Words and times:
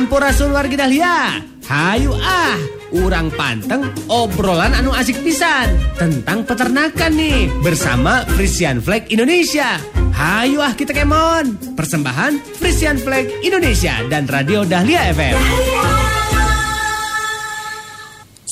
Sampurasun 0.00 0.56
warga 0.56 0.80
Dahlia. 0.80 1.44
Hayu 1.68 2.16
ah, 2.16 2.56
urang 2.88 3.28
panteng 3.36 3.84
obrolan 4.08 4.72
anu 4.72 4.96
asik 4.96 5.20
pisan 5.20 5.76
tentang 6.00 6.40
peternakan 6.48 7.12
nih 7.12 7.52
bersama 7.60 8.24
Frisian 8.32 8.80
Flag 8.80 9.12
Indonesia. 9.12 9.76
Hayu 10.16 10.64
ah 10.64 10.72
kita 10.72 10.96
kemon. 10.96 11.76
Persembahan 11.76 12.40
Frisian 12.56 12.96
Flag 12.96 13.28
Indonesia 13.44 14.00
dan 14.08 14.24
Radio 14.24 14.64
Dahlia 14.64 15.12
FM. 15.12 15.36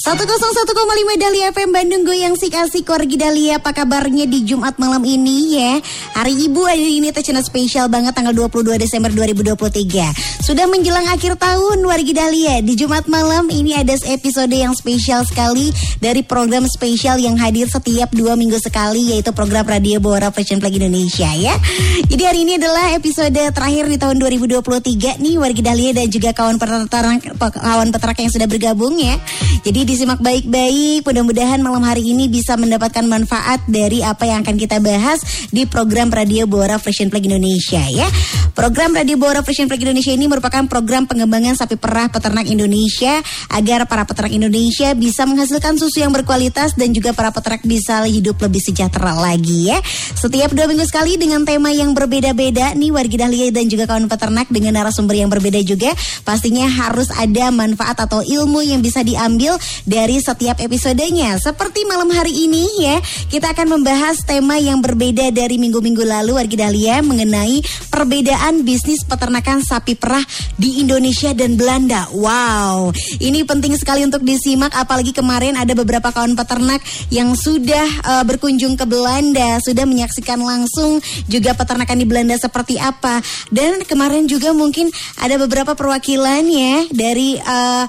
101,5 0.08 1.20
Dahlia 1.20 1.52
FM 1.52 1.68
Bandung 1.68 2.00
Goyang 2.00 2.32
Sik 2.32 2.56
Asik. 2.56 2.88
Wargi 2.88 3.20
Dahlia 3.20 3.60
Apa 3.60 3.76
kabarnya 3.76 4.24
di 4.24 4.40
Jumat 4.40 4.80
malam 4.80 5.04
ini 5.04 5.60
ya? 5.60 5.84
Hari 6.16 6.48
Ibu 6.48 6.64
hari 6.64 6.96
ini 6.96 7.12
channel 7.12 7.44
spesial 7.44 7.92
banget 7.92 8.16
tanggal 8.16 8.32
22 8.32 8.80
Desember 8.80 9.12
2023 9.12 10.48
Sudah 10.48 10.64
menjelang 10.64 11.04
akhir 11.12 11.36
tahun 11.36 11.84
Wargi 11.84 12.16
Dahlia. 12.16 12.64
Di 12.64 12.72
Jumat 12.72 13.04
malam 13.04 13.52
ini 13.52 13.76
ada 13.76 13.92
episode 14.08 14.48
yang 14.48 14.72
spesial 14.72 15.28
sekali 15.28 15.76
Dari 16.00 16.24
program 16.24 16.64
spesial 16.64 17.20
yang 17.20 17.36
hadir 17.36 17.68
setiap 17.68 18.08
dua 18.08 18.32
minggu 18.32 18.56
sekali 18.64 19.12
Yaitu 19.12 19.36
program 19.36 19.68
Radio 19.68 20.00
Bora 20.00 20.32
Fashion 20.32 20.56
Flag 20.56 20.72
Indonesia 20.72 21.28
ya. 21.36 21.52
Jadi 22.08 22.22
hari 22.24 22.48
ini 22.48 22.56
adalah 22.56 22.96
episode 22.96 23.36
terakhir 23.52 23.84
di 23.84 24.00
tahun 24.00 24.16
2023 24.24 25.20
nih 25.20 25.36
Wargi 25.36 25.60
Dahlia 25.60 25.92
dan 25.92 26.08
juga 26.08 26.32
kawan 26.32 26.56
peternak, 26.56 27.20
kawan 27.36 27.92
peternak 27.92 28.18
yang 28.24 28.32
sudah 28.32 28.48
bergabung 28.48 28.96
ya. 28.96 29.20
Jadi 29.68 29.84
di 29.84 29.97
disimak 29.98 30.22
baik-baik. 30.22 31.02
Mudah-mudahan 31.02 31.58
malam 31.58 31.82
hari 31.82 32.14
ini 32.14 32.30
bisa 32.30 32.54
mendapatkan 32.54 33.02
manfaat 33.02 33.66
dari 33.66 33.98
apa 33.98 34.30
yang 34.30 34.46
akan 34.46 34.54
kita 34.54 34.78
bahas 34.78 35.18
di 35.50 35.66
program 35.66 36.06
Radio 36.14 36.46
Bora 36.46 36.78
Fashion 36.78 37.10
Flag 37.10 37.26
Indonesia 37.26 37.82
ya. 37.90 38.06
Program 38.54 38.94
Radio 38.94 39.18
Bora 39.18 39.42
Fashion 39.42 39.66
Flag 39.66 39.82
Indonesia 39.82 40.14
ini 40.14 40.30
merupakan 40.30 40.62
program 40.70 41.10
pengembangan 41.10 41.58
sapi 41.58 41.74
perah 41.74 42.06
peternak 42.14 42.46
Indonesia 42.46 43.18
agar 43.50 43.90
para 43.90 44.06
peternak 44.06 44.38
Indonesia 44.38 44.94
bisa 44.94 45.26
menghasilkan 45.26 45.74
susu 45.74 45.98
yang 45.98 46.14
berkualitas 46.14 46.78
dan 46.78 46.94
juga 46.94 47.10
para 47.10 47.34
peternak 47.34 47.66
bisa 47.66 48.06
hidup 48.06 48.38
lebih 48.38 48.62
sejahtera 48.62 49.18
lagi 49.18 49.74
ya. 49.74 49.82
Setiap 50.14 50.54
dua 50.54 50.70
minggu 50.70 50.86
sekali 50.86 51.18
dengan 51.18 51.42
tema 51.42 51.74
yang 51.74 51.90
berbeda-beda 51.90 52.78
nih 52.78 52.94
warga 52.94 53.26
Dahlia 53.26 53.50
dan 53.50 53.66
juga 53.66 53.90
kawan 53.90 54.06
peternak 54.06 54.46
dengan 54.46 54.78
narasumber 54.78 55.18
yang 55.18 55.26
berbeda 55.26 55.58
juga. 55.66 55.90
Pastinya 56.22 56.70
harus 56.70 57.10
ada 57.18 57.50
manfaat 57.50 57.98
atau 57.98 58.22
ilmu 58.22 58.62
yang 58.62 58.78
bisa 58.78 59.02
diambil 59.02 59.58
dari 59.88 60.20
setiap 60.20 60.60
episodenya. 60.60 61.40
Seperti 61.40 61.88
malam 61.88 62.12
hari 62.12 62.44
ini 62.44 62.84
ya, 62.84 63.00
kita 63.32 63.56
akan 63.56 63.80
membahas 63.80 64.20
tema 64.20 64.60
yang 64.60 64.84
berbeda 64.84 65.32
dari 65.32 65.56
minggu-minggu 65.56 66.04
lalu 66.04 66.36
warga 66.36 66.68
Dahlia 66.68 67.00
mengenai 67.00 67.64
perbedaan 67.88 68.68
bisnis 68.68 69.00
peternakan 69.08 69.64
sapi 69.64 69.96
perah 69.96 70.20
di 70.60 70.84
Indonesia 70.84 71.32
dan 71.32 71.56
Belanda. 71.56 72.12
Wow, 72.12 72.92
ini 73.24 73.48
penting 73.48 73.72
sekali 73.80 74.04
untuk 74.04 74.20
disimak 74.20 74.76
apalagi 74.76 75.16
kemarin 75.16 75.56
ada 75.56 75.72
beberapa 75.72 76.12
kawan 76.12 76.36
peternak 76.36 76.84
yang 77.08 77.32
sudah 77.32 77.86
uh, 78.04 78.24
berkunjung 78.28 78.76
ke 78.76 78.84
Belanda, 78.84 79.56
sudah 79.64 79.88
menyaksikan 79.88 80.36
langsung 80.36 81.00
juga 81.30 81.56
peternakan 81.56 81.96
di 81.96 82.04
Belanda 82.04 82.36
seperti 82.36 82.76
apa. 82.76 83.24
Dan 83.48 83.80
kemarin 83.88 84.28
juga 84.28 84.52
mungkin 84.52 84.92
ada 85.16 85.40
beberapa 85.40 85.72
perwakilan 85.72 86.42
ya 86.44 86.84
dari 86.92 87.40
uh, 87.40 87.86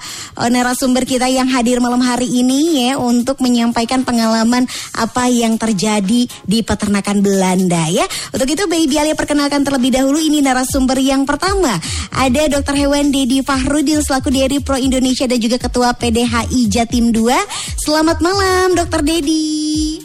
narasumber 0.47 1.03
kita 1.03 1.27
yang 1.27 1.49
hadir 1.49 1.78
malam 1.79 2.03
hari 2.03 2.27
ini 2.27 2.87
ya 2.87 2.99
untuk 2.99 3.39
menyampaikan 3.39 4.03
pengalaman 4.03 4.67
apa 4.93 5.31
yang 5.31 5.55
terjadi 5.55 6.27
di 6.27 6.59
peternakan 6.61 7.23
Belanda 7.23 7.87
ya. 7.89 8.05
Untuk 8.35 8.45
itu 8.45 8.67
Baby 8.67 8.99
Alia 8.99 9.15
perkenalkan 9.15 9.63
terlebih 9.63 9.95
dahulu 9.95 10.19
ini 10.19 10.43
narasumber 10.43 10.99
yang 10.99 11.23
pertama. 11.23 11.79
Ada 12.13 12.51
Dr. 12.51 12.75
Hewan 12.75 13.09
Dedi 13.09 13.41
Fahrudin 13.41 14.03
selaku 14.03 14.29
Dairy 14.29 14.59
Pro 14.59 14.75
Indonesia 14.75 15.25
dan 15.25 15.39
juga 15.39 15.57
Ketua 15.57 15.95
PDHI 15.95 16.67
Jatim 16.69 17.15
2. 17.15 17.79
Selamat 17.79 18.19
malam 18.19 18.75
Dr. 18.75 19.01
Dedi. 19.01 20.03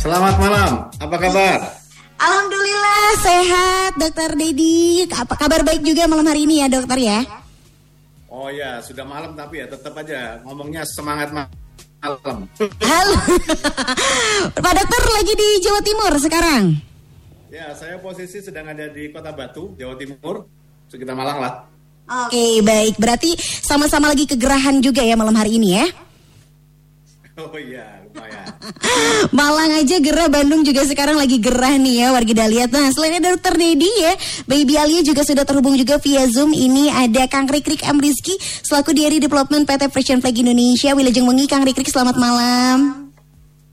Selamat 0.00 0.40
malam, 0.40 0.88
apa 0.96 1.16
kabar? 1.20 1.58
Alhamdulillah 2.20 3.04
sehat 3.20 3.90
Dokter 4.00 4.32
Dedi. 4.36 5.08
Apa 5.08 5.36
kabar 5.36 5.60
baik 5.64 5.80
juga 5.84 6.04
malam 6.04 6.24
hari 6.24 6.44
ini 6.44 6.64
ya 6.64 6.68
dokter 6.68 7.00
ya? 7.00 7.39
Oh 8.40 8.48
ya, 8.48 8.80
sudah 8.80 9.04
malam 9.04 9.36
tapi 9.36 9.60
ya 9.60 9.68
tetap 9.68 9.92
aja 10.00 10.40
ngomongnya 10.48 10.80
semangat 10.88 11.28
malam. 11.28 12.48
Halo. 12.80 13.14
Pak 14.64 14.72
Dokter 14.80 15.02
lagi 15.12 15.32
di 15.36 15.48
Jawa 15.60 15.80
Timur 15.84 16.12
sekarang. 16.16 16.72
Ya, 17.52 17.76
saya 17.76 18.00
posisi 18.00 18.40
sedang 18.40 18.72
ada 18.72 18.88
di 18.88 19.12
Kota 19.12 19.36
Batu, 19.36 19.76
Jawa 19.76 19.92
Timur, 20.00 20.48
sekitar 20.88 21.12
Malang 21.12 21.36
lah. 21.36 21.52
Oke, 22.08 22.32
okay, 22.32 22.52
baik. 22.64 22.96
Berarti 22.96 23.36
sama-sama 23.36 24.08
lagi 24.08 24.24
kegerahan 24.24 24.80
juga 24.80 25.04
ya 25.04 25.20
malam 25.20 25.36
hari 25.36 25.60
ini 25.60 25.76
ya? 25.76 25.84
Oh 27.40 27.56
iya, 27.56 28.04
lumayan. 28.04 28.44
Malang 29.38 29.72
aja 29.80 29.96
gerah, 29.96 30.28
Bandung 30.28 30.60
juga 30.60 30.84
sekarang 30.84 31.16
lagi 31.16 31.40
gerah 31.40 31.72
nih 31.80 32.04
ya 32.04 32.08
warga 32.12 32.44
Dahlia. 32.44 32.68
Nah 32.68 32.92
selain 32.92 33.16
ada 33.16 33.32
Dokter 33.32 33.56
Dedi 33.56 33.88
ya, 33.88 34.12
Baby 34.44 34.76
Alia 34.76 35.00
juga 35.00 35.24
sudah 35.24 35.48
terhubung 35.48 35.72
juga 35.80 35.96
via 35.96 36.28
Zoom. 36.28 36.52
Ini 36.52 36.92
ada 36.92 37.24
Kang 37.32 37.48
Rikrik 37.48 37.80
M. 37.88 37.96
Rizky 37.96 38.36
selaku 38.60 38.92
Diary 38.92 39.16
Development 39.16 39.64
PT 39.64 39.88
Fashion 39.88 40.20
Flag 40.20 40.36
Indonesia. 40.36 40.92
Wilajeng 40.92 41.24
Wengi, 41.24 41.48
Kang 41.48 41.64
Rikrik 41.64 41.88
selamat 41.88 42.20
malam. 42.20 43.08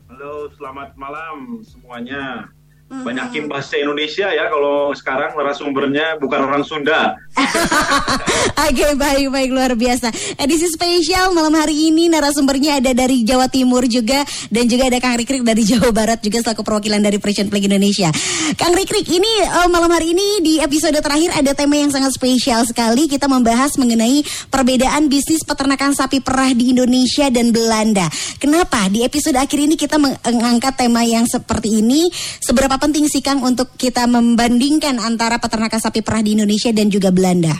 Halo, 0.07 0.47
selamat 0.55 0.95
malam 0.95 1.59
semuanya. 1.67 2.47
Banyakin 2.87 3.51
bahasa 3.51 3.75
Indonesia 3.75 4.31
ya 4.31 4.47
kalau 4.47 4.95
sekarang 4.95 5.35
narasumbernya 5.35 6.15
bukan 6.23 6.39
orang 6.39 6.63
Sunda. 6.63 7.19
Oke 8.63 8.79
okay, 8.79 8.91
baik 8.95 9.27
baik 9.27 9.51
luar 9.51 9.75
biasa. 9.75 10.07
Edisi 10.39 10.71
spesial 10.71 11.35
malam 11.35 11.51
hari 11.51 11.91
ini 11.91 12.07
narasumbernya 12.07 12.79
ada 12.79 12.95
dari 12.95 13.27
Jawa 13.27 13.51
Timur 13.51 13.83
juga 13.91 14.23
dan 14.47 14.71
juga 14.71 14.87
ada 14.87 15.03
Kang 15.03 15.19
Rikrik 15.19 15.43
dari 15.43 15.67
Jawa 15.75 15.91
Barat 15.91 16.23
juga 16.23 16.39
selaku 16.39 16.63
perwakilan 16.63 17.03
dari 17.03 17.19
Fashion 17.19 17.51
Flag 17.51 17.67
Indonesia. 17.67 18.07
Kang 18.55 18.71
Rikrik 18.71 19.03
ini 19.11 19.31
uh, 19.51 19.67
malam 19.67 19.91
hari 19.91 20.15
ini 20.15 20.39
di 20.39 20.53
episode 20.63 20.95
terakhir 21.03 21.35
ada 21.35 21.51
tema 21.51 21.75
yang 21.75 21.91
sangat 21.91 22.15
spesial 22.15 22.63
sekali. 22.63 23.11
Kita 23.11 23.27
membahas 23.27 23.75
mengenai 23.75 24.23
perbedaan 24.47 25.11
bisnis 25.11 25.43
peternakan 25.43 25.91
sapi 25.91 26.23
perah 26.23 26.55
di 26.55 26.71
Indonesia 26.71 27.27
dan 27.27 27.51
Belanda. 27.51 28.07
Kenapa 28.39 28.87
di 28.87 29.03
episode 29.03 29.35
akhir 29.35 29.59
ini 29.59 29.75
kita 29.75 29.99
mengangkat 29.99 30.79
tema 30.79 31.03
yang 31.03 31.27
seperti 31.27 31.83
ini? 31.83 32.07
Seberapa 32.39 32.76
penting 32.79 33.05
sih 33.09 33.21
Kang 33.21 33.43
untuk 33.43 33.75
kita 33.75 34.05
membandingkan 34.05 34.97
antara 35.01 35.37
peternakan 35.37 35.81
sapi 35.81 36.01
perah 36.01 36.21
di 36.21 36.37
Indonesia 36.37 36.71
dan 36.73 36.87
juga 36.89 37.13
Belanda? 37.13 37.53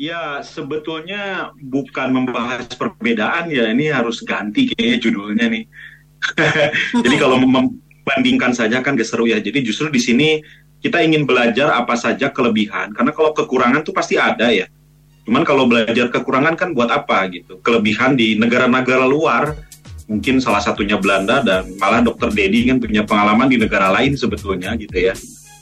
Ya, 0.00 0.40
sebetulnya 0.40 1.52
bukan 1.60 2.08
membahas 2.08 2.64
perbedaan 2.72 3.52
ya, 3.52 3.68
ini 3.68 3.92
harus 3.92 4.24
ganti 4.24 4.72
kayaknya 4.72 4.96
judulnya 4.96 5.46
nih. 5.52 5.64
Jadi 7.04 7.16
kalau 7.20 7.36
membandingkan 7.36 8.56
saja 8.56 8.80
kan 8.80 8.96
gak 8.96 9.04
seru 9.04 9.28
ya. 9.28 9.36
Jadi 9.44 9.60
justru 9.60 9.92
di 9.92 10.00
sini 10.00 10.40
kita 10.80 11.04
ingin 11.04 11.28
belajar 11.28 11.76
apa 11.76 12.00
saja 12.00 12.32
kelebihan, 12.32 12.96
karena 12.96 13.12
kalau 13.12 13.36
kekurangan 13.36 13.84
tuh 13.84 13.92
pasti 13.92 14.16
ada 14.16 14.48
ya. 14.48 14.64
Cuman 15.28 15.44
kalau 15.44 15.68
belajar 15.68 16.08
kekurangan 16.08 16.56
kan 16.56 16.72
buat 16.72 16.88
apa 16.88 17.28
gitu? 17.28 17.60
Kelebihan 17.60 18.16
di 18.16 18.40
negara-negara 18.40 19.04
luar 19.04 19.52
mungkin 20.10 20.42
salah 20.42 20.58
satunya 20.58 20.98
Belanda 20.98 21.38
dan 21.38 21.70
malah 21.78 22.02
dokter 22.02 22.34
Dedi 22.34 22.66
kan 22.66 22.82
punya 22.82 23.06
pengalaman 23.06 23.46
di 23.46 23.62
negara 23.62 23.94
lain 23.94 24.18
sebetulnya 24.18 24.74
gitu 24.74 24.98
ya. 24.98 25.14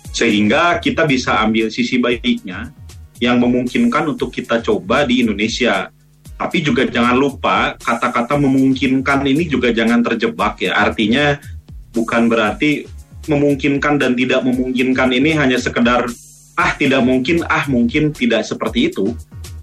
Sehingga 0.08 0.80
kita 0.80 1.04
bisa 1.04 1.36
ambil 1.44 1.68
sisi 1.68 2.00
baiknya 2.00 2.72
yang 3.20 3.36
memungkinkan 3.44 4.08
untuk 4.08 4.32
kita 4.32 4.64
coba 4.64 5.04
di 5.04 5.20
Indonesia. 5.20 5.92
Tapi 6.40 6.64
juga 6.64 6.88
jangan 6.88 7.12
lupa 7.12 7.76
kata-kata 7.76 8.40
memungkinkan 8.40 9.20
ini 9.28 9.44
juga 9.44 9.68
jangan 9.68 10.00
terjebak 10.00 10.64
ya. 10.64 10.80
Artinya 10.80 11.36
bukan 11.92 12.32
berarti 12.32 12.88
memungkinkan 13.28 14.00
dan 14.00 14.16
tidak 14.16 14.40
memungkinkan 14.48 15.12
ini 15.12 15.36
hanya 15.36 15.60
sekedar 15.60 16.08
ah 16.56 16.72
tidak 16.72 17.04
mungkin 17.04 17.44
ah 17.44 17.68
mungkin 17.68 18.16
tidak 18.16 18.48
seperti 18.48 18.88
itu. 18.88 19.12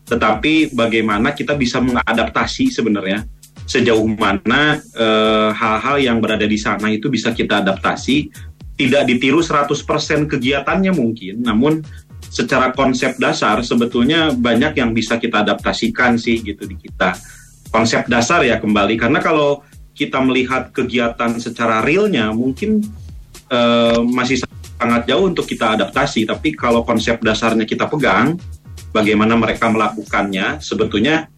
Tetapi 0.06 0.78
bagaimana 0.78 1.34
kita 1.34 1.58
bisa 1.58 1.82
mengadaptasi 1.82 2.70
sebenarnya 2.70 3.26
sejauh 3.66 4.06
mana 4.06 4.78
eh, 4.78 5.50
hal-hal 5.52 5.98
yang 5.98 6.18
berada 6.22 6.46
di 6.46 6.58
sana 6.58 6.90
itu 6.94 7.10
bisa 7.10 7.34
kita 7.34 7.66
adaptasi. 7.66 8.30
Tidak 8.76 9.08
ditiru 9.08 9.40
100% 9.40 10.28
kegiatannya 10.28 10.92
mungkin 10.92 11.48
namun 11.48 11.80
secara 12.28 12.76
konsep 12.76 13.16
dasar 13.16 13.64
sebetulnya 13.64 14.36
banyak 14.36 14.76
yang 14.76 14.92
bisa 14.92 15.16
kita 15.16 15.48
adaptasikan 15.48 16.20
sih 16.20 16.44
gitu 16.44 16.68
di 16.68 16.76
kita. 16.76 17.16
Konsep 17.72 18.08
dasar 18.12 18.44
ya 18.44 18.60
kembali 18.60 19.00
karena 19.00 19.20
kalau 19.24 19.64
kita 19.96 20.20
melihat 20.20 20.76
kegiatan 20.76 21.40
secara 21.40 21.80
realnya 21.80 22.30
mungkin 22.36 22.84
eh, 23.48 24.00
masih 24.04 24.44
sangat 24.76 25.08
jauh 25.08 25.26
untuk 25.32 25.48
kita 25.48 25.80
adaptasi. 25.80 26.28
Tapi 26.28 26.54
kalau 26.54 26.84
konsep 26.84 27.24
dasarnya 27.24 27.64
kita 27.64 27.88
pegang 27.88 28.36
bagaimana 28.92 29.40
mereka 29.40 29.72
melakukannya 29.72 30.60
sebetulnya 30.60 31.32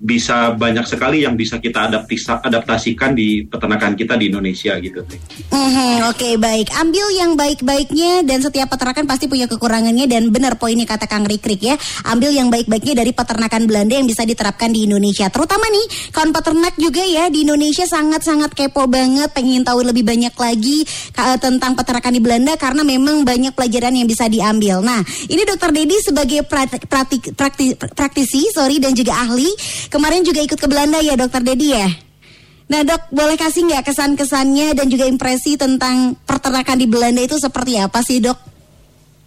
bisa 0.00 0.56
banyak 0.56 0.88
sekali 0.88 1.28
yang 1.28 1.36
bisa 1.36 1.60
kita 1.60 1.92
adaptasikan 2.40 3.12
di 3.12 3.44
peternakan 3.44 3.92
kita 3.92 4.16
di 4.16 4.32
Indonesia 4.32 4.72
gitu. 4.80 5.04
Mm-hmm, 5.52 6.08
Oke 6.08 6.16
okay, 6.16 6.34
baik, 6.40 6.72
ambil 6.72 7.06
yang 7.12 7.36
baik-baiknya 7.36 8.24
dan 8.24 8.40
setiap 8.40 8.72
peternakan 8.72 9.04
pasti 9.04 9.28
punya 9.28 9.44
kekurangannya 9.44 10.08
dan 10.08 10.32
benar 10.32 10.56
poinnya 10.56 10.88
kata 10.88 11.04
Kang 11.04 11.28
Rikrik 11.28 11.60
ya, 11.60 11.76
ambil 12.08 12.32
yang 12.32 12.48
baik-baiknya 12.48 13.04
dari 13.04 13.12
peternakan 13.12 13.68
Belanda 13.68 14.00
yang 14.00 14.08
bisa 14.08 14.24
diterapkan 14.24 14.72
di 14.72 14.88
Indonesia. 14.88 15.28
Terutama 15.28 15.68
nih 15.68 15.86
kawan 16.16 16.32
peternak 16.32 16.74
juga 16.80 17.04
ya 17.04 17.28
di 17.28 17.44
Indonesia 17.44 17.84
sangat-sangat 17.84 18.56
kepo 18.56 18.88
banget, 18.88 19.36
pengen 19.36 19.68
tahu 19.68 19.84
lebih 19.84 20.08
banyak 20.08 20.32
lagi 20.32 20.80
tentang 21.44 21.76
peternakan 21.76 22.12
di 22.16 22.20
Belanda 22.24 22.56
karena 22.56 22.80
memang 22.88 23.20
banyak 23.20 23.52
pelajaran 23.52 23.92
yang 23.92 24.08
bisa 24.08 24.32
diambil. 24.32 24.80
Nah 24.80 25.04
ini 25.28 25.44
Dokter 25.44 25.76
Dedi 25.76 26.00
sebagai 26.00 26.40
praktik, 26.48 26.88
praktik, 27.36 27.76
praktisi, 27.92 28.48
sorry 28.48 28.80
dan 28.80 28.96
juga 28.96 29.28
ahli 29.28 29.52
Kemarin 29.90 30.22
juga 30.22 30.40
ikut 30.40 30.54
ke 30.54 30.68
Belanda 30.70 31.02
ya 31.02 31.18
dokter 31.18 31.42
Dedi 31.42 31.74
ya? 31.74 31.90
Nah 32.70 32.86
dok, 32.86 33.10
boleh 33.10 33.34
kasih 33.34 33.66
nggak 33.66 33.90
kesan-kesannya 33.90 34.78
dan 34.78 34.86
juga 34.86 35.10
impresi 35.10 35.58
tentang 35.58 36.14
peternakan 36.22 36.78
di 36.78 36.86
Belanda 36.86 37.18
itu 37.18 37.34
seperti 37.34 37.82
apa 37.82 37.98
sih 38.06 38.22
dok? 38.22 38.38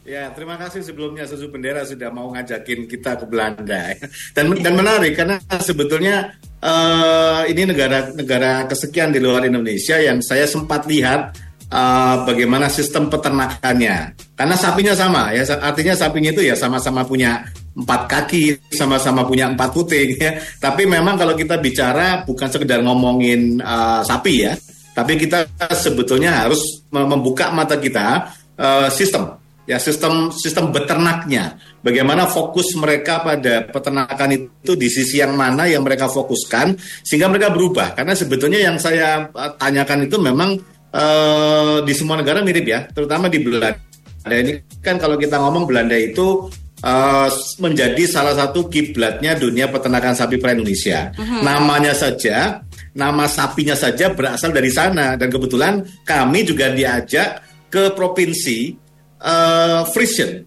Ya, 0.03 0.31
terima 0.35 0.59
kasih 0.59 0.83
sebelumnya 0.83 1.23
Susu 1.23 1.47
Bendera 1.47 1.83
sudah 1.87 2.11
mau 2.11 2.31
ngajakin 2.31 2.87
kita 2.87 3.19
ke 3.19 3.25
Belanda. 3.27 3.95
Dan 4.35 4.55
dan 4.59 4.73
menarik 4.75 5.15
karena 5.15 5.39
sebetulnya 5.63 6.35
uh, 6.59 7.47
ini 7.47 7.67
negara-negara 7.67 8.67
kesekian 8.67 9.15
di 9.15 9.23
luar 9.23 9.47
Indonesia 9.47 9.99
yang 9.99 10.19
saya 10.19 10.43
sempat 10.43 10.87
lihat 10.91 11.35
uh, 11.71 12.27
bagaimana 12.27 12.67
sistem 12.67 13.07
peternakannya. 13.07 14.15
Karena 14.35 14.55
sapinya 14.59 14.91
sama 14.91 15.31
ya, 15.31 15.43
artinya 15.59 15.95
sapinya 15.95 16.35
itu 16.35 16.43
ya 16.47 16.55
sama-sama 16.59 17.07
punya 17.07 17.47
empat 17.73 18.01
kaki, 18.05 18.73
sama-sama 18.73 19.25
punya 19.25 19.49
empat 19.49 19.69
puting 19.73 20.09
ya. 20.17 20.37
Tapi 20.61 20.85
memang 20.85 21.17
kalau 21.17 21.33
kita 21.33 21.57
bicara 21.57 22.21
bukan 22.23 22.49
sekedar 22.49 22.85
ngomongin 22.85 23.59
uh, 23.59 24.05
sapi 24.05 24.33
ya, 24.45 24.53
tapi 24.93 25.17
kita 25.17 25.49
sebetulnya 25.73 26.45
harus 26.45 26.85
membuka 26.93 27.49
mata 27.49 27.77
kita 27.81 28.33
uh, 28.57 28.89
sistem 28.93 29.41
ya 29.63 29.79
sistem 29.79 30.27
sistem 30.35 30.75
beternaknya 30.75 31.55
bagaimana 31.79 32.27
fokus 32.27 32.75
mereka 32.75 33.23
pada 33.23 33.63
peternakan 33.63 34.35
itu 34.35 34.75
di 34.75 34.91
sisi 34.91 35.23
yang 35.23 35.39
mana 35.39 35.63
yang 35.63 35.87
mereka 35.87 36.11
fokuskan 36.11 36.75
sehingga 36.99 37.31
mereka 37.31 37.47
berubah 37.47 37.95
karena 37.95 38.11
sebetulnya 38.11 38.59
yang 38.59 38.75
saya 38.75 39.31
tanyakan 39.55 40.03
itu 40.03 40.19
memang 40.19 40.59
uh, 40.93 41.77
di 41.81 41.93
semua 41.93 42.21
negara 42.21 42.45
mirip 42.45 42.65
ya, 42.65 42.85
terutama 42.93 43.27
di 43.27 43.41
Belanda. 43.41 43.75
Ini 44.23 44.79
kan 44.79 44.95
kalau 44.95 45.19
kita 45.19 45.35
ngomong 45.35 45.67
Belanda 45.67 45.99
itu 45.99 46.47
uh, 46.83 47.29
menjadi 47.63 48.03
salah 48.05 48.35
satu 48.35 48.67
kiblatnya 48.67 49.39
dunia 49.39 49.71
peternakan 49.71 50.13
sapi 50.13 50.37
per 50.37 50.53
Indonesia. 50.53 51.09
Uh-huh. 51.15 51.41
Namanya 51.41 51.95
saja, 51.95 52.61
nama 52.93 53.25
sapinya 53.25 53.73
saja 53.73 54.11
berasal 54.11 54.51
dari 54.51 54.69
sana 54.69 55.15
dan 55.15 55.31
kebetulan 55.31 55.81
kami 56.03 56.43
juga 56.43 56.69
diajak 56.75 57.41
ke 57.71 57.95
provinsi 57.95 58.75
uh, 59.23 59.87
Frisian. 59.89 60.43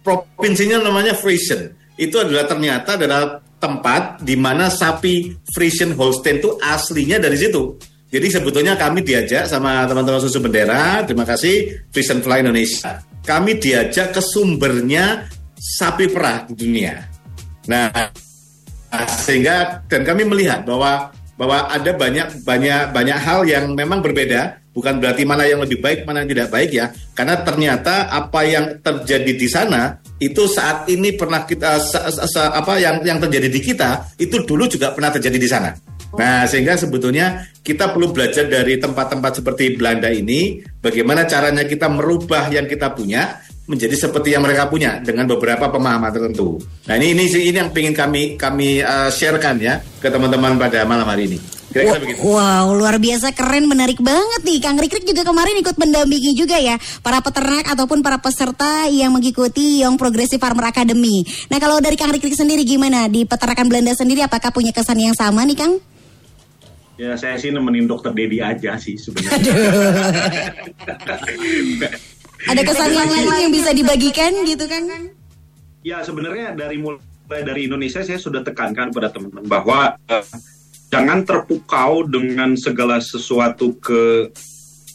Provinsinya 0.00 0.80
namanya 0.80 1.12
Frisian. 1.18 1.74
Itu 1.98 2.22
adalah 2.22 2.46
ternyata 2.46 2.96
adalah 2.96 3.42
tempat 3.58 4.20
di 4.20 4.36
mana 4.36 4.68
sapi 4.68 5.40
Frisian 5.52 5.96
Holstein 5.96 6.38
itu 6.38 6.56
aslinya 6.60 7.16
dari 7.16 7.36
situ. 7.36 7.76
Jadi 8.14 8.30
sebetulnya 8.30 8.78
kami 8.78 9.02
diajak 9.02 9.50
sama 9.50 9.82
teman-teman 9.90 10.22
susu 10.22 10.38
bendera, 10.38 11.02
terima 11.02 11.26
kasih 11.26 11.82
Vision 11.90 12.22
Fly 12.22 12.46
Indonesia. 12.46 13.13
Kami 13.24 13.56
diajak 13.56 14.12
ke 14.12 14.20
sumbernya 14.20 15.24
sapi 15.56 16.12
perah 16.12 16.44
di 16.44 16.54
dunia. 16.54 17.00
Nah, 17.64 17.88
sehingga 19.08 19.80
dan 19.88 20.04
kami 20.04 20.28
melihat 20.28 20.68
bahwa 20.68 21.08
bahwa 21.34 21.66
ada 21.66 21.90
banyak 21.96 22.44
banyak 22.46 22.94
banyak 22.94 23.18
hal 23.18 23.42
yang 23.48 23.72
memang 23.72 24.04
berbeda, 24.04 24.60
bukan 24.76 25.00
berarti 25.00 25.24
mana 25.24 25.48
yang 25.48 25.64
lebih 25.64 25.80
baik, 25.80 26.04
mana 26.04 26.22
yang 26.22 26.30
tidak 26.30 26.48
baik 26.52 26.70
ya. 26.70 26.92
Karena 27.16 27.40
ternyata 27.42 28.12
apa 28.12 28.40
yang 28.44 28.78
terjadi 28.84 29.32
di 29.34 29.48
sana 29.48 29.98
itu 30.20 30.46
saat 30.46 30.86
ini 30.92 31.16
pernah 31.16 31.42
kita 31.42 31.80
apa 32.54 32.72
yang 32.78 33.02
yang 33.02 33.18
terjadi 33.18 33.48
di 33.50 33.60
kita 33.64 34.14
itu 34.20 34.44
dulu 34.46 34.68
juga 34.70 34.94
pernah 34.94 35.10
terjadi 35.10 35.38
di 35.40 35.48
sana. 35.48 35.74
Nah, 36.14 36.46
sehingga 36.46 36.78
sebetulnya 36.78 37.46
kita 37.64 37.90
perlu 37.90 38.14
belajar 38.14 38.46
dari 38.46 38.78
tempat-tempat 38.78 39.42
seperti 39.42 39.74
Belanda 39.74 40.10
ini, 40.12 40.62
bagaimana 40.78 41.26
caranya 41.26 41.66
kita 41.66 41.90
merubah 41.90 42.48
yang 42.52 42.68
kita 42.70 42.92
punya 42.94 43.42
menjadi 43.64 43.96
seperti 43.96 44.36
yang 44.36 44.44
mereka 44.44 44.68
punya 44.68 45.00
dengan 45.00 45.24
beberapa 45.24 45.72
pemahaman 45.72 46.12
tertentu. 46.12 46.60
Nah, 46.84 46.94
ini 47.00 47.16
ini 47.16 47.24
ini 47.48 47.56
yang 47.56 47.72
ingin 47.72 47.96
kami 47.96 48.22
kami 48.36 48.84
uh, 48.84 49.08
sharekan 49.08 49.56
ya 49.56 49.80
ke 49.80 50.12
teman-teman 50.12 50.60
pada 50.60 50.84
malam 50.84 51.08
hari 51.08 51.32
ini. 51.32 51.38
Wow, 52.22 52.78
luar 52.78 53.02
biasa 53.02 53.34
keren, 53.34 53.66
menarik 53.66 53.98
banget 53.98 54.46
nih. 54.46 54.62
Kang 54.62 54.78
Rikrik 54.78 55.02
juga 55.02 55.26
kemarin 55.26 55.58
ikut 55.58 55.74
mendampingi 55.74 56.38
juga 56.38 56.54
ya 56.54 56.78
para 57.02 57.18
peternak 57.18 57.66
ataupun 57.66 57.98
para 57.98 58.22
peserta 58.22 58.86
yang 58.86 59.10
mengikuti 59.10 59.82
Young 59.82 59.98
Progressive 59.98 60.38
Farmer 60.38 60.70
Academy. 60.70 61.26
Nah, 61.50 61.58
kalau 61.58 61.82
dari 61.82 61.98
Kang 61.98 62.14
Rikrik 62.14 62.38
sendiri 62.38 62.62
gimana 62.62 63.10
di 63.10 63.26
peternakan 63.26 63.66
Belanda 63.66 63.90
sendiri 63.90 64.22
apakah 64.22 64.54
punya 64.54 64.70
kesan 64.70 65.02
yang 65.02 65.18
sama 65.18 65.42
nih, 65.42 65.58
Kang? 65.58 65.74
Ya 66.94 67.18
saya 67.18 67.34
sih 67.34 67.50
nemenin 67.50 67.90
dokter 67.90 68.14
Dedi 68.14 68.38
aja 68.38 68.78
sih 68.78 68.94
sebenarnya. 68.94 69.34
Ada 72.44 72.60
kesan 72.60 72.92
yang 72.92 73.10
lain 73.10 73.48
yang 73.48 73.52
bisa 73.52 73.74
dibagikan 73.74 74.30
gitu 74.46 74.64
kan? 74.70 75.10
Ya 75.82 76.06
sebenarnya 76.06 76.54
dari 76.54 76.78
mulai 76.78 77.42
dari 77.42 77.66
Indonesia 77.66 78.04
saya 78.04 78.20
sudah 78.20 78.46
tekankan 78.46 78.94
pada 78.94 79.10
teman-teman 79.10 79.48
bahwa 79.48 79.98
uh, 80.06 80.26
jangan 80.92 81.26
terpukau 81.26 82.06
dengan 82.06 82.54
segala 82.54 83.02
sesuatu 83.02 83.74
ke 83.82 84.30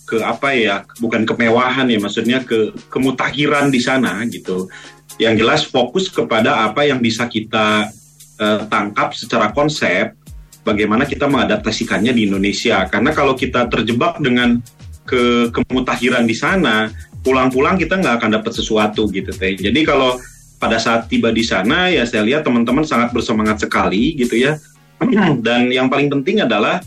ke 0.07 0.17
apa 0.25 0.57
ya 0.57 0.89
bukan 0.97 1.21
kemewahan 1.21 1.85
ya 1.85 2.01
maksudnya 2.01 2.41
ke 2.47 2.71
kemutahiran 2.87 3.67
di 3.67 3.81
sana 3.83 4.23
gitu. 4.31 4.71
Yang 5.19 5.35
jelas 5.43 5.61
fokus 5.67 6.07
kepada 6.07 6.63
apa 6.63 6.87
yang 6.87 7.03
bisa 7.03 7.27
kita 7.27 7.91
uh, 8.39 8.61
tangkap 8.71 9.11
secara 9.11 9.51
konsep 9.51 10.15
bagaimana 10.63 11.07
kita 11.07 11.25
mengadaptasikannya 11.25 12.11
di 12.11 12.29
Indonesia. 12.29 12.85
Karena 12.87 13.11
kalau 13.15 13.33
kita 13.35 13.67
terjebak 13.67 14.19
dengan 14.19 14.59
ke 15.07 15.49
kemutahiran 15.49 16.23
di 16.29 16.37
sana, 16.37 16.93
pulang-pulang 17.25 17.75
kita 17.75 17.97
nggak 17.97 18.21
akan 18.21 18.29
dapat 18.39 18.51
sesuatu 18.53 19.09
gitu 19.09 19.33
teh. 19.33 19.57
Jadi 19.57 19.81
kalau 19.83 20.19
pada 20.59 20.75
saat 20.75 21.07
tiba 21.07 21.31
di 21.31 21.41
sana 21.41 21.87
ya 21.87 22.03
saya 22.03 22.27
lihat 22.27 22.43
teman-teman 22.43 22.83
sangat 22.83 23.15
bersemangat 23.15 23.63
sekali 23.63 24.15
gitu 24.19 24.37
ya. 24.37 24.59
Dan 25.45 25.71
yang 25.71 25.87
paling 25.87 26.11
penting 26.11 26.43
adalah 26.43 26.83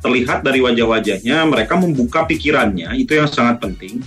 terlihat 0.00 0.46
dari 0.46 0.62
wajah-wajahnya 0.62 1.42
mereka 1.50 1.74
membuka 1.74 2.22
pikirannya 2.28 2.94
itu 2.94 3.18
yang 3.18 3.26
sangat 3.26 3.58
penting 3.58 3.98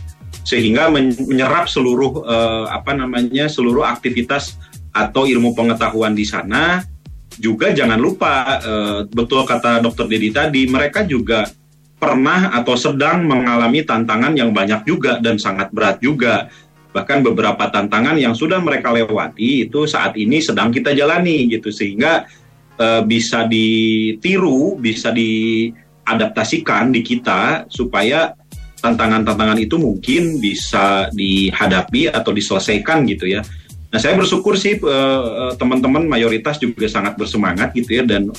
sehingga 0.48 0.88
menyerap 0.90 1.68
seluruh 1.68 2.24
uh, 2.24 2.66
apa 2.72 2.96
namanya 2.96 3.52
seluruh 3.52 3.84
aktivitas 3.84 4.56
atau 4.96 5.28
ilmu 5.28 5.54
pengetahuan 5.54 6.16
di 6.16 6.26
sana 6.26 6.82
juga 7.40 7.72
jangan 7.72 7.98
lupa 7.98 8.60
uh, 8.60 9.00
betul 9.08 9.48
kata 9.48 9.80
dokter 9.80 10.06
Dedi 10.06 10.30
tadi 10.30 10.68
mereka 10.68 11.08
juga 11.08 11.48
pernah 12.00 12.56
atau 12.56 12.80
sedang 12.80 13.28
mengalami 13.28 13.84
tantangan 13.84 14.32
yang 14.36 14.56
banyak 14.56 14.88
juga 14.88 15.20
dan 15.20 15.36
sangat 15.36 15.72
berat 15.76 16.00
juga. 16.00 16.48
Bahkan 16.90 17.22
beberapa 17.22 17.70
tantangan 17.70 18.18
yang 18.18 18.34
sudah 18.34 18.58
mereka 18.64 18.90
lewati 18.96 19.68
itu 19.68 19.86
saat 19.86 20.16
ini 20.16 20.40
sedang 20.40 20.72
kita 20.72 20.96
jalani 20.96 21.46
gitu. 21.52 21.70
Sehingga 21.70 22.24
uh, 22.80 23.02
bisa 23.04 23.46
ditiru 23.46 24.80
bisa 24.80 25.12
diadaptasikan 25.12 26.96
di 26.96 27.04
kita 27.04 27.68
supaya 27.68 28.32
tantangan-tantangan 28.80 29.60
itu 29.60 29.76
mungkin 29.76 30.40
bisa 30.40 31.12
dihadapi 31.12 32.08
atau 32.16 32.32
diselesaikan 32.32 33.04
gitu 33.12 33.28
ya 33.28 33.44
Nah, 33.90 33.98
saya 33.98 34.14
bersyukur 34.14 34.54
sih 34.54 34.78
uh, 34.78 35.58
teman-teman 35.58 36.06
mayoritas 36.06 36.62
juga 36.62 36.86
sangat 36.86 37.18
bersemangat 37.18 37.74
gitu 37.74 37.98
ya 37.98 38.04
dan 38.06 38.30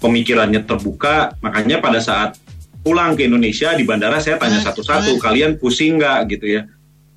pemikirannya 0.00 0.64
terbuka. 0.64 1.36
Makanya 1.44 1.84
pada 1.84 2.00
saat 2.00 2.40
pulang 2.80 3.12
ke 3.12 3.28
Indonesia 3.28 3.72
di 3.76 3.84
bandara 3.84 4.16
saya 4.20 4.40
tanya 4.40 4.64
satu-satu, 4.64 5.20
kalian 5.20 5.60
pusing 5.60 6.00
nggak 6.00 6.18
gitu 6.32 6.46
ya? 6.48 6.62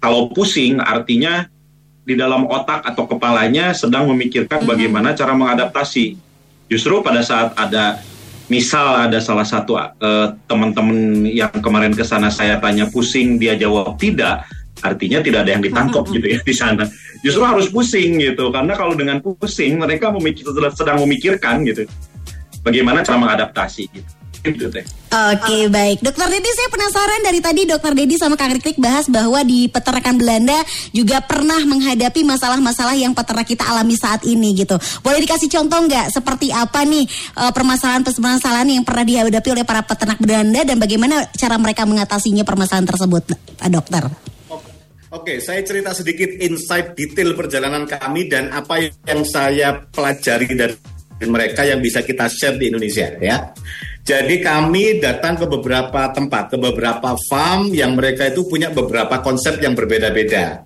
Kalau 0.03 0.27
pusing 0.31 0.83
artinya 0.83 1.47
di 2.07 2.15
dalam 2.15 2.47
otak 2.47 2.87
atau 2.87 3.03
kepalanya 3.03 3.75
sedang 3.75 4.07
memikirkan 4.07 4.63
bagaimana 4.63 5.11
cara 5.11 5.35
mengadaptasi. 5.35 6.15
Justru 6.71 7.03
pada 7.03 7.19
saat 7.23 7.51
ada 7.55 7.99
misal 8.47 9.11
ada 9.11 9.19
salah 9.19 9.43
satu 9.43 9.75
uh, 9.75 10.35
teman-teman 10.47 11.27
yang 11.27 11.51
kemarin 11.51 11.91
ke 11.91 12.03
sana 12.07 12.31
saya 12.31 12.55
tanya 12.63 12.87
pusing 12.87 13.35
dia 13.35 13.59
jawab 13.59 13.99
tidak 13.99 14.47
artinya 14.85 15.19
tidak 15.25 15.45
ada 15.47 15.51
yang 15.57 15.63
ditangkap 15.65 16.05
gitu 16.13 16.27
ya 16.27 16.39
di 16.41 16.55
sana. 16.55 16.85
Justru 17.25 17.41
harus 17.41 17.67
pusing 17.73 18.21
gitu 18.21 18.53
karena 18.53 18.77
kalau 18.77 18.93
dengan 18.93 19.17
pusing 19.21 19.81
mereka 19.81 20.13
memikir 20.13 20.45
sedang 20.73 21.01
memikirkan 21.01 21.65
gitu 21.65 21.89
bagaimana 22.61 23.01
cara 23.01 23.17
mengadaptasi 23.17 23.89
gitu. 23.89 24.11
gitu. 24.47 24.69
Oke 25.07 25.71
baik, 25.71 26.03
Dokter 26.03 26.27
Dedi 26.29 26.51
saya 26.51 26.69
penasaran 26.69 27.21
dari 27.25 27.39
tadi 27.39 27.63
Dokter 27.63 27.95
Dedi 27.95 28.15
sama 28.19 28.35
Kang 28.35 28.53
Rikrik 28.53 28.75
bahas 28.77 29.07
bahwa 29.07 29.39
di 29.41 29.71
peternakan 29.71 30.19
Belanda 30.19 30.59
juga 30.91 31.23
pernah 31.23 31.57
menghadapi 31.63 32.27
masalah-masalah 32.27 32.95
yang 32.95 33.15
peternak 33.15 33.47
kita 33.47 33.65
alami 33.65 33.95
saat 33.95 34.23
ini 34.27 34.53
gitu. 34.53 34.75
Boleh 35.01 35.23
dikasih 35.23 35.47
contoh 35.51 35.79
nggak 35.89 36.11
seperti 36.11 36.51
apa 36.51 36.85
nih 36.85 37.07
permasalahan-permasalahan 37.33 38.67
yang 38.67 38.83
pernah 38.83 39.03
dihadapi 39.07 39.49
oleh 39.57 39.65
para 39.65 39.81
peternak 39.83 40.19
Belanda 40.21 40.61
dan 40.67 40.77
bagaimana 40.77 41.27
cara 41.33 41.55
mereka 41.57 41.87
mengatasinya 41.87 42.43
permasalahan 42.43 42.87
tersebut, 42.87 43.23
Pak 43.57 43.69
Dokter? 43.73 44.36
Oke, 45.17 45.41
saya 45.41 45.65
cerita 45.65 45.97
sedikit 45.97 46.29
insight 46.37 46.93
detail 46.93 47.33
perjalanan 47.33 47.89
kami 47.89 48.29
dan 48.29 48.53
apa 48.53 48.85
yang 48.85 49.25
saya 49.25 49.73
pelajari 49.89 50.45
dari 50.53 50.77
mereka 51.25 51.65
yang 51.65 51.81
bisa 51.81 52.05
kita 52.05 52.29
share 52.29 52.53
di 52.61 52.69
Indonesia 52.69 53.09
ya. 53.17 53.49
Jadi 54.05 54.37
kami 54.45 55.01
datang 55.01 55.41
ke 55.41 55.49
beberapa 55.49 56.13
tempat, 56.13 56.53
ke 56.53 56.57
beberapa 56.61 57.17
farm 57.27 57.73
yang 57.73 57.97
mereka 57.97 58.29
itu 58.29 58.45
punya 58.45 58.69
beberapa 58.69 59.17
konsep 59.25 59.57
yang 59.57 59.73
berbeda-beda. 59.73 60.61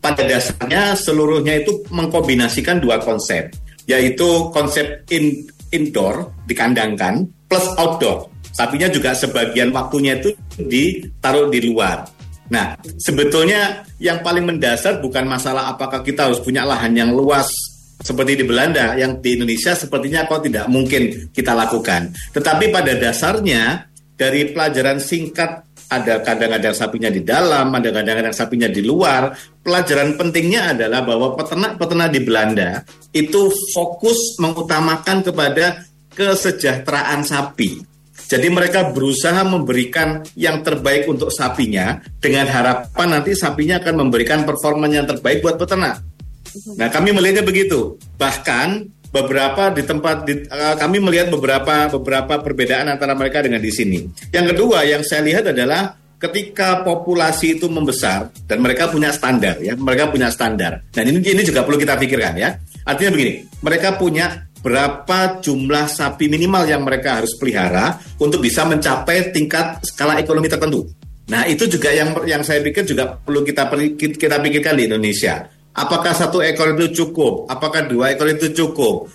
Pada 0.00 0.22
dasarnya 0.24 0.96
seluruhnya 0.96 1.60
itu 1.60 1.84
mengkombinasikan 1.92 2.80
dua 2.80 2.96
konsep, 3.04 3.52
yaitu 3.84 4.50
konsep 4.56 5.04
in, 5.12 5.44
indoor 5.68 6.32
dikandangkan 6.48 7.28
plus 7.44 7.68
outdoor. 7.76 8.32
Sapinya 8.56 8.88
juga 8.88 9.12
sebagian 9.12 9.68
waktunya 9.68 10.16
itu 10.16 10.32
ditaruh 10.56 11.52
di 11.52 11.60
luar. 11.60 12.15
Nah, 12.46 12.78
sebetulnya 12.98 13.82
yang 13.98 14.22
paling 14.22 14.46
mendasar 14.46 15.02
bukan 15.02 15.26
masalah 15.26 15.72
apakah 15.74 16.02
kita 16.06 16.30
harus 16.30 16.38
punya 16.38 16.62
lahan 16.62 16.94
yang 16.94 17.10
luas 17.10 17.50
seperti 17.96 18.38
di 18.38 18.44
Belanda 18.44 18.92
yang 18.94 19.18
di 19.24 19.40
Indonesia 19.40 19.72
sepertinya 19.72 20.28
kok 20.28 20.44
tidak 20.44 20.68
mungkin 20.68 21.32
kita 21.32 21.56
lakukan. 21.56 22.12
Tetapi 22.36 22.70
pada 22.70 22.92
dasarnya 22.94 23.88
dari 24.14 24.52
pelajaran 24.52 25.00
singkat 25.00 25.64
ada 25.86 26.18
kadang-kadang 26.18 26.74
sapinya 26.74 27.10
di 27.10 27.22
dalam, 27.22 27.70
ada 27.70 27.94
kadang-kadang 27.94 28.34
sapinya 28.34 28.66
di 28.66 28.82
luar. 28.82 29.30
Pelajaran 29.62 30.18
pentingnya 30.18 30.74
adalah 30.74 31.06
bahwa 31.06 31.38
peternak-peternak 31.38 32.10
di 32.10 32.20
Belanda 32.26 32.70
itu 33.14 33.50
fokus 33.70 34.38
mengutamakan 34.42 35.22
kepada 35.22 35.86
kesejahteraan 36.10 37.22
sapi. 37.22 37.95
Jadi 38.26 38.50
mereka 38.50 38.90
berusaha 38.90 39.38
memberikan 39.46 40.22
yang 40.34 40.66
terbaik 40.66 41.06
untuk 41.06 41.30
sapinya 41.30 42.02
dengan 42.18 42.50
harapan 42.50 43.18
nanti 43.18 43.38
sapinya 43.38 43.78
akan 43.78 44.06
memberikan 44.06 44.42
performa 44.42 44.90
yang 44.90 45.06
terbaik 45.06 45.46
buat 45.46 45.54
peternak. 45.54 46.02
Nah, 46.74 46.88
kami 46.90 47.14
melihatnya 47.14 47.46
begitu. 47.46 47.94
Bahkan 48.18 48.96
beberapa 49.14 49.70
di 49.70 49.82
tempat 49.86 50.16
di, 50.26 50.44
uh, 50.50 50.74
kami 50.76 50.98
melihat 50.98 51.30
beberapa 51.30 51.88
beberapa 51.88 52.42
perbedaan 52.42 52.90
antara 52.90 53.14
mereka 53.14 53.44
dengan 53.44 53.62
di 53.62 53.70
sini. 53.70 54.02
Yang 54.34 54.56
kedua 54.56 54.82
yang 54.82 55.06
saya 55.06 55.22
lihat 55.22 55.52
adalah 55.52 55.94
ketika 56.16 56.80
populasi 56.80 57.60
itu 57.60 57.68
membesar 57.68 58.32
dan 58.48 58.64
mereka 58.64 58.88
punya 58.88 59.12
standar 59.12 59.60
ya, 59.60 59.76
mereka 59.76 60.08
punya 60.08 60.32
standar. 60.32 60.82
Dan 60.90 61.12
ini 61.12 61.20
ini 61.22 61.42
juga 61.44 61.62
perlu 61.62 61.76
kita 61.76 61.96
pikirkan 61.96 62.34
ya. 62.40 62.56
Artinya 62.86 63.10
begini, 63.14 63.32
mereka 63.60 63.98
punya 63.98 64.45
berapa 64.60 65.40
jumlah 65.40 65.86
sapi 65.86 66.26
minimal 66.26 66.66
yang 66.66 66.82
mereka 66.82 67.22
harus 67.22 67.36
pelihara 67.38 67.96
untuk 68.18 68.42
bisa 68.42 68.64
mencapai 68.64 69.30
tingkat 69.30 69.84
skala 69.84 70.18
ekonomi 70.18 70.50
tertentu. 70.50 70.84
Nah, 71.26 71.42
itu 71.46 71.66
juga 71.66 71.90
yang 71.90 72.14
yang 72.22 72.42
saya 72.46 72.62
pikir 72.62 72.86
juga 72.86 73.18
perlu 73.18 73.42
kita 73.42 73.66
kita 73.98 74.36
pikirkan 74.38 74.78
di 74.78 74.86
Indonesia. 74.86 75.42
Apakah 75.76 76.16
satu 76.16 76.40
ekor 76.40 76.72
itu 76.72 77.04
cukup? 77.04 77.50
Apakah 77.50 77.84
dua 77.84 78.16
ekor 78.16 78.30
itu 78.32 78.54
cukup? 78.54 79.12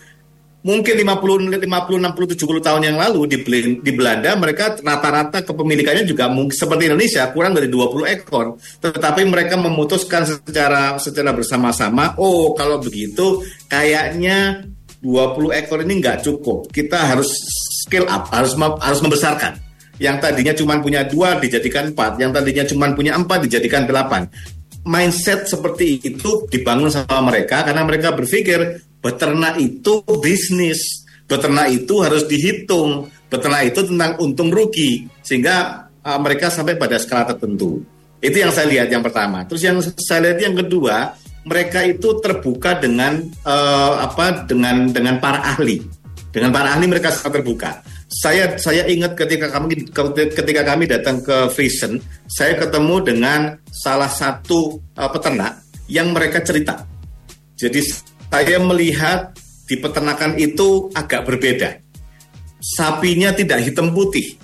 Mungkin 0.62 0.94
50, 0.94 1.58
50, 1.58 1.58
60, 1.58 2.38
70 2.38 2.62
tahun 2.62 2.82
yang 2.86 2.98
lalu 3.02 3.26
di, 3.26 3.38
di 3.82 3.92
Belanda 3.98 4.38
mereka 4.38 4.78
rata-rata 4.78 5.42
kepemilikannya 5.42 6.06
juga 6.06 6.30
mungkin 6.30 6.54
seperti 6.54 6.86
Indonesia 6.86 7.26
kurang 7.34 7.58
dari 7.58 7.66
20 7.66 8.06
ekor. 8.14 8.62
Tetapi 8.78 9.26
mereka 9.26 9.58
memutuskan 9.58 10.22
secara 10.22 11.02
secara 11.02 11.34
bersama-sama, 11.34 12.14
oh 12.22 12.54
kalau 12.54 12.78
begitu 12.78 13.42
kayaknya 13.66 14.70
20 15.02 15.58
ekor 15.58 15.82
ini 15.82 15.98
nggak 15.98 16.22
cukup. 16.22 16.70
Kita 16.70 17.10
harus 17.10 17.30
scale 17.86 18.06
up, 18.06 18.30
harus 18.30 18.54
harus 18.58 19.00
membesarkan 19.02 19.58
yang 20.02 20.18
tadinya 20.18 20.54
cuma 20.58 20.82
punya 20.82 21.06
dua 21.06 21.38
dijadikan 21.38 21.94
empat, 21.94 22.18
yang 22.18 22.34
tadinya 22.34 22.66
cuma 22.66 22.90
punya 22.94 23.14
empat 23.14 23.46
dijadikan 23.46 23.86
delapan 23.86 24.26
mindset 24.86 25.46
seperti 25.46 26.02
itu 26.02 26.50
dibangun 26.50 26.90
sama 26.90 27.22
mereka 27.22 27.62
karena 27.66 27.86
mereka 27.86 28.14
berpikir 28.14 28.82
beternak 29.02 29.58
itu 29.62 30.02
bisnis, 30.22 31.06
beternak 31.26 31.70
itu 31.74 32.02
harus 32.02 32.26
dihitung, 32.26 33.10
beternak 33.30 33.74
itu 33.74 33.86
tentang 33.86 34.18
untung 34.22 34.50
rugi 34.50 35.06
sehingga 35.22 35.88
uh, 36.02 36.20
mereka 36.22 36.50
sampai 36.50 36.78
pada 36.78 36.98
skala 36.98 37.30
tertentu. 37.30 37.82
Itu 38.22 38.38
yang 38.38 38.54
saya 38.54 38.70
lihat 38.70 38.94
yang 38.94 39.02
pertama. 39.02 39.42
Terus 39.50 39.62
yang 39.66 39.82
saya 39.82 40.30
lihat 40.30 40.40
yang 40.46 40.54
kedua, 40.54 41.18
mereka 41.48 41.82
itu 41.86 42.22
terbuka 42.22 42.78
dengan 42.78 43.22
uh, 43.46 44.06
apa 44.06 44.46
dengan 44.46 44.90
dengan 44.90 45.18
para 45.18 45.42
ahli. 45.42 45.82
Dengan 46.32 46.56
para 46.56 46.74
ahli 46.76 46.88
mereka 46.88 47.12
sangat 47.12 47.42
terbuka 47.42 47.84
saya 48.12 48.60
saya 48.60 48.84
ingat 48.92 49.16
ketika 49.16 49.48
kami 49.48 49.88
ketika 50.36 50.62
kami 50.68 50.84
datang 50.84 51.24
ke 51.24 51.48
Friesen, 51.56 52.04
saya 52.28 52.60
ketemu 52.60 53.00
dengan 53.08 53.56
salah 53.72 54.12
satu 54.12 54.84
uh, 55.00 55.08
peternak 55.08 55.64
yang 55.88 56.12
mereka 56.12 56.44
cerita. 56.44 56.84
Jadi 57.56 57.80
saya 58.28 58.60
melihat 58.60 59.32
di 59.64 59.80
peternakan 59.80 60.36
itu 60.36 60.92
agak 60.92 61.24
berbeda. 61.24 61.80
Sapinya 62.60 63.32
tidak 63.32 63.64
hitam 63.64 63.96
putih. 63.96 64.36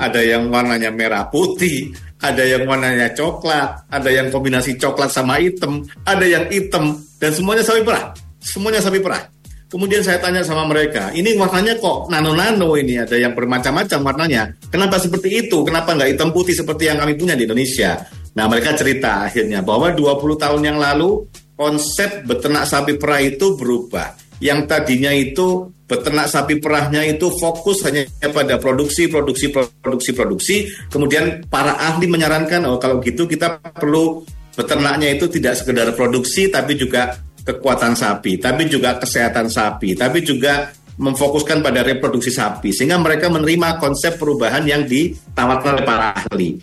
Ada 0.00 0.24
yang 0.24 0.48
warnanya 0.48 0.88
merah 0.88 1.28
putih, 1.28 1.92
ada 2.20 2.44
yang 2.44 2.68
warnanya 2.68 3.12
coklat, 3.16 3.88
ada 3.88 4.10
yang 4.12 4.28
kombinasi 4.28 4.76
coklat 4.76 5.08
sama 5.08 5.40
hitam, 5.40 5.84
ada 6.04 6.24
yang 6.24 6.46
hitam 6.52 7.00
dan 7.16 7.32
semuanya 7.32 7.64
sapi 7.64 7.80
perah. 7.80 8.12
Semuanya 8.40 8.80
sapi 8.80 9.00
perah. 9.00 9.24
Kemudian 9.70 10.02
saya 10.02 10.18
tanya 10.18 10.42
sama 10.42 10.66
mereka, 10.66 11.14
ini 11.14 11.38
warnanya 11.38 11.78
kok 11.78 12.10
nano-nano 12.10 12.74
ini, 12.74 12.98
ada 12.98 13.14
yang 13.14 13.38
bermacam-macam 13.38 13.98
warnanya. 14.02 14.50
Kenapa 14.66 14.98
seperti 14.98 15.46
itu? 15.46 15.62
Kenapa 15.62 15.94
nggak 15.94 16.10
hitam 16.10 16.34
putih 16.34 16.58
seperti 16.58 16.90
yang 16.90 16.98
kami 16.98 17.14
punya 17.14 17.38
di 17.38 17.46
Indonesia? 17.46 18.02
Nah 18.34 18.50
mereka 18.50 18.74
cerita 18.74 19.30
akhirnya 19.30 19.62
bahwa 19.62 19.94
20 19.94 20.42
tahun 20.42 20.62
yang 20.66 20.78
lalu 20.82 21.22
konsep 21.54 22.26
beternak 22.26 22.66
sapi 22.66 22.98
perah 22.98 23.22
itu 23.22 23.54
berubah. 23.54 24.29
Yang 24.40 24.60
tadinya 24.66 25.12
itu 25.12 25.68
beternak 25.84 26.30
sapi 26.32 26.56
perahnya 26.62 27.04
itu 27.04 27.28
fokus 27.36 27.84
hanya 27.84 28.08
pada 28.32 28.56
produksi, 28.56 29.10
produksi, 29.10 29.52
produksi, 29.52 30.10
produksi. 30.16 30.56
Kemudian 30.88 31.44
para 31.50 31.76
ahli 31.76 32.08
menyarankan, 32.08 32.64
oh 32.64 32.80
kalau 32.80 33.04
gitu 33.04 33.28
kita 33.28 33.60
perlu 33.74 34.24
beternaknya 34.54 35.12
itu 35.14 35.28
tidak 35.28 35.60
sekedar 35.60 35.92
produksi 35.92 36.48
tapi 36.48 36.74
juga 36.78 37.18
kekuatan 37.44 37.96
sapi, 37.96 38.38
tapi 38.38 38.68
juga 38.70 38.96
kesehatan 39.00 39.50
sapi, 39.50 39.96
tapi 39.96 40.22
juga 40.22 40.70
memfokuskan 41.00 41.64
pada 41.64 41.80
reproduksi 41.80 42.28
sapi 42.28 42.76
sehingga 42.76 43.00
mereka 43.00 43.32
menerima 43.32 43.80
konsep 43.80 44.20
perubahan 44.20 44.68
yang 44.68 44.84
ditawarkan 44.84 45.80
oleh 45.80 45.86
para 45.88 46.12
ahli. 46.12 46.60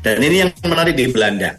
Dan 0.00 0.20
ini 0.24 0.44
yang 0.44 0.50
menarik 0.64 0.96
di 0.96 1.08
Belanda. 1.08 1.56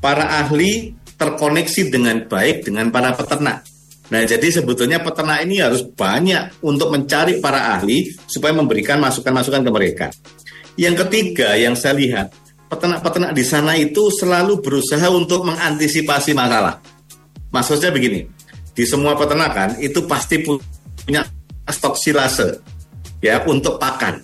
Para 0.00 0.44
ahli 0.44 0.92
terkoneksi 1.16 1.82
dengan 1.88 2.24
baik 2.28 2.68
dengan 2.68 2.92
para 2.92 3.12
peternak. 3.16 3.75
Nah, 4.06 4.22
jadi 4.22 4.46
sebetulnya 4.54 5.02
peternak 5.02 5.42
ini 5.42 5.58
harus 5.58 5.82
banyak 5.82 6.62
untuk 6.62 6.94
mencari 6.94 7.42
para 7.42 7.74
ahli 7.74 8.06
supaya 8.30 8.54
memberikan 8.54 9.02
masukan-masukan 9.02 9.66
ke 9.66 9.70
mereka. 9.70 10.06
Yang 10.78 11.06
ketiga 11.06 11.58
yang 11.58 11.74
saya 11.74 11.98
lihat, 11.98 12.30
peternak-peternak 12.70 13.32
di 13.34 13.42
sana 13.42 13.74
itu 13.74 14.10
selalu 14.14 14.62
berusaha 14.62 15.10
untuk 15.10 15.42
mengantisipasi 15.46 16.38
masalah. 16.38 16.78
Maksudnya 17.50 17.90
begini, 17.90 18.26
di 18.76 18.84
semua 18.86 19.18
peternakan 19.18 19.80
itu 19.82 20.04
pasti 20.06 20.42
punya 20.42 21.26
stok 21.66 21.96
silase 21.98 22.62
ya 23.22 23.42
untuk 23.46 23.78
pakan. 23.78 24.22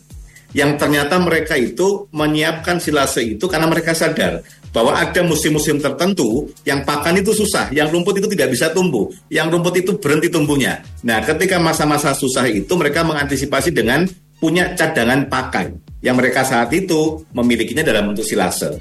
Yang 0.53 0.85
ternyata 0.85 1.17
mereka 1.17 1.57
itu 1.57 2.07
menyiapkan 2.13 2.77
silase 2.77 3.25
itu 3.25 3.49
karena 3.49 3.65
mereka 3.65 3.97
sadar 3.97 4.45
bahwa 4.73 4.97
ada 4.97 5.21
musim-musim 5.25 5.81
tertentu 5.81 6.49
yang 6.65 6.85
pakan 6.85 7.21
itu 7.21 7.33
susah, 7.37 7.69
yang 7.73 7.93
rumput 7.93 8.21
itu 8.21 8.29
tidak 8.33 8.53
bisa 8.57 8.73
tumbuh, 8.73 9.09
yang 9.29 9.53
rumput 9.53 9.85
itu 9.85 9.97
berhenti 10.01 10.33
tumbuhnya. 10.33 10.81
Nah, 11.05 11.21
ketika 11.25 11.61
masa-masa 11.61 12.17
susah 12.17 12.49
itu 12.49 12.73
mereka 12.77 13.05
mengantisipasi 13.05 13.73
dengan 13.73 14.09
punya 14.41 14.73
cadangan 14.77 15.29
pakan 15.29 15.77
yang 16.03 16.19
mereka 16.19 16.43
saat 16.43 16.73
itu 16.75 17.23
memilikinya 17.33 17.85
dalam 17.85 18.11
bentuk 18.11 18.27
silase. 18.27 18.81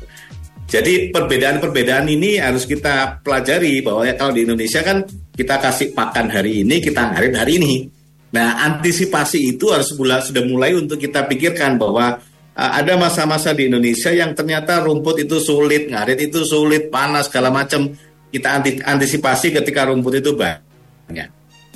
Jadi 0.71 1.11
perbedaan-perbedaan 1.11 2.07
ini 2.07 2.39
harus 2.39 2.63
kita 2.63 3.19
pelajari 3.19 3.83
bahwa 3.83 4.07
ya 4.07 4.15
kalau 4.15 4.31
di 4.31 4.47
Indonesia 4.47 4.79
kan 4.79 5.03
kita 5.35 5.59
kasih 5.59 5.91
pakan 5.91 6.31
hari 6.31 6.63
ini, 6.63 6.79
kita 6.79 7.11
ngarit 7.11 7.35
hari 7.35 7.59
ini. 7.59 8.00
Nah, 8.31 8.63
antisipasi 8.63 9.55
itu 9.55 9.71
harus 9.75 9.91
mulai, 9.99 10.23
sudah 10.23 10.43
mulai 10.47 10.71
untuk 10.71 10.95
kita 10.95 11.27
pikirkan 11.27 11.75
bahwa 11.75 12.15
uh, 12.55 12.71
ada 12.71 12.95
masa-masa 12.95 13.51
di 13.51 13.67
Indonesia 13.67 14.07
yang 14.11 14.31
ternyata 14.31 14.79
rumput 14.79 15.27
itu 15.27 15.37
sulit, 15.43 15.91
ngarit 15.91 16.31
itu 16.31 16.47
sulit, 16.47 16.87
panas 16.87 17.27
segala 17.27 17.51
macam. 17.51 17.91
Kita 18.31 18.63
antisipasi 18.63 19.51
ketika 19.51 19.91
rumput 19.91 20.23
itu 20.23 20.31
banyak. 20.31 21.27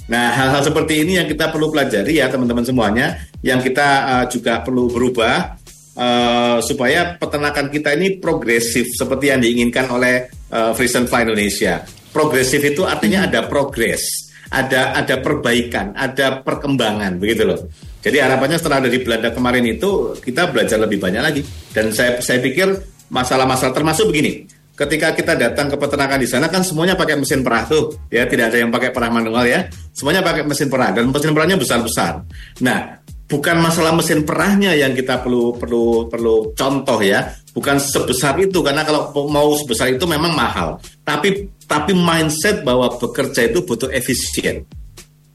Nah, 0.05 0.25
hal-hal 0.37 0.61
seperti 0.61 1.01
ini 1.01 1.17
yang 1.17 1.25
kita 1.25 1.49
perlu 1.49 1.73
pelajari 1.73 2.21
ya 2.21 2.29
teman-teman 2.29 2.61
semuanya, 2.61 3.25
yang 3.41 3.57
kita 3.57 3.89
uh, 4.05 4.25
juga 4.29 4.61
perlu 4.61 4.85
berubah 4.87 5.57
uh, 5.97 6.57
supaya 6.61 7.17
peternakan 7.17 7.73
kita 7.73 7.97
ini 7.97 8.21
progresif 8.21 8.93
seperti 8.93 9.33
yang 9.33 9.41
diinginkan 9.41 9.89
oleh 9.89 10.29
uh, 10.53 10.77
Frisian 10.77 11.09
Fly 11.09 11.25
Indonesia. 11.25 11.81
Progresif 12.13 12.61
itu 12.61 12.85
artinya 12.85 13.25
ada 13.25 13.49
progres, 13.49 14.24
ada 14.51 14.97
ada 14.97 15.15
perbaikan, 15.21 15.95
ada 15.97 16.41
perkembangan 16.41 17.17
begitu 17.17 17.45
loh. 17.45 17.59
Jadi 18.01 18.21
harapannya 18.21 18.61
setelah 18.61 18.85
dari 18.85 19.01
Belanda 19.01 19.33
kemarin 19.33 19.65
itu 19.65 20.13
kita 20.21 20.53
belajar 20.53 20.77
lebih 20.77 21.01
banyak 21.01 21.21
lagi. 21.21 21.41
Dan 21.73 21.89
saya 21.89 22.21
saya 22.21 22.37
pikir 22.41 22.69
masalah-masalah 23.09 23.73
termasuk 23.73 24.09
begini. 24.13 24.45
Ketika 24.75 25.15
kita 25.15 25.39
datang 25.39 25.71
ke 25.71 25.79
peternakan 25.79 26.19
di 26.19 26.27
sana 26.27 26.51
kan 26.51 26.59
semuanya 26.59 26.99
pakai 26.99 27.15
mesin 27.15 27.41
perah 27.41 27.63
tuh 27.65 27.95
ya. 28.11 28.27
Tidak 28.27 28.51
ada 28.51 28.57
yang 28.59 28.69
pakai 28.69 28.91
perah 28.91 29.09
manual 29.09 29.47
ya. 29.47 29.65
Semuanya 29.95 30.21
pakai 30.21 30.43
mesin 30.43 30.67
perah 30.67 30.91
dan 30.91 31.07
mesin 31.09 31.31
perahnya 31.31 31.57
besar 31.57 31.79
besar 31.81 32.21
nah 32.61 32.99
bukan 33.25 33.57
masalah 33.57 33.91
mesin 33.97 34.21
perahnya 34.21 34.77
yang 34.77 34.93
kita 34.93 35.21
perlu 35.21 35.57
perlu 35.57 36.05
perlu 36.09 36.53
contoh 36.53 37.01
ya 37.01 37.25
bukan 37.55 37.79
sebesar 37.79 38.35
itu 38.43 38.59
karena 38.59 38.83
kalau 38.83 39.15
mau 39.31 39.55
sebesar 39.55 39.95
itu 39.95 40.03
memang 40.03 40.35
mahal 40.35 40.75
tapi 41.07 41.47
tapi 41.65 41.95
mindset 41.95 42.67
bahwa 42.67 42.91
bekerja 42.99 43.47
itu 43.47 43.63
butuh 43.63 43.87
efisien 43.95 44.67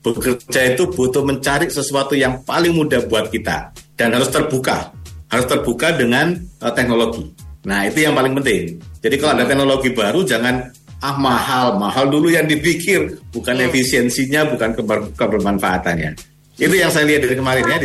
bekerja 0.04 0.76
itu 0.76 0.84
butuh 0.92 1.24
mencari 1.24 1.72
sesuatu 1.72 2.12
yang 2.12 2.44
paling 2.44 2.76
mudah 2.76 3.00
buat 3.08 3.32
kita 3.32 3.72
dan 3.96 4.12
harus 4.12 4.28
terbuka 4.28 4.92
harus 5.32 5.46
terbuka 5.48 5.96
dengan 5.96 6.36
uh, 6.60 6.72
teknologi 6.76 7.32
Nah 7.64 7.84
itu 7.84 8.08
yang 8.08 8.16
paling 8.16 8.32
penting. 8.40 8.80
Jadi 9.04 9.14
kalau 9.20 9.32
ada 9.36 9.44
teknologi 9.44 9.92
baru 9.92 10.24
jangan 10.24 10.64
ah 11.00 11.16
mahal, 11.16 11.76
mahal 11.76 12.08
dulu 12.08 12.32
yang 12.32 12.48
dipikir, 12.48 13.20
bukan 13.32 13.56
hmm. 13.56 13.66
efisiensinya, 13.68 14.48
bukan 14.48 14.76
kebermanfaatannya. 15.16 16.16
Itu 16.60 16.76
yang 16.76 16.92
saya 16.92 17.08
lihat 17.08 17.24
dari 17.24 17.36
kemarin 17.36 17.64
ya. 17.68 17.78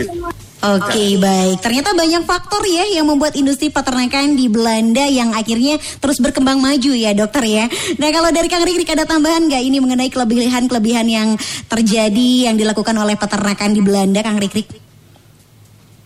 Oke 0.65 0.98
okay, 0.98 1.12
baik, 1.22 1.62
ternyata 1.62 1.93
banyak 1.93 2.25
faktor 2.25 2.65
ya 2.65 2.89
yang 2.89 3.05
membuat 3.05 3.38
industri 3.38 3.69
peternakan 3.69 4.34
di 4.34 4.50
Belanda 4.50 5.05
yang 5.05 5.29
akhirnya 5.29 5.77
terus 6.01 6.17
berkembang 6.17 6.57
maju 6.57 6.89
ya 6.89 7.13
dokter 7.13 7.45
ya. 7.45 7.65
Nah 8.01 8.10
kalau 8.10 8.34
dari 8.34 8.50
Kang 8.50 8.65
Rikrik 8.65 8.89
ada 8.98 9.05
tambahan 9.05 9.45
nggak 9.45 9.62
ini 9.62 9.77
mengenai 9.77 10.10
kelebihan-kelebihan 10.10 11.05
yang 11.05 11.29
terjadi 11.69 12.50
yang 12.50 12.57
dilakukan 12.57 12.98
oleh 12.98 13.13
peternakan 13.13 13.77
di 13.77 13.81
Belanda 13.86 14.25
Kang 14.25 14.41
Rikrik? 14.41 14.65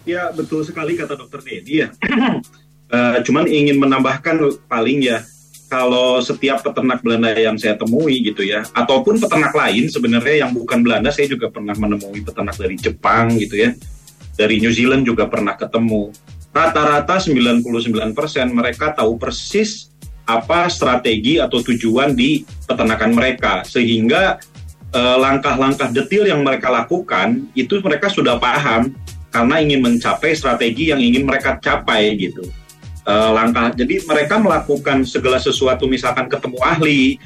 Ya 0.03 0.27
betul 0.35 0.67
sekali 0.67 0.99
kata 0.99 1.15
dokter 1.15 1.39
Dedi 1.39 1.87
ya. 1.87 1.95
Uh, 2.91 3.15
cuman 3.31 3.47
ingin 3.47 3.79
menambahkan 3.79 4.43
paling 4.67 5.07
ya 5.07 5.23
kalau 5.71 6.19
setiap 6.19 6.67
peternak 6.67 6.99
Belanda 6.99 7.31
yang 7.31 7.55
saya 7.55 7.79
temui 7.79 8.27
gitu 8.27 8.43
ya, 8.43 8.65
ataupun 8.75 9.21
peternak 9.21 9.55
lain 9.55 9.87
sebenarnya 9.87 10.43
yang 10.43 10.51
bukan 10.51 10.81
Belanda, 10.81 11.13
saya 11.13 11.29
juga 11.29 11.47
pernah 11.47 11.77
menemui 11.77 12.25
peternak 12.25 12.57
dari 12.57 12.75
Jepang 12.75 13.37
gitu 13.37 13.55
ya, 13.55 13.71
dari 14.39 14.63
New 14.63 14.71
Zealand 14.71 15.03
juga 15.03 15.27
pernah 15.27 15.59
ketemu. 15.59 16.15
Rata-rata 16.55 17.19
99% 17.19 17.59
mereka 18.55 18.95
tahu 18.95 19.19
persis 19.19 19.91
apa 20.23 20.71
strategi 20.71 21.43
atau 21.43 21.59
tujuan 21.59 22.15
di 22.15 22.47
peternakan 22.63 23.11
mereka, 23.11 23.67
sehingga 23.67 24.39
eh, 24.95 25.17
langkah-langkah 25.19 25.91
detail 25.91 26.23
yang 26.23 26.47
mereka 26.47 26.71
lakukan 26.71 27.51
itu 27.51 27.83
mereka 27.83 28.07
sudah 28.07 28.39
paham 28.39 28.95
karena 29.29 29.59
ingin 29.59 29.83
mencapai 29.83 30.33
strategi 30.33 30.95
yang 30.95 31.03
ingin 31.03 31.27
mereka 31.27 31.59
capai 31.61 32.15
gitu 32.17 32.47
uh, 33.09 33.31
langkah. 33.33 33.73
Jadi 33.73 34.05
mereka 34.05 34.37
melakukan 34.37 35.03
segala 35.05 35.41
sesuatu, 35.41 35.89
misalkan 35.89 36.29
ketemu 36.29 36.57
ahli, 36.61 37.17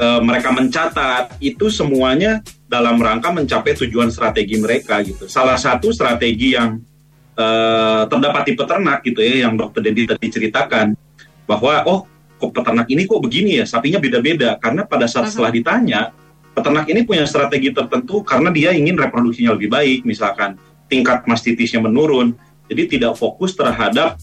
uh, 0.00 0.20
mereka 0.22 0.52
mencatat, 0.52 1.40
itu 1.40 1.68
semuanya 1.68 2.40
dalam 2.66 2.98
rangka 2.98 3.30
mencapai 3.30 3.76
tujuan 3.86 4.10
strategi 4.10 4.56
mereka 4.58 5.00
gitu. 5.04 5.28
Salah 5.30 5.56
satu 5.56 5.92
strategi 5.94 6.56
yang 6.56 6.80
uh, 7.38 8.04
terdapat 8.10 8.42
di 8.48 8.52
peternak 8.58 9.04
gitu 9.06 9.20
ya, 9.22 9.48
yang 9.48 9.54
dokter 9.54 9.84
Dendi 9.84 10.08
tadi 10.08 10.26
ceritakan 10.28 10.96
bahwa 11.46 11.86
oh 11.86 12.04
kok 12.36 12.52
peternak 12.52 12.88
ini 12.92 13.08
kok 13.08 13.22
begini 13.22 13.62
ya, 13.62 13.64
sapinya 13.64 13.96
beda-beda 13.96 14.60
karena 14.60 14.84
pada 14.84 15.08
saat 15.08 15.32
setelah 15.32 15.48
ditanya 15.48 16.12
peternak 16.52 16.88
ini 16.88 17.04
punya 17.04 17.28
strategi 17.28 17.68
tertentu 17.72 18.24
karena 18.24 18.48
dia 18.48 18.72
ingin 18.72 18.96
reproduksinya 18.96 19.52
lebih 19.56 19.68
baik, 19.68 20.08
misalkan 20.08 20.56
tingkat 20.88 21.28
mastitisnya 21.28 21.84
menurun, 21.84 22.32
jadi 22.66 22.82
tidak 22.88 23.12
fokus 23.20 23.52
terhadap 23.52 24.16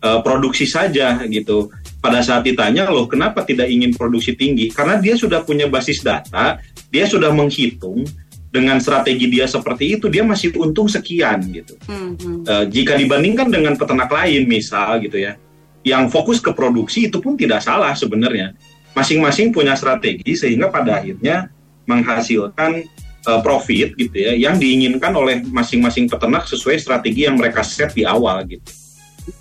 uh, 0.00 0.22
produksi 0.22 0.70
saja 0.70 1.18
gitu. 1.26 1.74
Pada 2.00 2.24
saat 2.24 2.48
ditanya 2.48 2.88
loh 2.88 3.04
kenapa 3.04 3.44
tidak 3.44 3.68
ingin 3.68 3.92
produksi 3.92 4.32
tinggi? 4.32 4.72
Karena 4.72 4.96
dia 4.96 5.20
sudah 5.20 5.44
punya 5.44 5.68
basis 5.68 6.00
data, 6.00 6.56
dia 6.88 7.04
sudah 7.04 7.28
menghitung 7.28 8.08
dengan 8.50 8.82
strategi 8.82 9.30
dia 9.30 9.46
seperti 9.46 9.94
itu 9.94 10.10
dia 10.10 10.26
masih 10.26 10.50
untung 10.58 10.90
sekian 10.90 11.38
gitu. 11.54 11.78
Mm-hmm. 11.86 12.36
Uh, 12.50 12.64
jika 12.66 12.98
dibandingkan 12.98 13.46
dengan 13.46 13.78
peternak 13.78 14.10
lain 14.10 14.50
misal 14.50 14.98
gitu 14.98 15.22
ya, 15.22 15.38
yang 15.86 16.10
fokus 16.10 16.42
ke 16.42 16.50
produksi 16.50 17.06
itu 17.08 17.22
pun 17.22 17.38
tidak 17.38 17.62
salah 17.62 17.94
sebenarnya. 17.94 18.52
Masing-masing 18.90 19.54
punya 19.54 19.78
strategi 19.78 20.34
sehingga 20.34 20.66
pada 20.66 20.98
akhirnya 20.98 21.46
menghasilkan 21.86 22.82
uh, 23.30 23.40
profit 23.40 23.94
gitu 23.94 24.16
ya 24.18 24.34
yang 24.34 24.58
diinginkan 24.58 25.14
oleh 25.14 25.46
masing-masing 25.46 26.10
peternak 26.10 26.48
sesuai 26.50 26.80
strategi 26.82 27.30
yang 27.30 27.38
mereka 27.38 27.62
set 27.62 27.94
di 27.94 28.02
awal 28.02 28.42
gitu. 28.50 28.66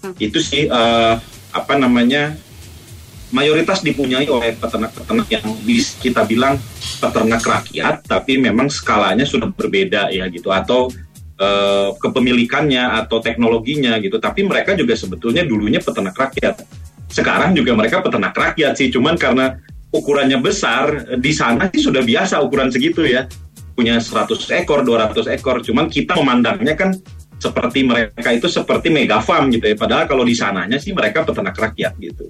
Hmm. 0.05 0.13
Itu 0.21 0.37
sih 0.37 0.69
uh, 0.69 1.17
apa 1.49 1.73
namanya 1.81 2.37
mayoritas 3.29 3.85
dipunyai 3.85 4.25
oleh 4.25 4.57
peternak-peternak 4.57 5.27
yang 5.29 5.45
kita 6.01 6.25
bilang 6.25 6.57
peternak 6.97 7.41
rakyat, 7.45 8.05
tapi 8.05 8.41
memang 8.41 8.67
skalanya 8.67 9.23
sudah 9.23 9.53
berbeda 9.53 10.09
ya 10.09 10.25
gitu 10.33 10.49
atau 10.49 10.89
uh, 11.37 11.93
kepemilikannya 11.97 13.05
atau 13.05 13.21
teknologinya 13.21 13.97
gitu. 14.01 14.17
Tapi 14.17 14.45
mereka 14.45 14.73
juga 14.73 14.97
sebetulnya 14.97 15.45
dulunya 15.45 15.79
peternak 15.79 16.17
rakyat. 16.17 16.65
Sekarang 17.09 17.53
juga 17.53 17.73
mereka 17.73 18.01
peternak 18.01 18.33
rakyat 18.33 18.77
sih, 18.77 18.89
cuman 18.93 19.17
karena 19.17 19.57
ukurannya 19.89 20.37
besar 20.37 21.17
di 21.17 21.33
sana 21.33 21.65
sih 21.73 21.81
sudah 21.81 22.05
biasa 22.05 22.37
ukuran 22.45 22.69
segitu 22.69 23.01
ya 23.09 23.25
punya 23.73 23.97
100 23.97 24.59
ekor, 24.59 24.83
200 24.83 25.33
ekor. 25.39 25.63
Cuman 25.63 25.87
kita 25.87 26.17
memandangnya 26.19 26.75
kan 26.75 26.91
seperti 27.39 27.87
mereka 27.87 28.29
itu 28.35 28.51
seperti 28.51 28.91
mega 28.91 29.23
farm 29.23 29.47
gitu 29.49 29.71
ya. 29.71 29.75
Padahal 29.79 30.05
kalau 30.05 30.27
di 30.27 30.35
sananya 30.35 30.75
sih 30.75 30.91
mereka 30.91 31.23
peternak 31.23 31.55
rakyat 31.55 31.95
gitu. 31.97 32.27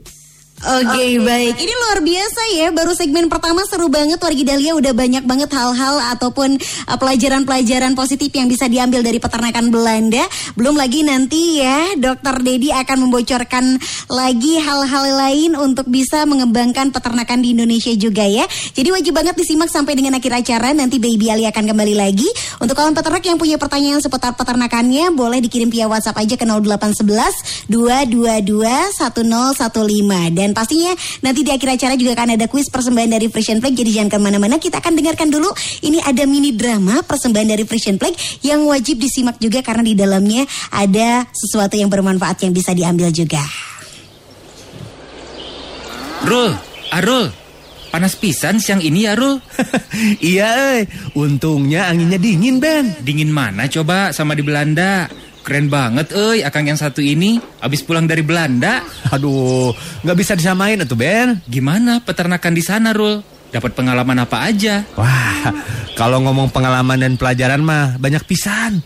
Oke 0.59 0.91
okay, 0.91 1.15
okay. 1.15 1.23
baik, 1.23 1.55
ini 1.55 1.71
luar 1.71 1.99
biasa 2.03 2.41
ya. 2.51 2.67
Baru 2.75 2.91
segmen 2.91 3.31
pertama 3.31 3.63
seru 3.63 3.87
banget 3.87 4.19
Wargi 4.19 4.43
Dahlia 4.43 4.75
udah 4.75 4.91
banyak 4.91 5.23
banget 5.23 5.55
hal-hal 5.55 6.03
ataupun 6.11 6.59
uh, 6.59 6.97
pelajaran-pelajaran 6.99 7.95
positif 7.95 8.27
yang 8.35 8.51
bisa 8.51 8.67
diambil 8.67 8.99
dari 8.99 9.23
peternakan 9.23 9.71
Belanda. 9.71 10.19
Belum 10.59 10.75
lagi 10.75 11.07
nanti 11.07 11.63
ya, 11.63 11.95
Dokter 11.95 12.43
Dedi 12.43 12.75
akan 12.75 13.07
membocorkan 13.07 13.79
lagi 14.11 14.59
hal-hal 14.59 15.05
lain 15.15 15.55
untuk 15.55 15.87
bisa 15.87 16.27
mengembangkan 16.27 16.91
peternakan 16.91 17.39
di 17.39 17.55
Indonesia 17.55 17.95
juga 17.95 18.27
ya. 18.27 18.43
Jadi 18.75 18.91
wajib 18.91 19.15
banget 19.15 19.39
disimak 19.39 19.71
sampai 19.71 19.95
dengan 19.95 20.19
akhir 20.19 20.43
acara. 20.43 20.75
Nanti 20.75 20.99
Baby 20.99 21.31
Ali 21.31 21.47
akan 21.47 21.71
kembali 21.71 21.95
lagi. 21.95 22.27
Untuk 22.59 22.75
kawan 22.75 22.91
peternak 22.91 23.23
yang 23.23 23.39
punya 23.39 23.55
pertanyaan 23.55 24.03
seputar 24.03 24.35
peternakannya, 24.35 25.15
boleh 25.15 25.39
dikirim 25.39 25.71
via 25.71 25.87
WhatsApp 25.87 26.19
aja 26.19 26.35
ke 26.35 26.43
0811 26.43 27.71
222 27.71 28.67
1015 28.99 30.35
dan 30.35 30.48
dan 30.49 30.57
pastinya 30.57 30.97
nanti 31.21 31.45
di 31.45 31.53
akhir 31.53 31.77
acara 31.77 31.93
juga 31.93 32.17
akan 32.17 32.33
ada 32.33 32.49
kuis 32.49 32.73
persembahan 32.73 33.13
dari 33.13 33.29
Frisian 33.29 33.61
Flag. 33.61 33.77
Jadi 33.77 33.93
jangan 33.93 34.09
ke 34.09 34.17
mana-mana, 34.17 34.57
kita 34.57 34.81
akan 34.81 34.97
dengarkan 34.97 35.29
dulu. 35.29 35.45
Ini 35.85 36.01
ada 36.01 36.25
mini 36.25 36.57
drama 36.57 37.05
persembahan 37.05 37.53
dari 37.53 37.69
Frisian 37.69 38.01
Flag 38.01 38.17
yang 38.41 38.65
wajib 38.65 38.97
disimak 38.97 39.37
juga 39.37 39.61
karena 39.61 39.85
di 39.85 39.93
dalamnya 39.93 40.49
ada 40.73 41.29
sesuatu 41.29 41.77
yang 41.77 41.93
bermanfaat 41.93 42.49
yang 42.49 42.53
bisa 42.57 42.73
diambil 42.73 43.13
juga. 43.13 43.45
Rul, 46.25 46.57
Arul, 46.89 47.29
panas 47.93 48.17
pisan 48.17 48.57
siang 48.57 48.81
ini 48.81 49.05
ya 49.05 49.13
Rul. 49.13 49.37
iya, 50.33 50.81
eh. 50.81 50.89
untungnya 51.13 51.93
anginnya 51.93 52.17
dingin 52.17 52.57
Ben. 52.57 52.97
Dingin 53.05 53.29
mana 53.29 53.69
coba 53.69 54.09
sama 54.17 54.33
di 54.33 54.41
Belanda? 54.41 55.05
Keren 55.39 55.71
banget, 55.71 56.11
eh, 56.13 56.43
akang 56.43 56.67
yang 56.67 56.77
satu 56.77 56.99
ini 56.99 57.39
habis 57.63 57.81
pulang 57.81 58.05
dari 58.05 58.21
Belanda. 58.21 58.83
Aduh, 59.09 59.71
nggak 60.03 60.17
bisa 60.19 60.35
disamain 60.35 60.77
tuh 60.83 60.99
Ben. 60.99 61.39
Gimana 61.47 62.03
peternakan 62.03 62.53
di 62.53 62.63
sana, 62.63 62.91
Rul? 62.91 63.23
Dapat 63.49 63.73
pengalaman 63.73 64.19
apa 64.21 64.45
aja? 64.45 64.85
Wah, 64.93 65.49
kalau 65.97 66.21
ngomong 66.21 66.53
pengalaman 66.53 67.01
dan 67.01 67.13
pelajaran 67.17 67.65
mah 67.65 67.97
banyak 67.97 68.21
pisan. 68.29 68.83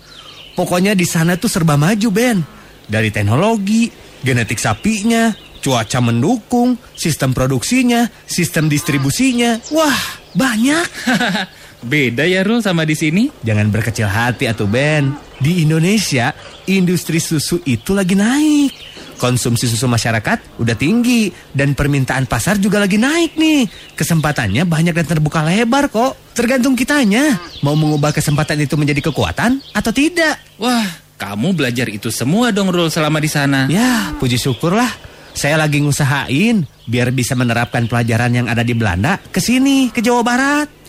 Pokoknya 0.53 0.93
di 0.95 1.03
sana 1.03 1.35
tuh 1.35 1.51
serba 1.51 1.75
maju, 1.75 2.07
Ben. 2.13 2.39
Dari 2.87 3.09
teknologi, 3.11 3.91
genetik 4.23 4.61
sapinya, 4.61 5.35
cuaca 5.59 5.99
mendukung, 5.99 6.79
sistem 6.95 7.35
produksinya, 7.35 8.07
sistem 8.23 8.71
distribusinya. 8.71 9.59
Wah, 9.73 9.99
banyak. 10.31 10.87
Beda 11.83 12.23
ya 12.23 12.41
Rul 12.47 12.63
sama 12.63 12.87
di 12.87 12.95
sini? 12.95 13.27
Jangan 13.43 13.67
berkecil 13.67 14.07
hati 14.07 14.47
atuh 14.47 14.67
Ben. 14.67 15.11
Di 15.43 15.67
Indonesia, 15.67 16.31
industri 16.71 17.19
susu 17.19 17.59
itu 17.67 17.91
lagi 17.91 18.15
naik. 18.15 18.71
Konsumsi 19.19 19.67
susu 19.67 19.87
masyarakat 19.87 20.59
udah 20.59 20.75
tinggi 20.75 21.31
dan 21.51 21.75
permintaan 21.75 22.27
pasar 22.27 22.59
juga 22.59 22.79
lagi 22.79 22.95
naik 22.95 23.35
nih. 23.35 23.67
Kesempatannya 23.99 24.63
banyak 24.63 24.95
dan 24.95 25.07
terbuka 25.07 25.43
lebar 25.43 25.91
kok. 25.91 26.15
Tergantung 26.31 26.73
kitanya 26.73 27.37
mau 27.61 27.75
mengubah 27.75 28.15
kesempatan 28.15 28.63
itu 28.63 28.79
menjadi 28.79 29.11
kekuatan 29.11 29.59
atau 29.75 29.91
tidak. 29.91 30.39
Wah, 30.57 30.87
kamu 31.19 31.55
belajar 31.55 31.87
itu 31.91 32.09
semua 32.09 32.51
dong 32.55 32.71
Rul 32.71 32.87
selama 32.87 33.19
di 33.19 33.29
sana. 33.29 33.67
Ya, 33.67 34.15
puji 34.17 34.39
syukurlah. 34.39 34.89
Saya 35.33 35.57
lagi 35.57 35.81
ngusahain 35.81 36.63
biar 36.85 37.09
bisa 37.09 37.33
menerapkan 37.33 37.89
pelajaran 37.89 38.31
yang 38.37 38.47
ada 38.51 38.61
di 38.61 38.77
Belanda 38.77 39.17
ke 39.17 39.41
sini, 39.41 39.89
ke 39.89 39.97
Jawa 39.97 40.21
Barat, 40.21 40.82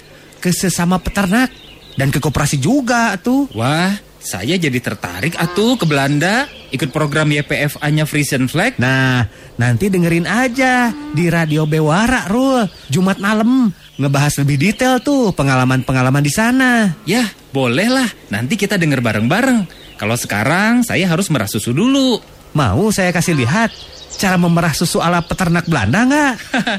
ke 0.44 0.52
sesama 0.52 1.00
peternak 1.00 1.48
dan 1.96 2.12
ke 2.12 2.20
koperasi 2.20 2.60
juga 2.60 3.16
tuh. 3.16 3.48
Wah, 3.56 3.96
saya 4.20 4.60
jadi 4.60 4.76
tertarik 4.76 5.40
atuh 5.40 5.80
ke 5.80 5.88
Belanda 5.88 6.44
ikut 6.68 6.92
program 6.92 7.32
YPFA-nya 7.32 8.04
Frisian 8.04 8.44
Flag. 8.44 8.76
Nah, 8.76 9.24
nanti 9.56 9.88
dengerin 9.88 10.28
aja 10.28 10.92
di 11.16 11.32
Radio 11.32 11.64
Bewara, 11.64 12.28
Rul. 12.28 12.68
Jumat 12.92 13.16
malam 13.24 13.72
ngebahas 13.96 14.44
lebih 14.44 14.60
detail 14.60 15.00
tuh 15.00 15.32
pengalaman-pengalaman 15.32 16.20
di 16.20 16.28
sana. 16.28 16.92
Ya, 17.08 17.24
boleh 17.48 17.88
lah. 17.88 18.08
Nanti 18.28 18.60
kita 18.60 18.76
denger 18.76 19.00
bareng-bareng. 19.00 19.64
Kalau 19.96 20.20
sekarang 20.20 20.84
saya 20.84 21.08
harus 21.08 21.32
merah 21.32 21.48
susu 21.48 21.72
dulu. 21.72 22.20
Mau 22.52 22.92
saya 22.92 23.16
kasih 23.16 23.32
lihat 23.32 23.72
cara 24.20 24.36
memerah 24.36 24.76
susu 24.76 25.00
ala 25.00 25.24
peternak 25.24 25.64
Belanda 25.64 26.04
nggak? 26.04 26.34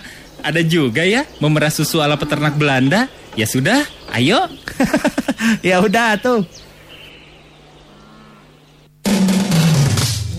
Ada 0.47 0.62
juga 0.62 1.01
ya 1.01 1.25
memerah 1.41 1.73
susu 1.73 1.97
ala 2.06 2.13
peternak 2.21 2.54
Belanda. 2.54 3.10
Ya 3.36 3.43
sudah, 3.43 3.84
ayo. 4.15 4.48
ya 5.67 5.84
udah 5.84 6.15
tuh. 6.24 6.48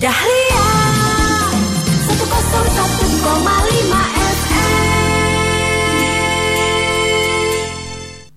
Dahlia 0.01 0.69
101,5 2.09 4.01
FM 4.17 4.81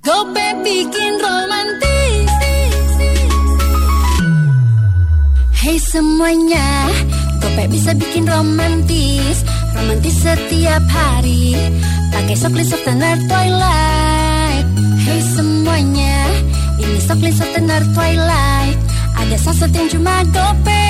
Gope 0.03 0.47
bikin 0.63 1.13
romantis. 1.23 2.31
Hey 5.55 5.79
semuanya 5.79 6.91
Gope 7.39 7.63
bisa 7.71 7.95
bikin 7.95 8.27
romantis. 8.27 9.39
Romantis 9.71 10.19
setiap 10.19 10.83
hari. 10.91 11.55
Pakai 12.11 12.35
Sokli 12.35 12.67
Softener 12.67 13.15
Twilight 13.27 14.08
Semuanya 15.17 16.21
Ini 16.77 16.99
Sokli 17.01 17.33
Softener 17.33 17.81
Twilight. 17.97 18.77
Ada 19.17 19.37
sasat 19.41 19.73
yang 19.73 19.89
cuma 19.89 20.21
gope 20.29 20.85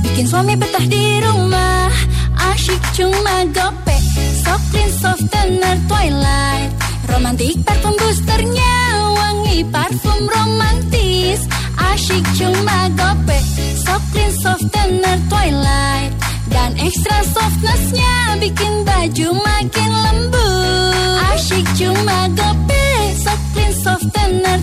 Bikin 0.00 0.24
suami 0.24 0.56
betah 0.56 0.84
di 0.88 1.20
rumah. 1.20 1.92
Asyik 2.40 2.80
cuma 2.96 3.44
gope 3.52 3.96
Soklin 4.40 4.90
Softener 4.96 5.76
Twilight. 5.84 6.72
Romantik 7.12 7.60
parfum 7.68 7.94
boosternya 8.00 8.76
Wangi 9.12 9.60
parfum 9.68 10.24
romantis. 10.24 11.44
Asyik 11.76 12.24
cuma 12.40 12.88
gope 12.96 13.38
Soklin 13.76 14.32
Softener 14.40 15.18
Twilight. 15.28 16.12
Dan 16.48 16.74
ekstra 16.80 17.22
softnessnya 17.28 18.40
Bikin 18.40 18.88
baju 18.88 19.28
makin 19.36 19.90
lembut 19.92 21.19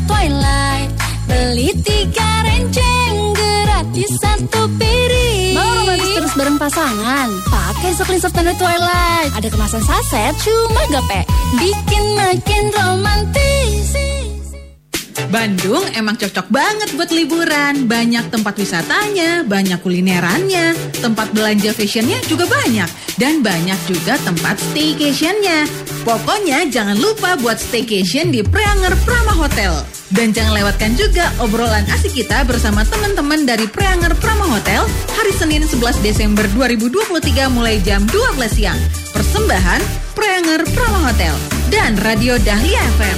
Twilight 0.07 0.89
Beli 1.27 1.75
tiga 1.83 2.47
renceng 2.47 3.35
gratis 3.35 4.11
satu 4.23 4.71
piring. 4.79 5.53
Mau 5.53 5.71
romantis 5.83 6.11
terus 6.15 6.33
bareng 6.39 6.55
pasangan? 6.55 7.29
Pakai 7.51 7.91
Soklin 7.93 8.21
Softener 8.23 8.55
Twilight. 8.55 9.35
Ada 9.35 9.51
kemasan 9.51 9.83
saset 9.83 10.33
cuma 10.39 10.81
gape. 10.87 11.27
Bikin 11.59 12.03
makin 12.15 12.63
romantis. 12.71 13.91
Bandung 15.27 15.83
emang 15.91 16.15
cocok 16.15 16.47
banget 16.47 16.95
buat 16.95 17.11
liburan. 17.11 17.91
Banyak 17.91 18.31
tempat 18.31 18.55
wisatanya, 18.55 19.43
banyak 19.43 19.83
kulinerannya, 19.83 20.95
tempat 21.03 21.35
belanja 21.35 21.75
fashionnya 21.75 22.23
juga 22.31 22.47
banyak. 22.47 22.87
Dan 23.19 23.43
banyak 23.43 23.75
juga 23.83 24.15
tempat 24.23 24.55
staycationnya. 24.71 25.67
Pokoknya 26.07 26.71
jangan 26.71 26.95
lupa 26.95 27.35
buat 27.43 27.59
staycation 27.59 28.31
di 28.31 28.39
Preanger 28.39 28.95
Prama 29.03 29.35
Hotel. 29.35 29.96
Dan 30.07 30.31
jangan 30.31 30.55
lewatkan 30.55 30.95
juga 30.95 31.27
obrolan 31.43 31.83
asik 31.91 32.15
kita 32.15 32.47
bersama 32.47 32.87
teman-teman 32.87 33.43
dari 33.43 33.67
Preanger 33.67 34.15
Prama 34.15 34.47
Hotel 34.47 34.87
hari 35.19 35.35
Senin 35.35 35.67
11 35.67 35.99
Desember 35.99 36.47
2023 36.55 37.51
mulai 37.51 37.83
jam 37.83 38.07
12 38.07 38.39
siang. 38.47 38.79
Persembahan 39.11 39.83
Preanger 40.15 40.63
Prama 40.71 41.11
Hotel 41.11 41.35
dan 41.67 41.99
Radio 41.99 42.39
Dahlia 42.39 42.79
FM. 42.95 43.17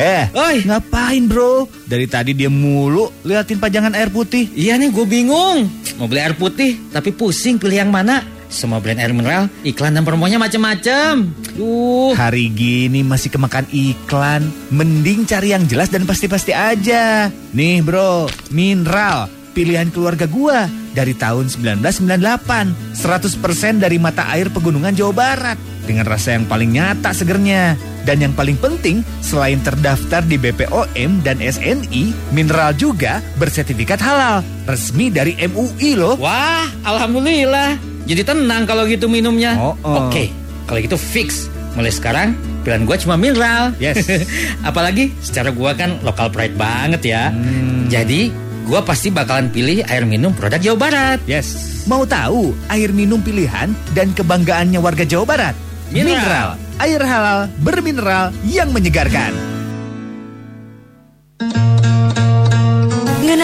Eh, 0.00 0.24
Oi. 0.32 0.64
ngapain 0.64 1.28
bro? 1.28 1.68
Dari 1.84 2.08
tadi 2.08 2.32
dia 2.32 2.48
mulu 2.48 3.08
liatin 3.24 3.60
pajangan 3.60 3.92
air 3.92 4.08
putih. 4.08 4.48
Iya 4.56 4.80
nih, 4.80 4.88
gue 4.92 5.04
bingung. 5.04 5.68
Mau 6.00 6.08
beli 6.08 6.24
air 6.24 6.32
putih, 6.32 6.80
tapi 6.88 7.12
pusing 7.12 7.60
pilih 7.60 7.84
yang 7.84 7.92
mana. 7.92 8.39
Semua 8.50 8.82
brand 8.82 8.98
air 8.98 9.14
mineral, 9.14 9.46
iklan 9.62 9.94
dan 9.94 10.02
promonya 10.02 10.42
macem-macem. 10.42 11.30
Uh. 11.54 12.10
Hari 12.18 12.50
gini 12.50 13.06
masih 13.06 13.30
kemakan 13.30 13.62
iklan. 13.70 14.50
Mending 14.74 15.22
cari 15.22 15.54
yang 15.54 15.70
jelas 15.70 15.86
dan 15.86 16.02
pasti-pasti 16.02 16.50
aja. 16.50 17.30
Nih 17.54 17.78
bro, 17.78 18.26
mineral. 18.50 19.30
Pilihan 19.54 19.90
keluarga 19.94 20.26
gua 20.26 20.66
dari 20.94 21.14
tahun 21.14 21.46
1998. 21.46 22.98
100% 22.98 23.82
dari 23.82 23.98
mata 24.02 24.26
air 24.34 24.50
pegunungan 24.50 24.94
Jawa 24.98 25.14
Barat. 25.14 25.58
Dengan 25.86 26.06
rasa 26.06 26.34
yang 26.34 26.46
paling 26.46 26.74
nyata 26.74 27.14
segernya. 27.14 27.78
Dan 28.06 28.22
yang 28.24 28.34
paling 28.34 28.56
penting, 28.56 29.04
selain 29.20 29.60
terdaftar 29.60 30.24
di 30.24 30.40
BPOM 30.40 31.20
dan 31.20 31.38
SNI, 31.38 32.32
mineral 32.32 32.72
juga 32.74 33.20
bersertifikat 33.36 34.00
halal. 34.00 34.40
Resmi 34.64 35.12
dari 35.12 35.36
MUI 35.36 35.98
loh. 35.98 36.16
Wah, 36.16 36.66
alhamdulillah. 36.86 37.89
Jadi 38.06 38.22
tenang 38.24 38.64
kalau 38.64 38.84
gitu 38.88 39.06
minumnya. 39.08 39.56
Oh, 39.58 39.74
oh. 39.84 40.08
Oke, 40.08 40.32
kalau 40.64 40.80
gitu 40.80 40.96
fix. 40.96 41.50
Mulai 41.78 41.94
sekarang 41.94 42.34
pilihan 42.62 42.84
gue 42.84 42.96
cuma 43.02 43.14
mineral. 43.16 43.72
Yes. 43.80 44.04
Apalagi 44.68 45.14
secara 45.24 45.50
gue 45.50 45.70
kan 45.76 46.00
lokal 46.04 46.28
pride 46.28 46.56
banget 46.56 47.02
ya. 47.14 47.22
Hmm. 47.32 47.88
Jadi 47.88 48.30
gue 48.66 48.80
pasti 48.84 49.08
bakalan 49.10 49.50
pilih 49.50 49.82
air 49.88 50.04
minum 50.04 50.30
produk 50.34 50.60
Jawa 50.60 50.78
Barat. 50.78 51.18
Yes. 51.24 51.82
Mau 51.88 52.04
tahu 52.04 52.52
air 52.68 52.92
minum 52.92 53.18
pilihan 53.24 53.72
dan 53.96 54.12
kebanggaannya 54.12 54.78
warga 54.78 55.02
Jawa 55.02 55.24
Barat? 55.24 55.54
Mineral. 55.90 56.54
Air 56.78 57.02
halal 57.02 57.50
bermineral 57.60 58.30
yang 58.46 58.70
menyegarkan. 58.70 59.49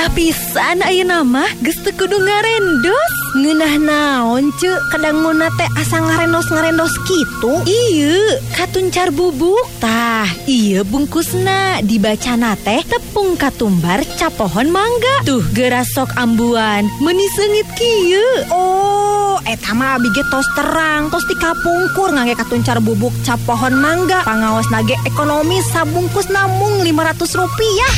Parah 0.07 0.23
pisan 0.23 0.87
ayo 0.87 1.03
nama 1.03 1.51
geste 1.67 1.91
kudu 1.91 2.15
ngarendos. 2.15 3.13
Ngenah 3.43 3.75
naon 3.75 4.55
ce 4.55 4.71
kadang 4.95 5.19
nguna 5.19 5.51
teh 5.59 5.67
asa 5.75 5.99
ngarendos 5.99 6.47
ngarendos 6.47 6.95
gitu 7.11 7.59
iya 7.67 8.39
katuncar 8.55 9.11
bubuk. 9.11 9.67
Tah 9.83 10.31
iya 10.47 10.87
bungkusna. 10.87 11.83
Dibacana 11.83 12.55
teh 12.55 12.87
tepung 12.87 13.35
katumbar 13.35 14.07
capohon 14.15 14.71
mangga. 14.71 15.27
Tuh 15.27 15.43
gerasok 15.51 16.15
ambuan. 16.15 16.87
Menisengit 17.03 17.67
kieu. 17.75 18.47
Oh 18.55 19.06
eta 19.47 19.73
mah 19.79 19.95
abdi 19.97 20.11
ge 20.11 20.27
tos 20.27 20.47
terang, 20.59 21.07
tos 21.09 21.23
dikapungkur 21.31 22.11
ngangge 22.11 22.35
katuncar 22.35 22.83
bubuk 22.83 23.15
capohon 23.23 23.79
mangga. 23.79 24.27
Pangaos 24.27 24.67
nage 24.75 24.99
ekonomis 25.07 25.67
sabungkus 25.71 26.27
namung 26.35 26.83
500 26.83 27.39
rupiah. 27.39 27.93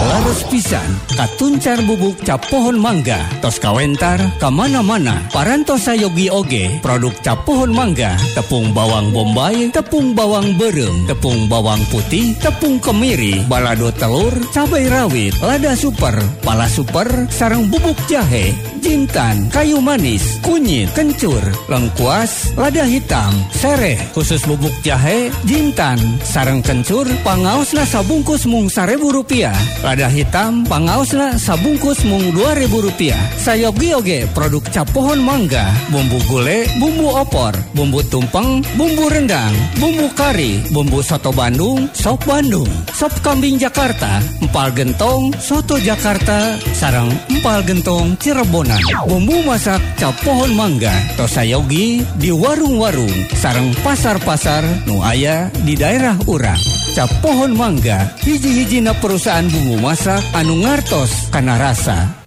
Laras 0.00 0.42
pisan 0.50 0.90
katuncar 1.14 1.78
bubuk 1.86 2.18
cap 2.26 2.42
pohon 2.50 2.80
mangga. 2.80 3.22
Tos 3.38 3.62
kawentar 3.62 4.18
kamana-mana. 4.42 5.22
Parantosa 5.30 5.94
yogi 5.94 6.26
oge 6.32 6.80
produk 6.82 7.14
cap 7.22 7.46
pohon 7.46 7.70
mangga. 7.70 8.18
Tepung 8.34 8.72
bawang 8.74 9.14
bombay 9.14 9.70
tepung 9.70 10.16
bawang 10.16 10.56
berem. 10.58 11.06
Tepung 11.06 11.46
bawang 11.46 11.84
putih 11.92 12.34
tepung 12.42 12.80
kemiri. 12.80 13.44
Balado 13.46 13.92
telur 13.94 14.32
cabai 14.50 14.88
rawit. 14.88 15.36
Lada 15.44 15.76
super 15.76 16.16
pala 16.40 16.66
super 16.66 17.06
sarang 17.28 17.68
bubuk 17.68 17.96
jahe 18.08 18.56
jintan 18.80 19.52
kayu 19.52 19.76
manis 19.84 20.40
kunyit 20.40 20.79
kunyit, 20.80 20.96
kencur, 20.96 21.44
lengkuas, 21.68 22.56
lada 22.56 22.88
hitam, 22.88 23.32
sereh, 23.52 24.00
khusus 24.16 24.40
bubuk 24.48 24.72
jahe, 24.80 25.28
jintan, 25.44 26.00
sarang 26.24 26.64
kencur, 26.64 27.04
pangaosna 27.20 27.84
sabungkus 27.84 28.48
mung 28.48 28.72
sarebu 28.72 29.12
rupiah. 29.12 29.56
Lada 29.84 30.08
hitam, 30.08 30.64
pangaosna 30.64 31.36
sabungkus 31.36 32.00
mung 32.08 32.32
dua 32.32 32.56
ribu 32.56 32.80
rupiah. 32.80 33.20
Sayogi 33.36 33.92
oge 33.92 34.24
produk 34.32 34.64
cap 34.72 34.88
pohon 34.96 35.20
mangga, 35.20 35.68
bumbu 35.92 36.16
gule, 36.32 36.64
bumbu 36.80 37.12
opor, 37.12 37.52
bumbu 37.76 38.00
tumpeng, 38.08 38.64
bumbu 38.80 39.12
rendang, 39.12 39.52
bumbu 39.76 40.08
kari, 40.16 40.64
bumbu 40.72 41.04
soto 41.04 41.28
Bandung, 41.28 41.92
sop 41.92 42.24
Bandung, 42.24 42.68
sop 42.96 43.12
kambing 43.20 43.60
Jakarta, 43.60 44.24
empal 44.40 44.72
gentong, 44.72 45.28
soto 45.36 45.76
Jakarta, 45.76 46.56
sarang 46.72 47.12
empal 47.28 47.60
gentong 47.68 48.16
Cirebonan, 48.16 48.80
bumbu 49.04 49.44
masak 49.44 49.82
cap 50.00 50.14
pohon 50.24 50.52
mangga, 50.56 50.69
mangga 50.70 50.94
tosayogi 51.18 52.06
di 52.14 52.30
warung-warung 52.30 53.10
sarang 53.34 53.74
pasar-pasar 53.82 54.62
nu 54.86 55.02
aya 55.02 55.50
di 55.66 55.74
daerah 55.74 56.14
urang. 56.30 56.62
Cap 56.94 57.10
pohon 57.18 57.58
mangga 57.58 58.14
hiji-hijina 58.22 58.94
perusahaan 59.02 59.50
bumbu 59.50 59.82
masak 59.82 60.22
anu 60.30 60.62
ngartos 60.62 61.34
karena 61.34 61.58
rasa. 61.58 62.19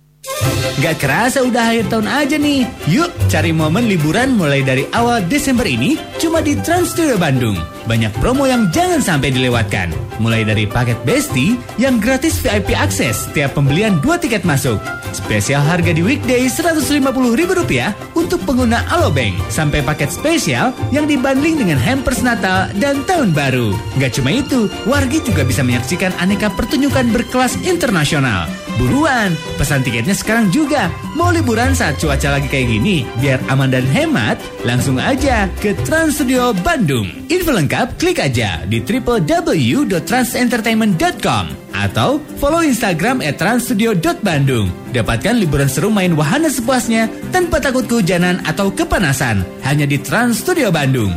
Gak 0.80 1.04
kerasa 1.04 1.44
udah 1.44 1.76
akhir 1.76 1.92
tahun 1.92 2.08
aja 2.08 2.36
nih. 2.40 2.64
Yuk 2.88 3.12
cari 3.28 3.52
momen 3.52 3.86
liburan 3.88 4.36
mulai 4.40 4.64
dari 4.64 4.88
awal 4.96 5.20
Desember 5.28 5.68
ini 5.68 6.00
cuma 6.18 6.40
di 6.40 6.56
Trans 6.60 6.96
Studio 6.96 7.20
Bandung. 7.20 7.60
Banyak 7.86 8.16
promo 8.24 8.48
yang 8.48 8.72
jangan 8.72 9.04
sampai 9.04 9.36
dilewatkan. 9.36 9.92
Mulai 10.24 10.48
dari 10.48 10.64
paket 10.64 10.96
Besti 11.04 11.60
yang 11.76 12.00
gratis 12.00 12.40
VIP 12.40 12.72
akses 12.74 13.28
setiap 13.28 13.60
pembelian 13.60 14.00
dua 14.00 14.16
tiket 14.16 14.48
masuk. 14.48 14.80
Spesial 15.14 15.62
harga 15.62 15.94
di 15.94 16.02
weekday 16.02 16.50
Rp150.000 16.50 18.18
untuk 18.18 18.42
pengguna 18.48 18.82
Alobank. 18.90 19.38
Sampai 19.54 19.86
paket 19.86 20.10
spesial 20.10 20.74
yang 20.90 21.06
dibanding 21.06 21.62
dengan 21.62 21.78
hampers 21.78 22.26
Natal 22.26 22.74
dan 22.82 23.06
Tahun 23.06 23.30
Baru. 23.30 23.78
Gak 24.02 24.18
cuma 24.18 24.34
itu, 24.34 24.72
wargi 24.90 25.22
juga 25.22 25.46
bisa 25.46 25.62
menyaksikan 25.62 26.16
aneka 26.18 26.50
pertunjukan 26.58 27.14
berkelas 27.14 27.62
internasional. 27.62 28.50
Buruan, 28.78 29.34
pesan 29.56 29.82
tiketnya 29.86 30.18
sekarang 30.18 30.50
juga. 30.50 30.90
Mau 31.14 31.30
liburan 31.30 31.78
saat 31.78 32.02
cuaca 32.02 32.34
lagi 32.34 32.50
kayak 32.50 32.74
gini, 32.74 33.06
biar 33.22 33.38
aman 33.54 33.70
dan 33.70 33.86
hemat, 33.86 34.42
langsung 34.66 34.98
aja 34.98 35.46
ke 35.62 35.78
Trans 35.86 36.18
Studio 36.18 36.58
Bandung. 36.66 37.06
Info 37.30 37.54
lengkap 37.54 38.02
klik 38.02 38.18
aja 38.18 38.66
di 38.66 38.82
www.transentertainment.com 38.82 41.64
atau 41.74 42.22
follow 42.38 42.62
Instagram 42.62 43.26
at 43.26 43.42
transstudio.bandung. 43.42 44.70
Dapatkan 44.94 45.42
liburan 45.42 45.70
seru 45.70 45.90
main 45.90 46.14
wahana 46.14 46.50
sepuasnya 46.50 47.10
tanpa 47.34 47.60
takut 47.60 47.90
kehujanan 47.90 48.40
atau 48.46 48.70
kepanasan 48.70 49.42
hanya 49.66 49.90
di 49.90 49.98
Trans 50.02 50.42
Studio 50.42 50.70
Bandung. 50.70 51.14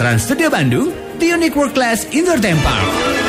Trans 0.00 0.24
Studio 0.24 0.48
Bandung, 0.48 0.92
the 1.20 1.28
unique 1.28 1.54
world 1.54 1.76
class 1.76 2.08
indoor 2.10 2.40
theme 2.40 2.58
park. 2.64 3.27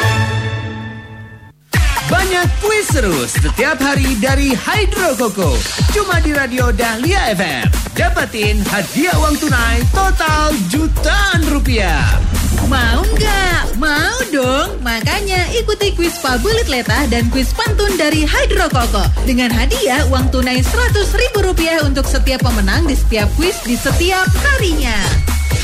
Banyak 2.09 2.49
kuis 2.65 2.89
seru 2.89 3.13
setiap 3.29 3.77
hari 3.77 4.17
dari 4.17 4.57
Hydro 4.57 5.13
Coco. 5.13 5.53
Cuma 5.93 6.17
di 6.17 6.33
Radio 6.33 6.73
Dahlia 6.73 7.29
FM. 7.37 7.69
Dapatin 7.93 8.65
hadiah 8.65 9.13
uang 9.21 9.37
tunai 9.37 9.77
total 9.93 10.49
jutaan 10.73 11.45
rupiah. 11.53 12.01
Mau 12.65 13.05
nggak? 13.13 13.77
Mau 13.77 14.17
dong. 14.33 14.81
Makanya 14.81 15.53
ikuti 15.53 15.93
kuis 15.93 16.17
Fabulit 16.17 16.65
Letah 16.65 17.05
dan 17.13 17.29
kuis 17.29 17.53
pantun 17.53 17.93
dari 17.93 18.25
Hydro 18.25 18.73
Coco. 18.73 19.05
Dengan 19.29 19.53
hadiah 19.53 20.01
uang 20.09 20.33
tunai 20.33 20.65
Rp100.000 20.65 21.85
untuk 21.85 22.09
setiap 22.09 22.41
pemenang 22.41 22.89
di 22.89 22.97
setiap 22.97 23.29
kuis 23.37 23.61
di 23.61 23.77
setiap 23.77 24.25
harinya. 24.49 24.97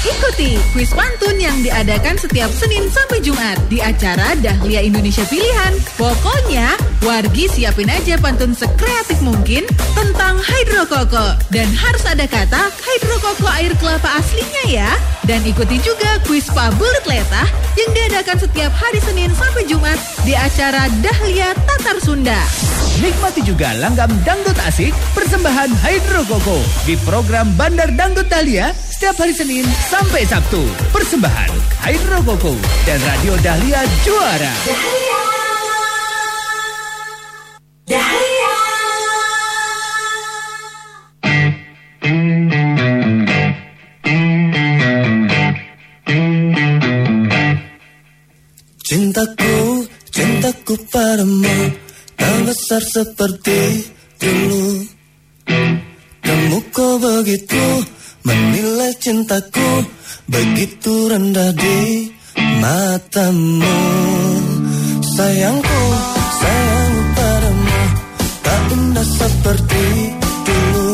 Ikuti 0.04 0.60
kuis 0.76 0.92
pantun 0.92 1.40
yang 1.40 1.56
diadakan 1.64 2.20
setiap 2.20 2.52
Senin 2.52 2.92
sampai 2.92 3.24
Jumat 3.24 3.56
di 3.72 3.80
acara 3.80 4.36
Dahlia 4.44 4.84
Indonesia 4.84 5.24
Pilihan. 5.32 5.80
Pokoknya, 5.96 6.76
wargi 7.06 7.48
siapin 7.48 7.88
aja 7.88 8.20
pantun 8.20 8.52
sekreatif 8.52 9.24
mungkin 9.24 9.64
tentang 9.96 10.36
Hydro 10.44 10.84
Coco. 10.92 11.40
Dan 11.48 11.72
harus 11.72 12.04
ada 12.04 12.28
kata 12.28 12.68
Hydro 12.84 13.16
Coco 13.24 13.48
air 13.56 13.72
kelapa 13.80 14.20
aslinya 14.20 14.64
ya. 14.68 14.92
Dan 15.26 15.42
ikuti 15.42 15.82
juga 15.82 16.22
kuis 16.30 16.46
Pabulit 16.54 17.02
Letah 17.10 17.50
yang 17.74 17.90
diadakan 17.98 18.38
setiap 18.38 18.70
hari 18.78 19.02
Senin 19.02 19.34
sampai 19.34 19.66
Jumat 19.66 19.98
di 20.22 20.38
acara 20.38 20.86
Dahlia 21.02 21.50
Tatar 21.66 21.98
Sunda. 21.98 22.38
Nikmati 23.02 23.42
juga 23.42 23.74
langgam 23.82 24.08
dangdut 24.22 24.56
asik 24.70 24.94
persembahan 25.18 25.74
Hydro 25.82 26.30
Coco 26.30 26.62
di 26.86 26.94
program 27.02 27.50
Bandar 27.58 27.90
Dangdut 27.98 28.30
Dahlia 28.30 28.70
setiap 28.72 29.18
hari 29.18 29.34
Senin 29.34 29.66
sampai 29.90 30.30
Sabtu. 30.30 30.62
Persembahan 30.94 31.52
Hydro 31.82 32.22
Coco 32.22 32.54
dan 32.86 33.02
Radio 33.02 33.34
Dahlia 33.42 33.82
Juara. 34.06 35.25
Cintaku, 49.26 49.90
cintaku 50.14 50.74
padamu 50.94 51.58
Tak 52.14 52.38
besar 52.46 52.82
seperti 52.86 53.90
dulu. 54.22 54.86
Kamu 56.22 56.60
kok 56.70 56.94
begitu 57.02 57.66
menilai 58.22 58.94
cintaku 59.02 59.90
Begitu 60.30 61.10
rendah 61.10 61.58
di 61.58 62.14
matamu. 62.62 63.82
Sayangku, 65.02 65.82
sayang 66.38 66.96
padamu 67.18 67.82
Tak 68.46 68.62
indah 68.78 69.08
seperti 69.10 69.86
dulu. 70.46 70.94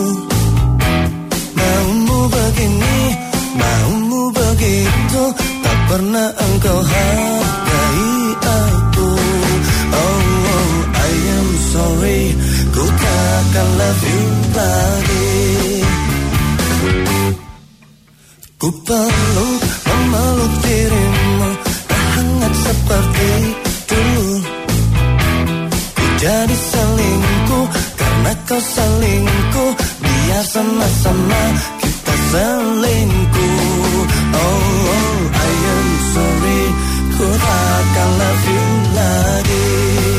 Maumu 1.52 2.20
begini, 2.32 3.00
maumu 3.60 4.24
begitu 4.32 5.24
Tak 5.36 5.78
pernah 5.92 6.32
engkau 6.32 6.80
hargai 6.80 7.31
love 13.60 14.04
you 14.08 14.24
lagi. 14.56 15.32
Ku 18.62 18.70
peluk, 18.86 19.62
memeluk 19.90 20.54
dirimu 20.62 21.50
Tak 21.90 22.06
hangat 22.14 22.54
seperti 22.62 23.32
dulu. 23.90 24.30
Ku 25.98 26.06
jadi 26.22 26.56
selingkuh 26.56 27.68
Karena 27.98 28.32
kau 28.46 28.62
selingkuh. 28.62 29.74
Biar 30.00 30.44
sama-sama 30.46 31.44
kita 31.82 32.16
selingkuh. 32.32 34.04
Oh, 34.32 34.94
oh 34.94 35.18
I 35.34 35.54
am 35.74 35.90
sorry. 36.14 36.64
Ku 37.18 37.26
takkan 37.26 38.10
love 38.22 38.46
you 38.46 38.66
lagi 38.94 40.11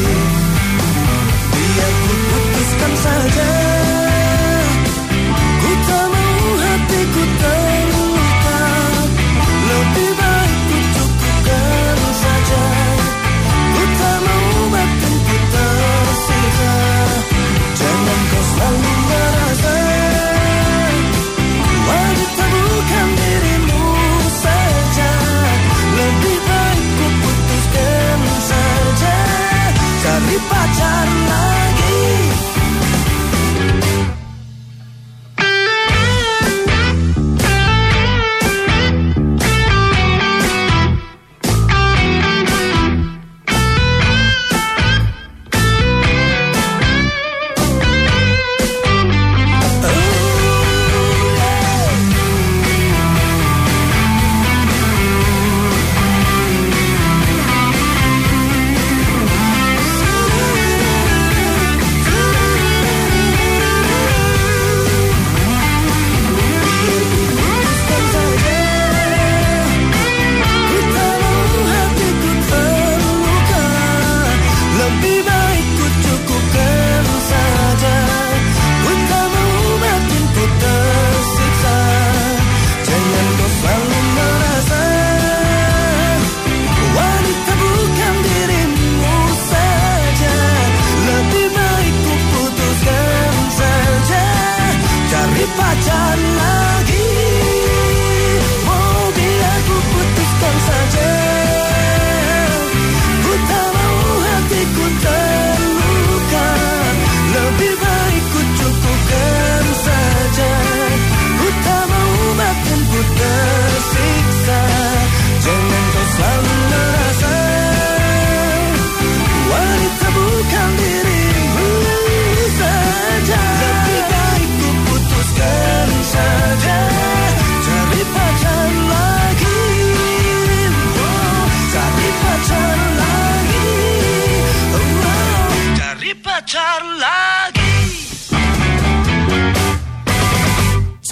love. 136.83 137.21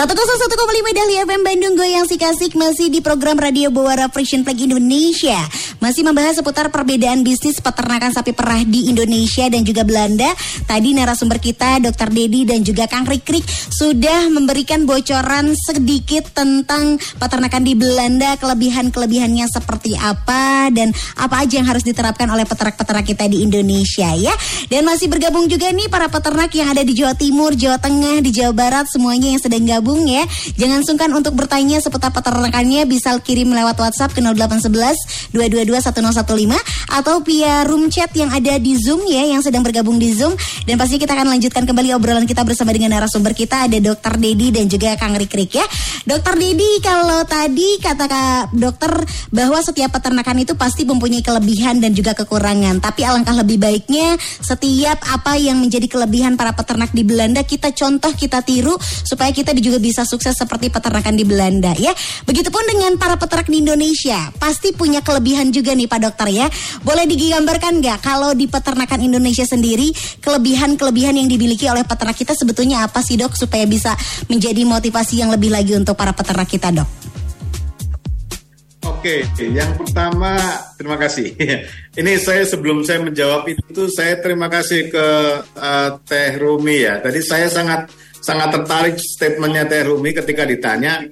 101,5 0.01 0.97
Dahlia 0.97 1.29
FM 1.29 1.45
Bandung 1.45 1.77
Goyang 1.77 2.09
si 2.09 2.17
kasik 2.17 2.57
masih 2.57 2.89
di 2.89 3.05
program 3.05 3.37
Radio 3.37 3.69
Bawara 3.69 4.09
Frisian 4.09 4.49
Flag 4.49 4.57
Indonesia. 4.57 5.37
Masih 5.77 6.09
membahas 6.09 6.41
seputar 6.41 6.73
perbedaan 6.73 7.21
bisnis 7.21 7.61
peternakan 7.61 8.09
sapi 8.09 8.33
perah 8.33 8.65
di 8.65 8.89
Indonesia 8.89 9.45
dan 9.53 9.61
juga 9.61 9.85
Belanda. 9.85 10.33
Tadi 10.65 10.97
narasumber 10.97 11.37
kita 11.37 11.85
Dr. 11.85 12.17
Dedi 12.17 12.49
dan 12.49 12.65
juga 12.65 12.89
Kang 12.89 13.05
Rikrik 13.05 13.45
sudah 13.77 14.33
memberikan 14.33 14.89
bocoran 14.89 15.53
sedikit 15.53 16.33
tentang 16.33 16.97
peternakan 17.21 17.61
di 17.61 17.77
Belanda, 17.77 18.41
kelebihan-kelebihannya 18.41 19.53
seperti 19.53 20.01
apa 20.01 20.73
dan 20.73 20.97
apa 21.21 21.45
aja 21.45 21.61
yang 21.61 21.69
harus 21.69 21.85
diterapkan 21.85 22.25
oleh 22.33 22.49
peternak-peternak 22.49 23.05
kita 23.05 23.29
di 23.29 23.45
Indonesia 23.45 24.17
ya. 24.17 24.33
Dan 24.73 24.89
masih 24.89 25.13
bergabung 25.13 25.45
juga 25.45 25.69
nih 25.69 25.93
para 25.93 26.09
peternak 26.09 26.57
yang 26.57 26.73
ada 26.73 26.81
di 26.81 26.97
Jawa 26.97 27.13
Timur, 27.13 27.53
Jawa 27.53 27.77
Tengah, 27.77 28.25
di 28.25 28.33
Jawa 28.33 28.57
Barat 28.57 28.89
semuanya 28.89 29.37
yang 29.37 29.43
sedang 29.45 29.69
gabung 29.69 29.90
ya. 30.07 30.23
Jangan 30.61 30.85
sungkan 30.87 31.11
untuk 31.11 31.35
bertanya 31.35 31.81
seputar 31.81 32.13
peternakannya 32.13 32.87
bisa 32.87 33.17
kirim 33.25 33.51
lewat 33.51 33.79
WhatsApp 33.81 34.15
ke 34.15 34.21
0811 34.23 35.33
222 35.35 35.81
1015 35.81 37.01
atau 37.01 37.23
via 37.23 37.65
room 37.67 37.89
chat 37.89 38.11
yang 38.15 38.31
ada 38.31 38.59
di 38.59 38.75
Zoom 38.77 39.07
ya 39.07 39.23
yang 39.27 39.41
sedang 39.41 39.63
bergabung 39.63 39.97
di 39.99 40.11
Zoom 40.15 40.35
dan 40.67 40.75
pasti 40.79 40.99
kita 40.99 41.15
akan 41.15 41.33
lanjutkan 41.35 41.65
kembali 41.67 41.95
obrolan 41.97 42.27
kita 42.27 42.43
bersama 42.47 42.75
dengan 42.75 42.95
narasumber 42.99 43.35
kita 43.35 43.67
ada 43.67 43.79
Dokter 43.81 44.19
Dedi 44.21 44.53
dan 44.55 44.67
juga 44.69 44.95
Kang 45.01 45.17
Rikrik 45.17 45.51
ya. 45.57 45.67
Dokter 46.05 46.37
Dedi 46.37 46.83
kalau 46.85 47.25
tadi 47.25 47.81
kata 47.81 48.05
Kak 48.07 48.55
dokter 48.55 48.93
bahwa 49.33 49.59
setiap 49.65 49.97
peternakan 49.97 50.45
itu 50.45 50.55
pasti 50.55 50.85
mempunyai 50.85 51.25
kelebihan 51.25 51.81
dan 51.81 51.97
juga 51.97 52.13
kekurangan, 52.13 52.83
tapi 52.83 53.03
alangkah 53.07 53.35
lebih 53.35 53.57
baiknya 53.57 54.19
setiap 54.21 55.01
apa 55.09 55.41
yang 55.41 55.59
menjadi 55.59 55.87
kelebihan 55.89 56.37
para 56.37 56.53
peternak 56.53 56.93
di 56.93 57.03
Belanda 57.07 57.43
kita 57.43 57.73
contoh 57.73 58.13
kita 58.13 58.45
tiru 58.45 58.77
supaya 58.81 59.33
kita 59.33 59.57
juga 59.57 59.80
bisa 59.81 60.05
sukses 60.05 60.37
seperti 60.37 60.69
peternakan 60.69 61.17
di 61.17 61.25
Belanda 61.25 61.73
ya. 61.75 61.91
Begitupun 62.29 62.63
dengan 62.69 62.95
para 63.01 63.17
peternak 63.17 63.49
di 63.49 63.65
Indonesia, 63.65 64.31
pasti 64.37 64.77
punya 64.77 65.01
kelebihan 65.01 65.51
juga 65.51 65.73
nih 65.73 65.89
Pak 65.89 66.01
Dokter 66.05 66.29
ya. 66.31 66.47
Boleh 66.85 67.09
digambarkan 67.09 67.81
nggak 67.81 67.99
kalau 68.05 68.37
di 68.37 68.47
peternakan 68.47 69.01
Indonesia 69.01 69.49
sendiri 69.49 69.91
kelebihan-kelebihan 70.21 71.17
yang 71.17 71.27
dimiliki 71.27 71.67
oleh 71.67 71.83
peternak 71.83 72.15
kita 72.15 72.37
sebetulnya 72.37 72.85
apa 72.85 73.01
sih 73.01 73.17
dok 73.17 73.33
supaya 73.35 73.65
bisa 73.65 73.97
menjadi 74.29 74.63
motivasi 74.69 75.25
yang 75.25 75.33
lebih 75.33 75.49
lagi 75.49 75.73
untuk 75.73 75.97
para 75.97 76.13
peternak 76.13 76.47
kita 76.47 76.71
dok? 76.71 77.01
Oke, 78.81 79.25
yang 79.41 79.77
pertama 79.77 80.37
terima 80.77 80.97
kasih. 80.97 81.33
Ini 82.01 82.13
saya 82.21 82.45
sebelum 82.45 82.85
saya 82.85 83.01
menjawab 83.01 83.49
itu 83.49 83.89
saya 83.93 84.21
terima 84.21 84.49
kasih 84.49 84.93
ke 84.93 85.07
uh, 85.57 85.89
Teh 86.05 86.37
Rumi 86.37 86.85
ya. 86.85 87.01
Tadi 87.01 87.21
saya 87.25 87.49
sangat 87.49 87.93
sangat 88.21 88.49
tertarik 88.61 88.97
statementnya 89.01 89.65
Teh 89.67 89.83
Rumi 89.85 90.13
ketika 90.13 90.45
ditanya 90.45 91.05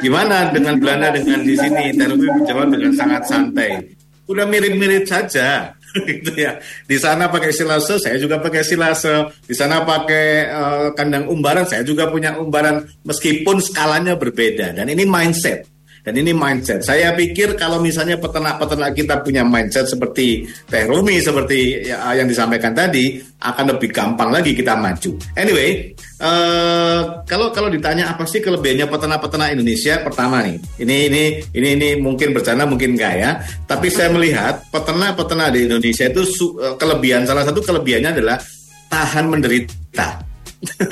gimana 0.00 0.50
dengan 0.50 0.80
Belanda 0.80 1.12
dengan 1.12 1.44
di 1.44 1.54
sini. 1.54 1.92
Teh 1.94 2.06
Rumi 2.08 2.26
menjawab 2.42 2.68
dengan 2.72 2.92
sangat 2.96 3.22
santai. 3.28 3.96
Udah 4.26 4.42
mirip-mirip 4.42 5.06
saja 5.06 5.70
gitu 6.08 6.34
ya. 6.34 6.58
Di 6.84 6.98
sana 6.98 7.30
pakai 7.30 7.54
silase, 7.54 8.02
saya 8.02 8.18
juga 8.18 8.42
pakai 8.42 8.66
silase. 8.66 9.30
Di 9.46 9.54
sana 9.54 9.86
pakai 9.86 10.26
uh, 10.50 10.88
kandang 10.98 11.30
umbaran, 11.30 11.64
saya 11.64 11.86
juga 11.86 12.10
punya 12.10 12.34
umbaran 12.36 12.84
meskipun 13.06 13.62
skalanya 13.62 14.18
berbeda. 14.18 14.74
Dan 14.74 14.90
ini 14.90 15.06
mindset. 15.06 15.75
Dan 16.06 16.22
ini 16.22 16.30
mindset. 16.30 16.86
Saya 16.86 17.10
pikir 17.18 17.58
kalau 17.58 17.82
misalnya 17.82 18.14
peternak-peternak 18.14 18.94
kita 18.94 19.26
punya 19.26 19.42
mindset 19.42 19.90
seperti 19.90 20.46
Teh 20.70 20.86
Rumi, 20.86 21.18
seperti 21.18 21.82
ya, 21.82 22.14
yang 22.14 22.30
disampaikan 22.30 22.70
tadi, 22.70 23.18
akan 23.42 23.74
lebih 23.74 23.90
gampang 23.90 24.30
lagi 24.30 24.54
kita 24.54 24.78
maju. 24.78 25.18
Anyway, 25.34 25.98
uh, 26.22 27.26
kalau 27.26 27.50
kalau 27.50 27.66
ditanya 27.66 28.14
apa 28.14 28.22
sih 28.22 28.38
kelebihannya 28.38 28.86
peternak-peternak 28.86 29.58
Indonesia, 29.58 29.98
pertama 30.06 30.46
nih, 30.46 30.62
ini 30.78 30.96
ini 31.10 31.22
ini 31.58 31.68
ini 31.74 31.88
mungkin 31.98 32.30
bercanda, 32.30 32.70
mungkin 32.70 32.94
enggak 32.94 33.14
ya. 33.18 33.30
Tapi 33.66 33.90
saya 33.90 34.06
melihat 34.14 34.62
peternak-peternak 34.70 35.58
di 35.58 35.66
Indonesia 35.66 36.06
itu 36.06 36.22
uh, 36.54 36.78
kelebihan 36.78 37.26
salah 37.26 37.42
satu 37.42 37.58
kelebihannya 37.58 38.14
adalah 38.14 38.38
tahan 38.86 39.26
menderita. 39.26 40.22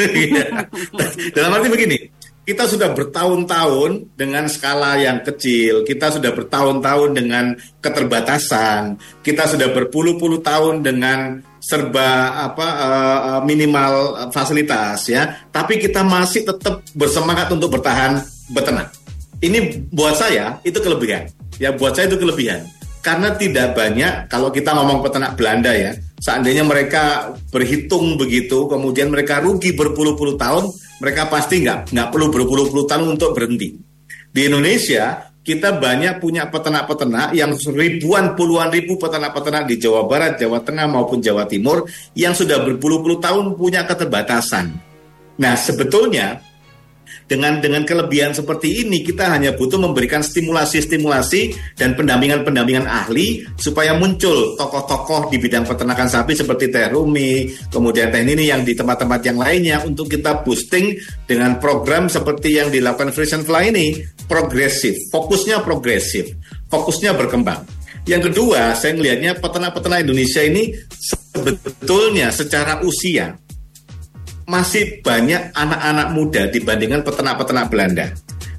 Dalam 1.38 1.50
arti 1.55 1.68
begini, 1.70 1.96
kita 2.44 2.68
sudah 2.68 2.92
bertahun-tahun 2.92 4.12
dengan 4.20 4.44
skala 4.52 5.00
yang 5.00 5.24
kecil, 5.24 5.80
kita 5.83 6.12
sudah 6.12 6.30
bertahun-tahun 6.37 7.11
dengan 7.16 7.57
keterbatasan, 7.80 9.00
kita 9.24 9.48
sudah 9.48 9.72
berpuluh-puluh 9.72 10.44
tahun 10.44 10.85
dengan 10.85 11.40
serba 11.57 12.44
apa 12.44 12.66
uh, 12.68 13.40
minimal 13.48 14.28
fasilitas 14.28 15.09
ya, 15.09 15.48
tapi 15.48 15.80
kita 15.80 16.04
masih 16.04 16.44
tetap 16.44 16.85
bersemangat 16.92 17.48
untuk 17.48 17.72
bertahan 17.72 18.20
beternak. 18.52 18.92
Ini 19.40 19.88
buat 19.88 20.12
saya 20.12 20.61
itu 20.68 20.76
kelebihan. 20.85 21.33
Ya 21.57 21.72
buat 21.72 21.96
saya 21.96 22.12
itu 22.12 22.20
kelebihan. 22.20 22.68
Karena 23.04 23.37
tidak 23.37 23.76
banyak 23.76 24.33
kalau 24.33 24.48
kita 24.48 24.72
ngomong 24.72 25.04
peternak 25.04 25.37
Belanda 25.37 25.72
ya, 25.76 25.92
seandainya 26.24 26.64
mereka 26.64 27.37
berhitung 27.52 28.16
begitu, 28.16 28.64
kemudian 28.64 29.12
mereka 29.12 29.44
rugi 29.44 29.76
berpuluh-puluh 29.76 30.40
tahun, 30.40 30.72
mereka 31.02 31.26
pasti 31.26 31.62
nggak 31.64 31.90
nggak 31.90 32.09
perlu 32.11 32.30
berpuluh-puluh 32.30 32.87
tahun 32.87 33.18
untuk 33.18 33.35
berhenti. 33.35 33.74
Di 34.35 34.50
Indonesia 34.50 35.30
kita 35.44 35.76
banyak 35.76 36.24
punya 36.24 36.48
peternak-peternak 36.48 37.37
yang 37.37 37.52
ribuan 37.52 38.33
puluhan 38.33 38.72
ribu 38.72 38.96
peternak-peternak 38.96 39.68
di 39.68 39.76
Jawa 39.76 40.09
Barat, 40.09 40.40
Jawa 40.40 40.64
Tengah 40.64 40.88
maupun 40.88 41.20
Jawa 41.20 41.44
Timur 41.44 41.85
yang 42.16 42.33
sudah 42.33 42.64
berpuluh-puluh 42.64 43.20
tahun 43.20 43.52
punya 43.52 43.85
keterbatasan. 43.85 44.72
Nah 45.37 45.54
sebetulnya 45.59 46.40
dengan 47.24 47.60
dengan 47.60 47.82
kelebihan 47.88 48.37
seperti 48.37 48.84
ini 48.84 49.00
kita 49.00 49.32
hanya 49.32 49.56
butuh 49.56 49.80
memberikan 49.80 50.20
stimulasi-stimulasi 50.20 51.74
dan 51.76 51.96
pendampingan-pendampingan 51.96 52.84
ahli 52.84 53.44
supaya 53.56 53.96
muncul 53.96 54.56
tokoh-tokoh 54.60 55.32
di 55.32 55.40
bidang 55.40 55.64
peternakan 55.64 56.08
sapi 56.08 56.37
seperti 56.37 56.68
Teh 56.68 56.92
Rumi, 56.92 57.48
kemudian 57.72 58.12
Teh 58.12 58.22
Nini 58.24 58.48
yang 58.48 58.62
di 58.62 58.76
tempat-tempat 58.76 59.20
yang 59.24 59.38
lainnya 59.40 59.80
untuk 59.82 60.12
kita 60.12 60.44
boosting 60.44 60.96
dengan 61.24 61.56
program 61.56 62.12
seperti 62.12 62.60
yang 62.60 62.68
dilakukan 62.68 63.12
Frisian 63.12 63.44
Fly 63.44 63.72
ini 63.72 63.87
progresif, 64.28 64.96
fokusnya 65.08 65.64
progresif, 65.64 66.32
fokusnya 66.68 67.16
berkembang. 67.16 67.64
Yang 68.04 68.32
kedua, 68.32 68.76
saya 68.76 68.92
melihatnya 68.92 69.40
peternak-peternak 69.40 70.04
Indonesia 70.04 70.44
ini 70.44 70.76
sebetulnya 70.92 72.28
secara 72.28 72.84
usia 72.84 73.32
masih 74.44 75.00
banyak 75.00 75.52
anak-anak 75.57 76.09
muda 76.12 76.42
dibandingkan 76.48 77.00
peternak-peternak 77.04 77.66
Belanda. 77.72 78.07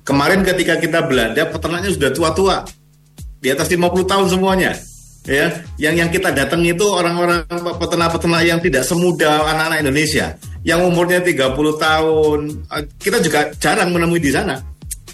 Kemarin 0.05 0.45
ketika 0.45 0.77
kita 0.77 1.05
Belanda, 1.05 1.49
peternaknya 1.49 1.89
sudah 1.93 2.11
tua-tua. 2.13 2.57
Di 3.41 3.53
atas 3.53 3.69
50 3.69 4.05
tahun 4.05 4.27
semuanya. 4.29 4.73
Ya, 5.25 5.49
yang 5.81 6.05
yang 6.05 6.09
kita 6.13 6.29
datang 6.29 6.61
itu 6.61 6.85
orang-orang 6.85 7.49
peternak-peternak 7.49 8.41
yang 8.45 8.61
tidak 8.61 8.85
semuda 8.85 9.41
anak-anak 9.41 9.81
Indonesia. 9.81 10.37
Yang 10.61 10.79
umurnya 10.85 11.19
30 11.25 11.53
tahun. 11.81 12.39
Kita 13.01 13.17
juga 13.25 13.49
jarang 13.57 13.89
menemui 13.89 14.21
di 14.21 14.29
sana. 14.29 14.61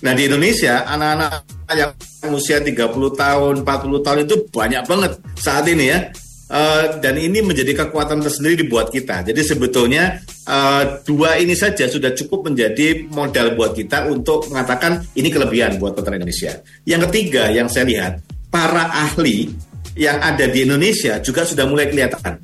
Nah, 0.03 0.11
di 0.11 0.27
Indonesia 0.27 0.83
anak-anak 0.83 1.31
yang 1.71 1.91
usia 2.35 2.59
30 2.59 2.91
tahun, 3.15 3.63
40 3.63 4.03
tahun 4.03 4.19
itu 4.27 4.35
banyak 4.51 4.83
banget 4.83 5.11
saat 5.39 5.63
ini 5.71 5.85
ya. 5.87 5.99
Uh, 6.51 6.99
dan 6.99 7.15
ini 7.15 7.39
menjadi 7.39 7.71
kekuatan 7.71 8.19
tersendiri 8.19 8.67
buat 8.67 8.91
kita. 8.91 9.23
Jadi 9.23 9.39
sebetulnya 9.39 10.19
uh, 10.51 10.99
dua 11.07 11.39
ini 11.39 11.55
saja 11.55 11.87
sudah 11.87 12.11
cukup 12.11 12.51
menjadi 12.51 13.07
modal 13.07 13.55
buat 13.55 13.71
kita 13.71 14.11
untuk 14.11 14.51
mengatakan 14.51 14.99
ini 15.15 15.31
kelebihan 15.31 15.79
buat 15.79 15.95
peternak 15.95 16.19
Indonesia. 16.19 16.59
Yang 16.83 17.07
ketiga 17.07 17.47
yang 17.55 17.71
saya 17.71 17.87
lihat 17.87 18.13
para 18.51 18.91
ahli 18.91 19.47
yang 19.95 20.19
ada 20.19 20.43
di 20.51 20.67
Indonesia 20.67 21.23
juga 21.23 21.47
sudah 21.47 21.63
mulai 21.63 21.87
kelihatan. 21.87 22.43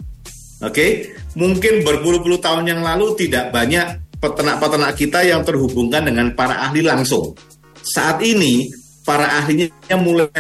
Oke, 0.63 0.71
okay? 0.71 0.91
mungkin 1.35 1.83
berpuluh-puluh 1.83 2.39
tahun 2.39 2.63
yang 2.63 2.79
lalu 2.79 3.11
tidak 3.19 3.51
banyak 3.51 4.07
peternak-peternak 4.23 4.95
kita 4.95 5.19
yang 5.27 5.43
terhubungkan 5.43 6.07
dengan 6.07 6.31
para 6.31 6.63
ahli 6.63 6.79
langsung. 6.79 7.35
Saat 7.83 8.23
ini 8.23 8.71
para 9.03 9.43
ahlinya 9.43 9.99
mulai 9.99 10.31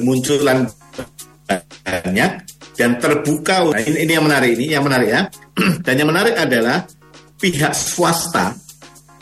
munculan 0.00 0.66
banyak 1.84 2.30
dan 2.74 2.90
terbuka. 2.98 3.70
Nah, 3.70 3.80
ini, 3.80 3.98
ini 4.02 4.12
yang 4.12 4.24
menarik 4.26 4.50
ini, 4.56 4.66
yang 4.70 4.82
menarik 4.82 5.08
ya. 5.08 5.20
dan 5.86 5.94
yang 5.94 6.08
menarik 6.08 6.34
adalah 6.34 6.82
pihak 7.38 7.70
swasta. 7.70 8.54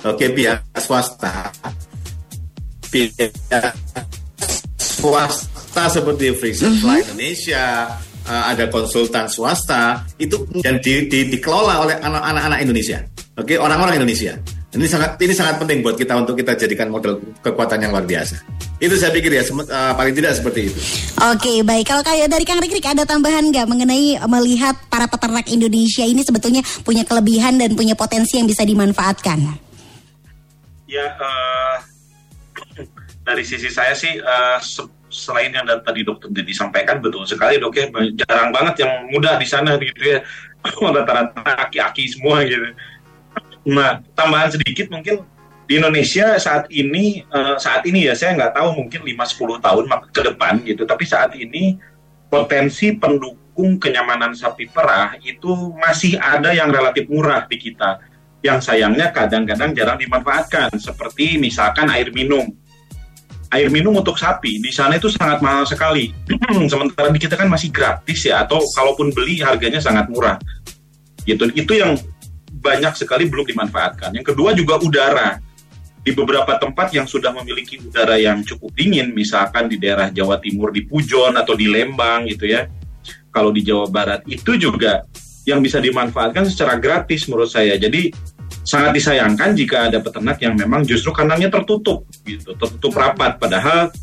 Oke, 0.03 0.32
pihak 0.32 0.62
swasta. 0.78 1.53
Pihak 2.88 3.72
swasta 4.78 5.82
seperti 5.88 6.32
Free 6.36 6.53
Supply 6.53 7.01
Mhm. 7.01 7.05
Indonesia, 7.12 7.64
uh, 8.26 8.45
ada 8.49 8.68
konsultan 8.68 9.26
swasta 9.26 10.05
itu 10.16 10.45
dan 10.61 10.78
di, 10.78 11.09
di- 11.09 11.28
dikelola 11.28 11.82
oleh 11.82 11.97
anak- 11.99 12.24
anak-anak 12.24 12.59
Indonesia. 12.61 12.99
Oke, 13.34 13.57
orang-orang 13.57 13.97
Indonesia. 13.97 14.36
Ini 14.73 14.89
sangat 14.89 15.20
ini 15.20 15.37
sangat 15.37 15.61
penting 15.61 15.85
buat 15.85 16.01
kita 16.01 16.16
untuk 16.16 16.33
kita 16.33 16.57
jadikan 16.57 16.89
model 16.89 17.20
kekuatan 17.45 17.77
yang 17.77 17.93
luar 17.93 18.09
biasa. 18.09 18.41
Itu 18.81 18.97
saya 18.97 19.12
pikir 19.12 19.29
ya 19.29 19.45
sem- 19.45 19.68
eh, 19.68 19.93
paling 19.93 20.16
tidak 20.16 20.33
seperti 20.33 20.73
itu. 20.73 20.81
Oke 21.20 21.61
baik 21.61 21.93
kalau 21.93 22.01
kayak 22.01 22.33
dari 22.33 22.45
Kang 22.49 22.57
Rikrik 22.57 22.89
ada 22.89 23.05
tambahan 23.05 23.53
nggak 23.53 23.68
mengenai 23.68 24.16
melihat 24.25 24.73
para 24.89 25.05
peternak 25.05 25.45
Indonesia 25.53 26.09
ini 26.09 26.25
sebetulnya 26.25 26.64
punya 26.89 27.05
kelebihan 27.05 27.61
dan 27.61 27.77
punya 27.77 27.93
potensi 27.93 28.41
yang 28.41 28.49
bisa 28.49 28.64
dimanfaatkan. 28.64 29.61
Ya, 30.89 31.07
eh, 31.20 31.77
dari 33.29 33.45
sisi 33.45 33.68
saya 33.68 33.93
sih 33.93 34.16
eh, 34.16 34.59
se- 34.64 34.89
selain 35.12 35.53
yang 35.53 35.68
tadi 35.85 36.01
dokter 36.01 36.33
Dedi 36.33 36.57
sampaikan 36.57 36.97
betul 37.05 37.29
sekali 37.29 37.61
dok 37.61 37.77
ya 37.77 37.93
jarang 38.25 38.49
banget 38.49 38.89
yang 38.89 39.05
muda 39.12 39.37
di 39.37 39.45
sana 39.45 39.77
gitu 39.77 40.16
ya 40.16 40.25
rata-rata 40.97 41.68
aki-aki 41.68 42.09
semua 42.09 42.41
gitu. 42.49 42.73
Nah 43.69 44.03
tambahan 44.19 44.51
sedikit 44.51 44.91
mungkin 44.91 45.23
di 45.71 45.79
Indonesia 45.79 46.35
saat 46.37 46.67
ini 46.69 47.23
eh, 47.23 47.57
saat 47.57 47.87
ini 47.87 48.11
ya 48.11 48.15
saya 48.19 48.35
nggak 48.35 48.59
tahu 48.59 48.69
mungkin 48.77 49.01
5-10 49.07 49.63
tahun 49.63 49.85
ke 50.11 50.21
depan 50.35 50.55
gitu 50.67 50.83
tapi 50.85 51.07
saat 51.07 51.33
ini 51.39 51.79
potensi 52.33 52.97
pendukung 52.97 53.77
kenyamanan 53.77 54.33
sapi 54.33 54.65
perah 54.65 55.21
itu 55.21 55.77
masih 55.77 56.17
ada 56.17 56.57
yang 56.57 56.73
relatif 56.73 57.05
murah 57.13 57.45
di 57.45 57.61
kita. 57.61 58.01
Yang 58.41 58.73
sayangnya 58.73 59.13
kadang-kadang 59.13 59.77
jarang 59.77 60.01
dimanfaatkan 60.01 60.73
seperti 60.81 61.37
misalkan 61.37 61.93
air 61.93 62.09
minum. 62.11 62.49
Air 63.53 63.69
minum 63.69 63.93
untuk 64.01 64.17
sapi 64.17 64.65
di 64.65 64.73
sana 64.73 64.97
itu 64.97 65.13
sangat 65.13 65.45
mahal 65.45 65.69
sekali. 65.69 66.09
Sementara 66.73 67.13
di 67.13 67.21
kita 67.21 67.37
kan 67.37 67.53
masih 67.53 67.69
gratis 67.69 68.25
ya 68.25 68.43
atau 68.43 68.65
kalaupun 68.73 69.13
beli 69.13 69.45
harganya 69.45 69.79
sangat 69.79 70.09
murah. 70.09 70.41
Gitu 71.29 71.53
itu 71.53 71.73
yang 71.77 71.95
banyak 72.63 72.95
sekali 72.95 73.27
belum 73.27 73.51
dimanfaatkan. 73.51 74.15
Yang 74.15 74.33
kedua 74.33 74.55
juga 74.55 74.79
udara. 74.79 75.43
Di 76.03 76.11
beberapa 76.11 76.59
tempat 76.59 76.91
yang 76.91 77.07
sudah 77.07 77.31
memiliki 77.31 77.79
udara 77.79 78.19
yang 78.19 78.43
cukup 78.43 78.75
dingin 78.75 79.15
misalkan 79.15 79.71
di 79.71 79.79
daerah 79.79 80.11
Jawa 80.11 80.43
Timur 80.43 80.75
di 80.75 80.83
Pujon 80.83 81.39
atau 81.39 81.55
di 81.55 81.71
Lembang 81.71 82.27
gitu 82.27 82.51
ya. 82.51 82.67
Kalau 83.31 83.55
di 83.55 83.63
Jawa 83.63 83.87
Barat 83.87 84.27
itu 84.27 84.59
juga 84.59 85.07
yang 85.47 85.63
bisa 85.63 85.79
dimanfaatkan 85.79 86.43
secara 86.47 86.75
gratis 86.79 87.31
menurut 87.31 87.51
saya. 87.51 87.79
Jadi 87.79 88.11
sangat 88.67 88.99
disayangkan 88.99 89.55
jika 89.55 89.91
ada 89.91 89.99
peternak 90.03 90.39
yang 90.43 90.55
memang 90.55 90.87
justru 90.87 91.11
kandangnya 91.15 91.51
tertutup 91.51 92.03
gitu 92.27 92.55
tertutup 92.59 92.95
rapat. 92.99 93.39
Padahal 93.39 93.95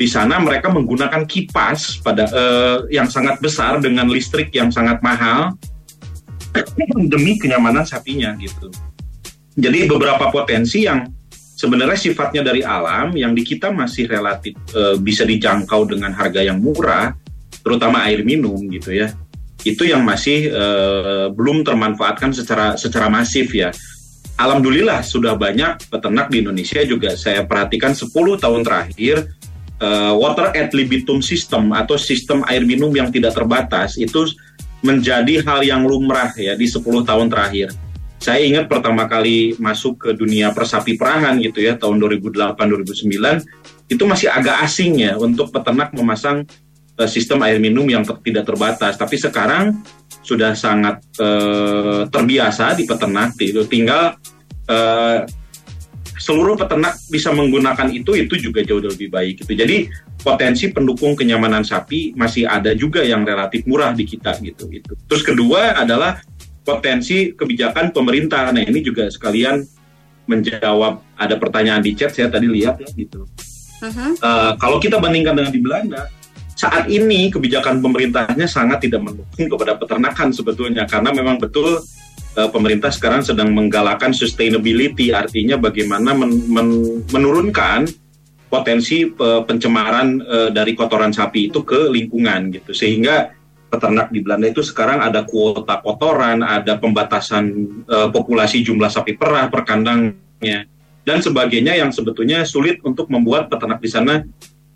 di 0.00 0.08
sana 0.08 0.40
mereka 0.40 0.72
menggunakan 0.72 1.28
kipas 1.28 2.00
pada 2.00 2.24
eh, 2.30 2.78
yang 2.94 3.10
sangat 3.10 3.42
besar 3.42 3.82
dengan 3.82 4.08
listrik 4.08 4.48
yang 4.54 4.72
sangat 4.72 5.02
mahal 5.04 5.58
demi 7.12 7.38
kenyamanan 7.38 7.86
sapinya 7.86 8.34
gitu. 8.38 8.70
Jadi 9.58 9.90
beberapa 9.90 10.30
potensi 10.30 10.86
yang 10.86 11.10
sebenarnya 11.60 11.98
sifatnya 11.98 12.42
dari 12.46 12.64
alam 12.64 13.12
yang 13.12 13.36
di 13.36 13.44
kita 13.44 13.68
masih 13.68 14.08
relatif 14.08 14.56
eh, 14.72 14.96
bisa 14.96 15.28
dijangkau 15.28 15.90
dengan 15.90 16.16
harga 16.16 16.40
yang 16.40 16.62
murah, 16.62 17.12
terutama 17.60 18.08
air 18.08 18.24
minum 18.24 18.56
gitu 18.72 18.96
ya. 18.96 19.12
Itu 19.60 19.84
yang 19.84 20.06
masih 20.06 20.48
eh, 20.48 21.26
belum 21.34 21.66
termanfaatkan 21.66 22.32
secara 22.32 22.80
secara 22.80 23.12
masif 23.12 23.52
ya. 23.52 23.68
Alhamdulillah 24.40 25.04
sudah 25.04 25.36
banyak 25.36 25.84
peternak 25.92 26.32
di 26.32 26.40
Indonesia 26.40 26.80
juga 26.80 27.12
saya 27.12 27.44
perhatikan 27.44 27.92
10 27.92 28.08
tahun 28.40 28.64
terakhir 28.64 29.28
eh, 29.76 30.14
water 30.16 30.56
ad 30.56 30.72
libitum 30.72 31.20
system 31.20 31.76
atau 31.76 32.00
sistem 32.00 32.40
air 32.48 32.64
minum 32.64 32.88
yang 32.88 33.12
tidak 33.12 33.36
terbatas 33.36 34.00
itu 34.00 34.32
menjadi 34.80 35.44
hal 35.44 35.60
yang 35.64 35.84
lumrah 35.84 36.32
ya 36.36 36.56
di 36.56 36.64
10 36.64 36.82
tahun 37.04 37.28
terakhir. 37.28 37.72
Saya 38.20 38.44
ingat 38.44 38.68
pertama 38.68 39.08
kali 39.08 39.56
masuk 39.56 39.96
ke 39.96 40.10
dunia 40.12 40.52
persapi 40.52 41.00
perahan 41.00 41.40
gitu 41.40 41.64
ya 41.64 41.80
tahun 41.80 41.96
2008-2009 42.20 43.88
itu 43.88 44.04
masih 44.04 44.28
agak 44.28 44.60
asing 44.60 45.00
ya 45.00 45.16
untuk 45.16 45.48
peternak 45.48 45.96
memasang 45.96 46.44
eh, 47.00 47.08
sistem 47.08 47.40
air 47.48 47.56
minum 47.56 47.88
yang 47.88 48.04
ter- 48.04 48.20
tidak 48.20 48.44
terbatas. 48.44 49.00
Tapi 49.00 49.16
sekarang 49.16 49.80
sudah 50.20 50.52
sangat 50.52 51.00
eh, 51.16 52.04
terbiasa 52.12 52.76
di 52.76 52.84
peternak 52.84 53.40
itu 53.40 53.64
tinggal 53.64 54.20
eh, 54.68 55.24
seluruh 56.20 56.52
peternak 56.54 57.00
bisa 57.08 57.32
menggunakan 57.32 57.88
itu 57.88 58.12
itu 58.12 58.36
juga 58.36 58.60
jauh 58.60 58.84
lebih 58.84 59.08
baik 59.08 59.40
gitu. 59.40 59.56
Jadi 59.56 59.88
potensi 60.20 60.68
pendukung 60.68 61.16
kenyamanan 61.16 61.64
sapi 61.64 62.12
masih 62.12 62.44
ada 62.44 62.76
juga 62.76 63.00
yang 63.00 63.24
relatif 63.24 63.64
murah 63.64 63.96
di 63.96 64.04
kita 64.04 64.36
gitu 64.44 64.68
gitu. 64.68 64.92
Terus 65.08 65.24
kedua 65.24 65.80
adalah 65.80 66.20
potensi 66.60 67.32
kebijakan 67.32 67.96
pemerintah. 67.96 68.52
Nah 68.52 68.60
ini 68.60 68.84
juga 68.84 69.08
sekalian 69.08 69.64
menjawab 70.28 71.16
ada 71.16 71.34
pertanyaan 71.40 71.80
di 71.80 71.96
chat 71.96 72.12
saya 72.12 72.28
tadi 72.28 72.46
lihat 72.46 72.84
ya 72.84 72.88
gitu. 72.92 73.24
Eh, 74.20 74.52
kalau 74.60 74.76
kita 74.76 75.00
bandingkan 75.00 75.32
dengan 75.32 75.50
di 75.50 75.60
Belanda, 75.64 76.04
saat 76.52 76.92
ini 76.92 77.32
kebijakan 77.32 77.80
pemerintahnya 77.80 78.44
sangat 78.44 78.84
tidak 78.84 79.00
mendukung 79.08 79.48
kepada 79.48 79.80
peternakan 79.80 80.28
sebetulnya 80.36 80.84
karena 80.84 81.08
memang 81.16 81.40
betul 81.40 81.80
pemerintah 82.30 82.94
sekarang 82.94 83.26
sedang 83.26 83.50
menggalakkan 83.50 84.14
sustainability 84.14 85.10
artinya 85.10 85.58
bagaimana 85.58 86.14
men- 86.14 86.46
men- 86.46 87.02
menurunkan 87.10 87.90
potensi 88.50 89.06
eh, 89.06 89.42
pencemaran 89.46 90.18
eh, 90.20 90.48
dari 90.50 90.74
kotoran 90.74 91.14
sapi 91.14 91.50
itu 91.50 91.62
ke 91.62 91.90
lingkungan 91.90 92.50
gitu 92.50 92.74
sehingga 92.74 93.30
peternak 93.70 94.10
di 94.10 94.18
Belanda 94.18 94.50
itu 94.50 94.66
sekarang 94.66 94.98
ada 94.98 95.22
kuota 95.22 95.78
kotoran, 95.78 96.42
ada 96.42 96.74
pembatasan 96.76 97.44
eh, 97.86 98.08
populasi 98.10 98.66
jumlah 98.66 98.90
sapi 98.90 99.14
perah 99.14 99.46
per 99.46 99.62
kandangnya 99.62 100.66
dan 101.06 101.18
sebagainya 101.22 101.78
yang 101.78 101.94
sebetulnya 101.94 102.42
sulit 102.42 102.82
untuk 102.82 103.06
membuat 103.08 103.46
peternak 103.46 103.80
di 103.80 103.88
sana 103.88 104.22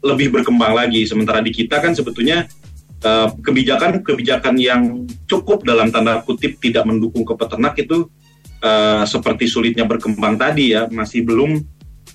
lebih 0.04 0.32
berkembang 0.32 0.72
lagi. 0.76 1.04
Sementara 1.04 1.40
di 1.40 1.50
kita 1.50 1.80
kan 1.80 1.92
sebetulnya 1.92 2.46
eh, 3.04 3.28
kebijakan-kebijakan 3.44 4.56
yang 4.56 5.04
cukup 5.28 5.62
dalam 5.62 5.92
tanda 5.92 6.24
kutip 6.24 6.56
tidak 6.58 6.88
mendukung 6.88 7.22
ke 7.22 7.34
peternak 7.36 7.76
itu 7.76 8.08
eh, 8.64 9.04
seperti 9.04 9.44
sulitnya 9.44 9.84
berkembang 9.84 10.40
tadi 10.40 10.72
ya 10.72 10.88
masih 10.88 11.22
belum 11.22 11.60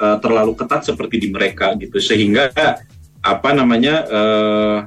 eh, 0.01 0.17
terlalu 0.19 0.57
ketat 0.57 0.89
seperti 0.89 1.21
di 1.21 1.29
mereka 1.29 1.77
gitu 1.77 2.01
sehingga 2.01 2.49
apa 3.21 3.49
namanya 3.53 3.95
eh, 4.09 4.79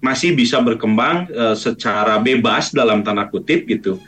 masih 0.00 0.38
bisa 0.38 0.62
berkembang 0.62 1.26
eh, 1.28 1.56
secara 1.58 2.22
bebas 2.22 2.70
dalam 2.70 3.02
tanda 3.02 3.26
kutip 3.26 3.66
gitu 3.66 3.98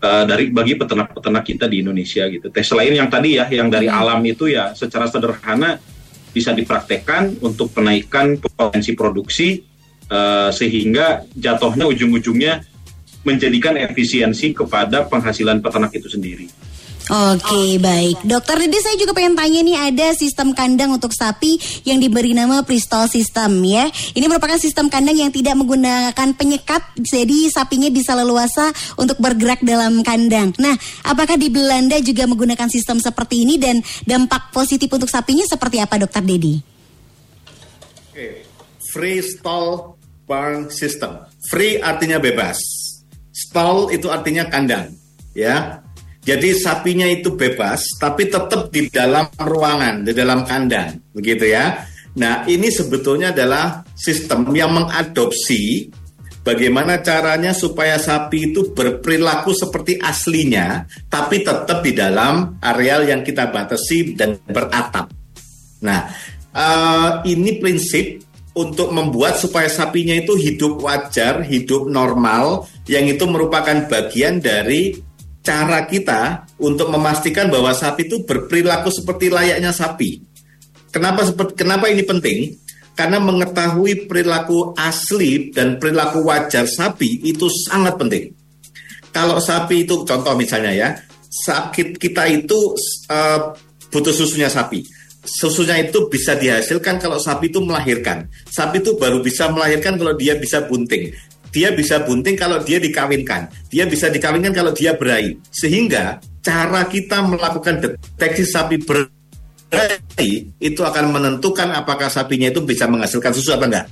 eh, 0.00 0.24
dari 0.24 0.48
bagi 0.54 0.78
peternak-peternak 0.78 1.44
kita 1.44 1.66
di 1.66 1.82
Indonesia 1.82 2.24
gitu. 2.30 2.48
Tes 2.48 2.68
selain 2.68 2.94
yang 2.94 3.10
tadi 3.10 3.36
ya 3.36 3.50
yang 3.50 3.68
dari 3.68 3.90
alam 3.90 4.22
itu 4.24 4.48
ya 4.48 4.72
secara 4.72 5.10
sederhana 5.10 5.76
bisa 6.30 6.52
dipraktekkan 6.54 7.40
untuk 7.42 7.72
penaikan 7.72 8.38
potensi 8.38 8.94
produksi 8.94 9.58
eh, 10.08 10.50
sehingga 10.50 11.24
jatuhnya 11.36 11.86
ujung-ujungnya 11.88 12.64
menjadikan 13.22 13.76
efisiensi 13.76 14.56
kepada 14.56 15.04
penghasilan 15.06 15.60
peternak 15.60 15.92
itu 15.92 16.08
sendiri. 16.08 16.48
Oke 17.08 17.80
baik 17.80 18.20
Dokter 18.20 18.60
Dede 18.60 18.84
saya 18.84 19.00
juga 19.00 19.16
pengen 19.16 19.32
tanya 19.32 19.64
nih 19.64 19.80
Ada 19.80 20.12
sistem 20.12 20.52
kandang 20.52 20.92
untuk 20.92 21.16
sapi 21.16 21.56
Yang 21.88 22.04
diberi 22.04 22.36
nama 22.36 22.60
Bristol 22.60 23.08
System 23.08 23.64
ya 23.64 23.88
Ini 24.12 24.28
merupakan 24.28 24.60
sistem 24.60 24.92
kandang 24.92 25.16
yang 25.16 25.32
tidak 25.32 25.56
menggunakan 25.56 26.36
penyekat 26.36 26.84
Jadi 27.00 27.48
sapinya 27.48 27.88
bisa 27.88 28.12
leluasa 28.12 28.68
Untuk 29.00 29.16
bergerak 29.24 29.64
dalam 29.64 30.04
kandang 30.04 30.52
Nah 30.60 30.76
apakah 31.08 31.40
di 31.40 31.48
Belanda 31.48 31.96
juga 32.04 32.28
menggunakan 32.28 32.68
sistem 32.68 33.00
seperti 33.00 33.48
ini 33.48 33.56
Dan 33.56 33.80
dampak 34.04 34.52
positif 34.52 34.92
untuk 34.92 35.08
sapinya 35.08 35.48
seperti 35.48 35.80
apa 35.80 35.96
Dokter 36.04 36.20
Dedi? 36.20 36.60
Oke, 38.12 38.44
free 38.92 39.24
barn 40.28 40.68
system. 40.68 41.24
Free 41.48 41.80
artinya 41.80 42.20
bebas. 42.20 42.60
Stall 43.32 43.88
itu 43.96 44.12
artinya 44.12 44.44
kandang, 44.52 44.92
ya. 45.32 45.80
Jadi 46.20 46.52
sapinya 46.52 47.08
itu 47.08 47.32
bebas, 47.32 47.96
tapi 47.96 48.28
tetap 48.28 48.68
di 48.68 48.92
dalam 48.92 49.32
ruangan, 49.40 50.04
di 50.04 50.12
dalam 50.12 50.44
kandang, 50.44 51.00
begitu 51.16 51.48
ya. 51.48 51.88
Nah, 52.20 52.44
ini 52.44 52.68
sebetulnya 52.68 53.32
adalah 53.32 53.80
sistem 53.96 54.52
yang 54.52 54.76
mengadopsi 54.76 55.88
bagaimana 56.44 57.00
caranya 57.00 57.56
supaya 57.56 57.96
sapi 57.96 58.52
itu 58.52 58.76
berperilaku 58.76 59.56
seperti 59.56 59.96
aslinya, 59.96 60.84
tapi 61.08 61.40
tetap 61.40 61.80
di 61.80 61.96
dalam 61.96 62.60
areal 62.60 63.08
yang 63.08 63.24
kita 63.24 63.48
batasi 63.48 64.12
dan 64.12 64.36
beratap. 64.44 65.08
Nah, 65.84 66.00
eh, 66.52 67.10
ini 67.24 67.56
prinsip 67.56 68.27
untuk 68.58 68.90
membuat 68.90 69.38
supaya 69.38 69.70
sapinya 69.70 70.18
itu 70.18 70.34
hidup 70.34 70.82
wajar, 70.82 71.46
hidup 71.46 71.86
normal, 71.86 72.66
yang 72.90 73.06
itu 73.06 73.22
merupakan 73.30 73.86
bagian 73.86 74.42
dari 74.42 74.98
cara 75.46 75.86
kita 75.86 76.50
untuk 76.58 76.90
memastikan 76.90 77.46
bahwa 77.48 77.70
sapi 77.70 78.10
itu 78.10 78.26
berperilaku 78.26 78.90
seperti 78.90 79.30
layaknya 79.30 79.70
sapi. 79.70 80.18
Kenapa 80.90 81.22
seperti 81.22 81.54
kenapa 81.54 81.86
ini 81.86 82.02
penting? 82.02 82.38
Karena 82.98 83.22
mengetahui 83.22 84.10
perilaku 84.10 84.74
asli 84.74 85.54
dan 85.54 85.78
perilaku 85.78 86.26
wajar 86.26 86.66
sapi 86.66 87.22
itu 87.22 87.46
sangat 87.70 87.94
penting. 87.94 88.34
Kalau 89.14 89.38
sapi 89.38 89.86
itu 89.86 90.02
contoh 90.02 90.34
misalnya 90.34 90.74
ya, 90.74 90.88
sakit 91.46 91.94
kita 91.94 92.26
itu 92.26 92.58
eh, 93.06 93.40
butuh 93.94 94.12
susunya 94.12 94.50
sapi. 94.50 94.97
Susunya 95.28 95.76
itu 95.84 96.08
bisa 96.08 96.32
dihasilkan 96.32 96.96
kalau 96.96 97.20
sapi 97.20 97.52
itu 97.52 97.60
melahirkan. 97.60 98.24
Sapi 98.48 98.80
itu 98.80 98.96
baru 98.96 99.20
bisa 99.20 99.52
melahirkan 99.52 100.00
kalau 100.00 100.16
dia 100.16 100.40
bisa 100.40 100.64
bunting. 100.64 101.12
Dia 101.52 101.72
bisa 101.76 102.00
bunting 102.00 102.36
kalau 102.36 102.64
dia 102.64 102.80
dikawinkan. 102.80 103.52
Dia 103.68 103.84
bisa 103.84 104.08
dikawinkan 104.08 104.56
kalau 104.56 104.72
dia 104.72 104.96
berai. 104.96 105.36
Sehingga 105.52 106.16
cara 106.40 106.88
kita 106.88 107.20
melakukan 107.28 107.84
deteksi 107.84 108.48
sapi 108.48 108.80
berai 108.80 110.28
itu 110.56 110.80
akan 110.80 111.12
menentukan 111.12 111.76
apakah 111.76 112.08
sapinya 112.08 112.48
itu 112.48 112.64
bisa 112.64 112.88
menghasilkan 112.88 113.36
susu 113.36 113.52
atau 113.52 113.68
enggak. 113.68 113.86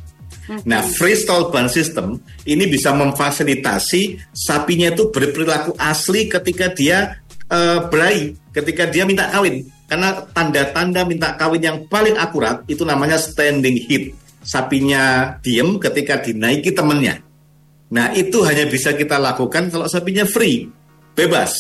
Nah, 0.62 0.78
freestyle 0.80 1.51
band 1.51 1.68
system 1.68 2.22
ini 2.47 2.70
bisa 2.70 2.95
memfasilitasi 2.95 4.30
sapinya 4.30 4.95
itu 4.95 5.11
berperilaku 5.11 5.74
asli 5.74 6.30
ketika 6.30 6.70
dia 6.70 7.18
eh, 7.51 7.78
berai, 7.91 8.32
ketika 8.55 8.87
dia 8.87 9.03
minta 9.03 9.26
kawin. 9.26 9.66
Karena 9.87 10.18
tanda-tanda 10.34 11.07
minta 11.07 11.39
kawin 11.39 11.62
yang 11.62 11.78
paling 11.87 12.18
akurat 12.18 12.66
itu 12.66 12.82
namanya 12.82 13.16
standing 13.16 13.78
heat. 13.87 14.14
Sapinya 14.43 15.34
diem 15.43 15.78
ketika 15.78 16.22
dinaiki 16.22 16.74
temennya. 16.74 17.22
Nah, 17.91 18.11
itu 18.14 18.43
hanya 18.43 18.66
bisa 18.66 18.95
kita 18.99 19.18
lakukan 19.18 19.70
kalau 19.70 19.87
sapinya 19.87 20.26
free, 20.26 20.66
bebas. 21.14 21.55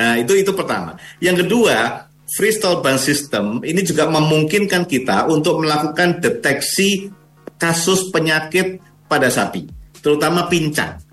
Nah, 0.00 0.16
itu 0.16 0.32
itu 0.36 0.52
pertama. 0.56 0.96
Yang 1.20 1.44
kedua, 1.44 2.08
freestyle 2.36 2.80
band 2.80 3.00
system 3.00 3.60
ini 3.64 3.84
juga 3.84 4.08
memungkinkan 4.08 4.88
kita 4.88 5.28
untuk 5.28 5.60
melakukan 5.60 6.20
deteksi 6.20 7.12
kasus 7.60 8.08
penyakit 8.08 8.80
pada 9.08 9.28
sapi, 9.28 9.68
terutama 10.00 10.48
pincang. 10.48 11.07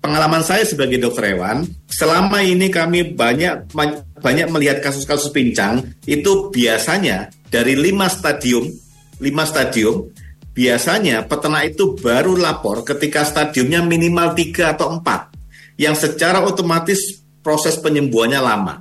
Pengalaman 0.00 0.40
saya 0.40 0.64
sebagai 0.64 0.96
dokter 0.96 1.36
hewan, 1.36 1.68
selama 1.84 2.40
ini 2.40 2.72
kami 2.72 3.12
banyak 3.12 3.68
banyak 4.16 4.48
melihat 4.48 4.80
kasus-kasus 4.80 5.28
pincang 5.28 5.92
itu 6.08 6.48
biasanya 6.48 7.28
dari 7.52 7.76
lima 7.76 8.08
stadium, 8.08 8.64
lima 9.20 9.44
stadium, 9.44 10.08
biasanya 10.56 11.28
peternak 11.28 11.76
itu 11.76 12.00
baru 12.00 12.32
lapor 12.32 12.80
ketika 12.88 13.28
stadiumnya 13.28 13.84
minimal 13.84 14.32
tiga 14.32 14.72
atau 14.72 14.96
empat, 14.96 15.36
yang 15.76 15.92
secara 15.92 16.48
otomatis 16.48 17.20
proses 17.44 17.76
penyembuhannya 17.76 18.40
lama. 18.40 18.80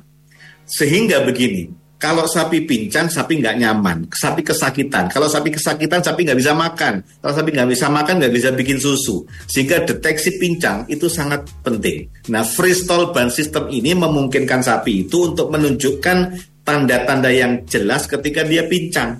Sehingga 0.63 1.27
begini, 1.27 1.67
kalau 1.99 2.23
sapi 2.23 2.63
pincang, 2.63 3.11
sapi 3.11 3.43
nggak 3.43 3.59
nyaman, 3.59 4.07
sapi 4.07 4.39
kesakitan. 4.39 5.11
Kalau 5.11 5.27
sapi 5.27 5.51
kesakitan, 5.51 5.99
sapi 5.99 6.23
nggak 6.23 6.39
bisa 6.39 6.55
makan. 6.55 7.03
Kalau 7.19 7.33
sapi 7.35 7.51
nggak 7.51 7.69
bisa 7.75 7.91
makan, 7.91 8.23
nggak 8.23 8.31
bisa 8.31 8.49
bikin 8.55 8.79
susu. 8.79 9.27
Sehingga 9.51 9.83
deteksi 9.83 10.39
pincang 10.39 10.87
itu 10.87 11.11
sangat 11.11 11.43
penting. 11.59 12.07
Nah, 12.31 12.47
freestyle 12.47 13.11
band 13.11 13.35
system 13.35 13.67
ini 13.67 13.91
memungkinkan 13.91 14.63
sapi 14.63 15.11
itu 15.11 15.35
untuk 15.35 15.51
menunjukkan 15.51 16.39
tanda-tanda 16.63 17.35
yang 17.35 17.67
jelas 17.67 18.07
ketika 18.07 18.47
dia 18.47 18.63
pincang 18.63 19.19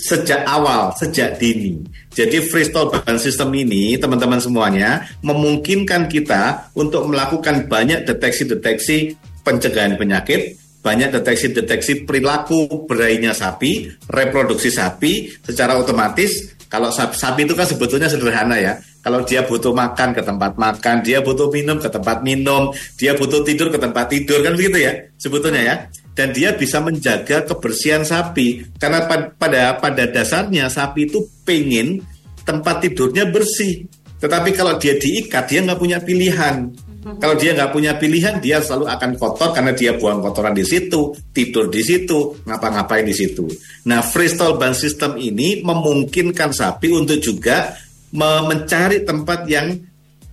sejak 0.00 0.48
awal, 0.48 0.96
sejak 0.96 1.36
dini. 1.36 1.84
Jadi 2.16 2.48
freestyle 2.48 2.88
band 2.88 3.20
system 3.20 3.52
ini, 3.52 4.00
teman-teman 4.00 4.40
semuanya, 4.40 5.04
memungkinkan 5.20 6.08
kita 6.08 6.72
untuk 6.72 7.12
melakukan 7.12 7.68
banyak 7.68 8.08
deteksi-deteksi 8.08 9.20
pencegahan 9.44 10.00
penyakit, 10.00 10.61
banyak 10.82 11.14
deteksi-deteksi 11.14 12.02
perilaku 12.02 12.90
berainya 12.90 13.30
sapi, 13.30 13.86
reproduksi 14.10 14.68
sapi 14.68 15.30
secara 15.38 15.78
otomatis. 15.78 16.58
Kalau 16.66 16.90
sapi, 16.90 17.14
sapi 17.14 17.40
itu 17.46 17.54
kan 17.54 17.68
sebetulnya 17.68 18.10
sederhana 18.10 18.58
ya. 18.58 18.74
Kalau 19.02 19.22
dia 19.22 19.46
butuh 19.46 19.70
makan 19.70 20.10
ke 20.10 20.22
tempat 20.26 20.58
makan, 20.58 21.06
dia 21.06 21.22
butuh 21.22 21.50
minum 21.54 21.78
ke 21.78 21.86
tempat 21.86 22.26
minum, 22.26 22.74
dia 22.98 23.14
butuh 23.14 23.46
tidur 23.46 23.70
ke 23.70 23.78
tempat 23.78 24.10
tidur 24.10 24.42
kan 24.42 24.58
begitu 24.58 24.82
ya 24.82 24.92
sebetulnya 25.18 25.62
ya. 25.62 25.76
Dan 26.12 26.34
dia 26.34 26.52
bisa 26.58 26.82
menjaga 26.82 27.46
kebersihan 27.46 28.02
sapi 28.02 28.66
karena 28.76 29.06
pad- 29.06 29.38
pada 29.38 29.78
pada 29.78 30.04
dasarnya 30.10 30.68
sapi 30.68 31.08
itu 31.08 31.24
pengen 31.46 32.02
tempat 32.42 32.82
tidurnya 32.84 33.30
bersih. 33.30 33.86
Tetapi 34.22 34.54
kalau 34.54 34.78
dia 34.78 34.94
diikat 34.94 35.50
dia 35.50 35.66
nggak 35.66 35.78
punya 35.78 35.98
pilihan. 35.98 36.70
Kalau 37.02 37.34
dia 37.34 37.50
nggak 37.50 37.74
punya 37.74 37.98
pilihan, 37.98 38.38
dia 38.38 38.62
selalu 38.62 38.86
akan 38.86 39.10
kotor 39.18 39.50
karena 39.50 39.74
dia 39.74 39.98
buang 39.98 40.22
kotoran 40.22 40.54
di 40.54 40.62
situ, 40.62 41.10
tidur 41.34 41.66
di 41.66 41.82
situ, 41.82 42.38
ngapa-ngapain 42.46 43.02
di 43.02 43.10
situ. 43.10 43.50
Nah, 43.90 44.06
freestyle 44.06 44.54
band 44.54 44.78
system 44.78 45.18
ini 45.18 45.66
memungkinkan 45.66 46.54
sapi 46.54 46.94
untuk 46.94 47.18
juga 47.18 47.74
me- 48.14 48.44
mencari 48.46 49.02
tempat 49.02 49.50
yang 49.50 49.74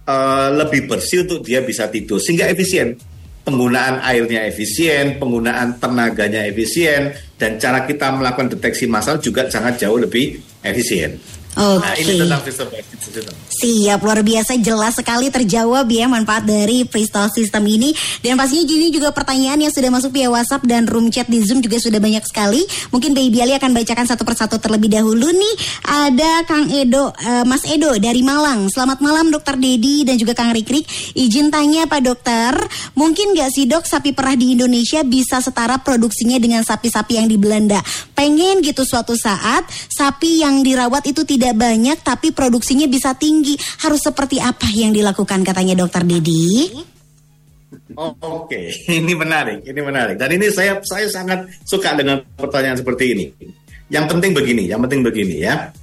eh, 0.05 0.49
lebih 0.53 0.85
bersih 0.85 1.25
untuk 1.25 1.41
dia 1.41 1.65
bisa 1.65 1.89
tidur, 1.89 2.21
sehingga 2.21 2.45
efisien. 2.45 2.93
Penggunaan 3.39 4.05
airnya 4.05 4.45
efisien, 4.45 5.17
penggunaan 5.17 5.81
tenaganya 5.81 6.45
efisien, 6.45 7.17
dan 7.33 7.57
cara 7.57 7.81
kita 7.89 8.13
melakukan 8.13 8.53
deteksi 8.53 8.85
massal 8.85 9.17
juga 9.17 9.49
sangat 9.49 9.81
jauh 9.81 9.97
lebih 9.97 10.37
efisien. 10.61 11.17
Nah, 11.59 11.91
ini 11.99 12.15
Oke. 12.15 12.23
tentang 12.23 12.41
band 12.71 12.85
system. 13.03 13.35
Siap, 13.59 13.99
luar 13.99 14.23
biasa 14.23 14.55
jelas 14.63 14.95
sekali 14.95 15.27
terjawab 15.27 15.83
ya 15.91 16.07
manfaat 16.07 16.47
dari 16.47 16.87
freestyle 16.87 17.27
system 17.27 17.67
ini. 17.67 17.91
Dan 18.23 18.39
pastinya 18.39 18.63
ini 18.63 18.87
juga 18.87 19.11
pertanyaan 19.11 19.59
yang 19.59 19.73
sudah 19.73 19.91
masuk 19.91 20.15
via 20.15 20.31
WhatsApp 20.31 20.63
dan 20.63 20.87
room 20.87 21.11
chat 21.11 21.27
di 21.27 21.43
Zoom 21.43 21.59
juga 21.59 21.75
sudah 21.75 21.99
banyak 21.99 22.23
sekali. 22.23 22.63
Mungkin 22.95 23.11
Baby 23.11 23.43
Ali 23.43 23.53
akan 23.59 23.75
bacakan 23.75 24.07
satu 24.07 24.23
persatu 24.23 24.55
terlebih 24.63 24.87
dahulu 24.87 25.27
nih. 25.35 25.55
Ada 25.83 26.47
Kang 26.47 26.71
Edo, 26.71 27.11
eh, 27.11 27.43
Mas 27.43 27.67
Edo 27.67 27.91
dari 27.99 28.23
Malang. 28.23 28.71
Selamat 28.71 29.03
malam 29.03 29.27
Dokter 29.27 29.59
Dedi 29.59 30.07
dan 30.07 30.15
juga 30.15 30.31
Kang 30.31 30.55
Rikrik. 30.55 30.87
Izin 31.19 31.51
tanya 31.51 31.83
Pak 31.83 32.01
Dokter 32.07 32.55
Mungkin 32.99 33.31
gak 33.31 33.55
sih 33.55 33.65
dok 33.65 33.87
sapi 33.87 34.11
perah 34.11 34.35
di 34.35 34.59
Indonesia 34.59 35.01
bisa 35.07 35.39
setara 35.39 35.79
produksinya 35.79 36.35
dengan 36.35 36.61
sapi-sapi 36.67 37.15
yang 37.15 37.31
di 37.31 37.39
Belanda? 37.39 37.79
Pengen 38.11 38.59
gitu 38.59 38.83
suatu 38.83 39.15
saat 39.15 39.65
sapi 39.87 40.43
yang 40.43 40.61
dirawat 40.61 41.07
itu 41.07 41.23
tidak 41.23 41.48
banyak 41.53 42.01
tapi 42.01 42.33
produksinya 42.33 42.85
bisa 42.89 43.13
tinggi. 43.15 43.57
Harus 43.85 44.03
seperti 44.03 44.41
apa 44.41 44.67
yang 44.73 44.91
dilakukan 44.91 45.41
katanya 45.45 45.77
dokter 45.77 46.03
Dedi? 46.03 46.71
Oh, 47.97 48.13
Oke, 48.45 48.69
ini 49.01 49.13
menarik, 49.17 49.65
ini 49.65 49.81
menarik. 49.81 50.15
Dan 50.17 50.33
ini 50.37 50.49
saya 50.53 50.79
saya 50.85 51.09
sangat 51.09 51.49
suka 51.65 51.97
dengan 51.97 52.21
pertanyaan 52.37 52.77
seperti 52.77 53.05
ini. 53.13 53.25
Yang 53.89 54.05
penting 54.15 54.31
begini, 54.37 54.63
yang 54.69 54.81
penting 54.85 55.01
begini 55.01 55.35
ya. 55.41 55.73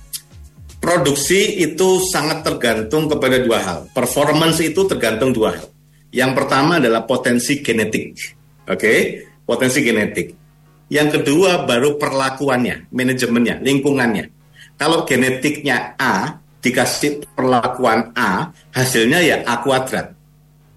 Produksi 0.79 1.59
itu 1.59 1.99
sangat 2.07 2.47
tergantung 2.47 3.11
kepada 3.11 3.43
dua 3.43 3.59
hal. 3.59 3.79
Performance 3.91 4.63
itu 4.63 4.87
tergantung 4.87 5.35
dua 5.35 5.59
hal. 5.59 5.67
Yang 6.15 6.33
pertama 6.39 6.79
adalah 6.79 7.03
potensi 7.03 7.59
genetik. 7.59 8.15
Oke, 8.71 9.27
potensi 9.43 9.83
genetik. 9.83 10.31
Yang 10.87 11.19
kedua 11.19 11.67
baru 11.67 11.99
perlakuannya, 11.99 12.95
manajemennya, 12.95 13.59
lingkungannya. 13.59 14.36
Kalau 14.77 15.09
genetiknya 15.09 15.97
A 15.97 16.37
dikasih 16.61 17.25
perlakuan 17.33 18.13
A, 18.13 18.53
hasilnya 18.77 19.21
ya 19.25 19.37
A 19.49 19.65
kuadrat. 19.65 20.13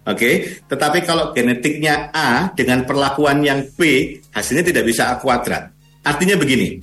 Oke, 0.07 0.61
tetapi 0.65 1.05
kalau 1.05 1.35
genetiknya 1.35 2.09
A 2.09 2.49
dengan 2.55 2.87
perlakuan 2.87 3.45
yang 3.45 3.61
B, 3.77 4.09
hasilnya 4.33 4.65
tidak 4.65 4.87
bisa 4.87 5.13
A 5.13 5.21
kuadrat. 5.21 5.69
Artinya 6.01 6.39
begini, 6.39 6.79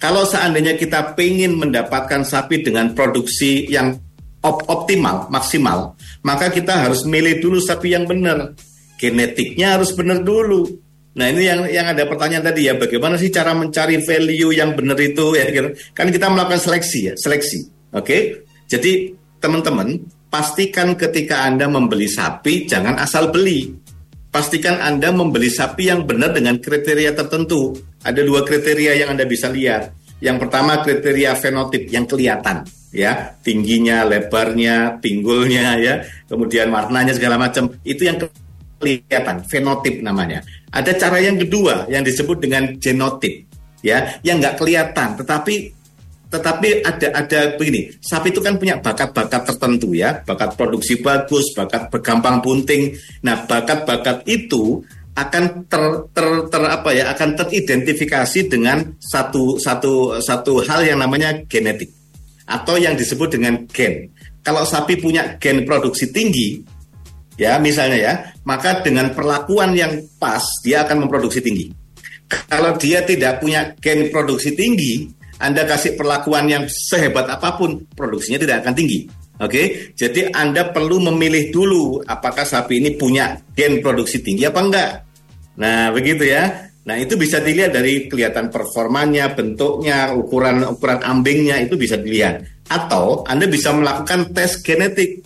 kalau 0.00 0.24
seandainya 0.24 0.80
kita 0.80 1.12
pengen 1.12 1.60
mendapatkan 1.60 2.24
sapi 2.24 2.64
dengan 2.64 2.96
produksi 2.96 3.68
yang 3.68 3.92
op- 4.40 4.64
optimal, 4.64 5.28
maksimal, 5.28 5.98
maka 6.24 6.48
kita 6.48 6.88
harus 6.88 7.04
milih 7.04 7.42
dulu 7.44 7.60
sapi 7.60 7.92
yang 7.92 8.08
benar. 8.08 8.56
Genetiknya 8.96 9.76
harus 9.76 9.92
benar 9.92 10.24
dulu. 10.24 10.64
Nah 11.10 11.26
ini 11.26 11.42
yang 11.42 11.66
yang 11.66 11.86
ada 11.90 12.06
pertanyaan 12.06 12.46
tadi 12.46 12.70
ya, 12.70 12.78
bagaimana 12.78 13.18
sih 13.18 13.34
cara 13.34 13.50
mencari 13.50 13.98
value 13.98 14.54
yang 14.54 14.78
benar 14.78 14.94
itu 15.02 15.34
ya? 15.34 15.50
gitu. 15.50 15.74
Kan 15.90 16.14
kita 16.14 16.30
melakukan 16.30 16.62
seleksi 16.62 17.10
ya, 17.10 17.14
seleksi. 17.18 17.66
Oke, 17.90 18.46
jadi 18.70 19.10
teman-teman 19.42 19.98
pastikan 20.30 20.94
ketika 20.94 21.42
anda 21.42 21.66
membeli 21.66 22.06
sapi 22.06 22.70
jangan 22.70 23.02
asal 23.02 23.34
beli. 23.34 23.74
Pastikan 24.30 24.78
anda 24.78 25.10
membeli 25.10 25.50
sapi 25.50 25.90
yang 25.90 26.06
benar 26.06 26.30
dengan 26.30 26.62
kriteria 26.62 27.18
tertentu. 27.18 27.74
Ada 28.06 28.22
dua 28.22 28.46
kriteria 28.46 29.02
yang 29.02 29.18
anda 29.18 29.26
bisa 29.26 29.50
lihat. 29.50 29.90
Yang 30.22 30.46
pertama 30.46 30.78
kriteria 30.86 31.34
fenotip 31.34 31.90
yang 31.90 32.06
kelihatan, 32.06 32.62
ya 32.94 33.34
tingginya, 33.40 34.04
lebarnya, 34.04 35.00
pinggulnya, 35.00 35.80
ya, 35.80 36.04
kemudian 36.28 36.68
warnanya 36.68 37.16
segala 37.16 37.40
macam. 37.40 37.72
Itu 37.82 38.04
yang 38.04 38.22
kelihatan, 38.80 39.44
fenotip 39.44 40.00
namanya. 40.00 40.40
Ada 40.72 40.96
cara 40.96 41.20
yang 41.20 41.36
kedua 41.36 41.86
yang 41.92 42.00
disebut 42.00 42.40
dengan 42.40 42.80
genotip, 42.80 43.44
ya, 43.84 44.18
yang 44.24 44.40
nggak 44.40 44.56
kelihatan, 44.56 45.20
tetapi 45.20 45.76
tetapi 46.30 46.86
ada 46.86 47.10
ada 47.10 47.40
begini, 47.58 47.90
sapi 47.98 48.30
itu 48.30 48.38
kan 48.38 48.54
punya 48.54 48.78
bakat-bakat 48.78 49.50
tertentu 49.50 49.90
ya, 49.98 50.22
bakat 50.22 50.54
produksi 50.54 51.02
bagus, 51.02 51.50
bakat 51.58 51.90
bergampang 51.90 52.38
bunting. 52.38 52.94
Nah, 53.26 53.50
bakat-bakat 53.50 54.22
itu 54.30 54.78
akan 55.18 55.66
ter, 55.66 55.82
ter, 56.14 56.28
ter 56.46 56.62
apa 56.70 56.90
ya, 56.94 57.10
akan 57.10 57.34
teridentifikasi 57.34 58.46
dengan 58.46 58.94
satu 59.02 59.58
satu 59.58 60.22
satu 60.22 60.62
hal 60.62 60.86
yang 60.86 61.02
namanya 61.02 61.34
genetik 61.50 61.90
atau 62.46 62.78
yang 62.78 62.94
disebut 62.94 63.34
dengan 63.34 63.66
gen. 63.66 64.14
Kalau 64.46 64.62
sapi 64.62 65.02
punya 65.02 65.34
gen 65.42 65.66
produksi 65.66 66.14
tinggi, 66.14 66.62
ya 67.40 67.56
misalnya 67.56 67.98
ya, 67.98 68.14
maka 68.44 68.84
dengan 68.84 69.16
perlakuan 69.16 69.72
yang 69.72 69.96
pas 70.20 70.44
dia 70.60 70.84
akan 70.84 71.08
memproduksi 71.08 71.40
tinggi. 71.40 71.72
Kalau 72.28 72.76
dia 72.76 73.00
tidak 73.02 73.40
punya 73.40 73.72
gen 73.80 74.12
produksi 74.12 74.52
tinggi, 74.52 75.08
Anda 75.40 75.64
kasih 75.64 75.96
perlakuan 75.96 76.46
yang 76.46 76.68
sehebat 76.68 77.26
apa 77.26 77.56
pun, 77.56 77.88
produksinya 77.96 78.38
tidak 78.38 78.62
akan 78.62 78.76
tinggi. 78.76 79.08
Oke, 79.40 79.96
jadi 79.96 80.28
Anda 80.36 80.68
perlu 80.68 81.00
memilih 81.00 81.48
dulu 81.48 82.04
apakah 82.04 82.44
sapi 82.44 82.76
ini 82.76 82.92
punya 83.00 83.40
gen 83.56 83.80
produksi 83.80 84.20
tinggi 84.20 84.44
apa 84.44 84.60
enggak. 84.60 84.90
Nah, 85.56 85.88
begitu 85.96 86.28
ya. 86.28 86.68
Nah, 86.84 86.96
itu 87.00 87.16
bisa 87.16 87.40
dilihat 87.40 87.72
dari 87.72 88.04
kelihatan 88.04 88.52
performanya, 88.52 89.32
bentuknya, 89.32 90.12
ukuran 90.12 90.64
ukuran 90.76 91.00
ambingnya 91.00 91.56
itu 91.56 91.80
bisa 91.80 91.96
dilihat. 91.96 92.44
Atau 92.68 93.24
Anda 93.24 93.48
bisa 93.48 93.72
melakukan 93.72 94.36
tes 94.36 94.60
genetik. 94.60 95.24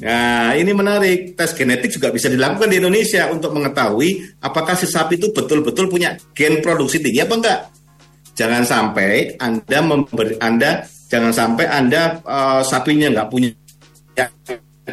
Nah, 0.00 0.56
ini 0.56 0.72
menarik. 0.72 1.36
Tes 1.36 1.52
genetik 1.52 1.92
juga 1.92 2.08
bisa 2.08 2.32
dilakukan 2.32 2.72
di 2.72 2.80
Indonesia 2.80 3.28
untuk 3.28 3.52
mengetahui 3.52 4.40
apakah 4.40 4.72
si 4.72 4.88
sapi 4.88 5.20
itu 5.20 5.28
betul-betul 5.32 5.92
punya 5.92 6.16
gen 6.32 6.64
produksi 6.64 7.04
tinggi 7.04 7.20
apa 7.20 7.34
enggak. 7.36 7.60
Jangan 8.32 8.64
sampai 8.64 9.36
Anda 9.36 9.78
memberi 9.84 10.40
Anda 10.40 10.88
jangan 11.10 11.32
sampai 11.36 11.68
Anda 11.68 12.24
uh, 12.24 12.62
sapinya 12.64 13.12
nggak 13.12 13.28
punya 13.28 13.52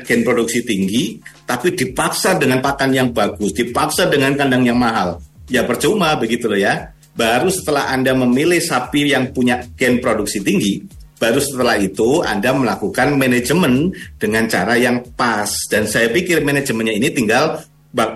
gen 0.03 0.21
produksi 0.27 0.61
tinggi, 0.67 1.23
tapi 1.47 1.71
dipaksa 1.71 2.35
dengan 2.35 2.59
pakan 2.59 2.91
yang 2.91 3.09
bagus, 3.15 3.55
dipaksa 3.55 4.11
dengan 4.11 4.35
kandang 4.35 4.67
yang 4.67 4.77
mahal. 4.77 5.23
Ya 5.47 5.63
percuma 5.63 6.11
begitu 6.19 6.51
loh 6.51 6.59
ya. 6.59 6.91
Baru 7.17 7.49
setelah 7.49 7.89
Anda 7.89 8.13
memilih 8.13 8.61
sapi 8.61 9.09
yang 9.09 9.33
punya 9.33 9.63
gen 9.73 9.97
produksi 10.03 10.43
tinggi, 10.43 10.85
baru 11.17 11.41
setelah 11.41 11.75
itu 11.81 12.21
Anda 12.21 12.53
melakukan 12.53 13.17
manajemen 13.17 13.93
dengan 14.21 14.45
cara 14.45 14.77
yang 14.77 15.01
pas. 15.17 15.49
Dan 15.69 15.89
saya 15.89 16.13
pikir 16.13 16.45
manajemennya 16.45 16.93
ini 16.93 17.09
tinggal 17.09 17.61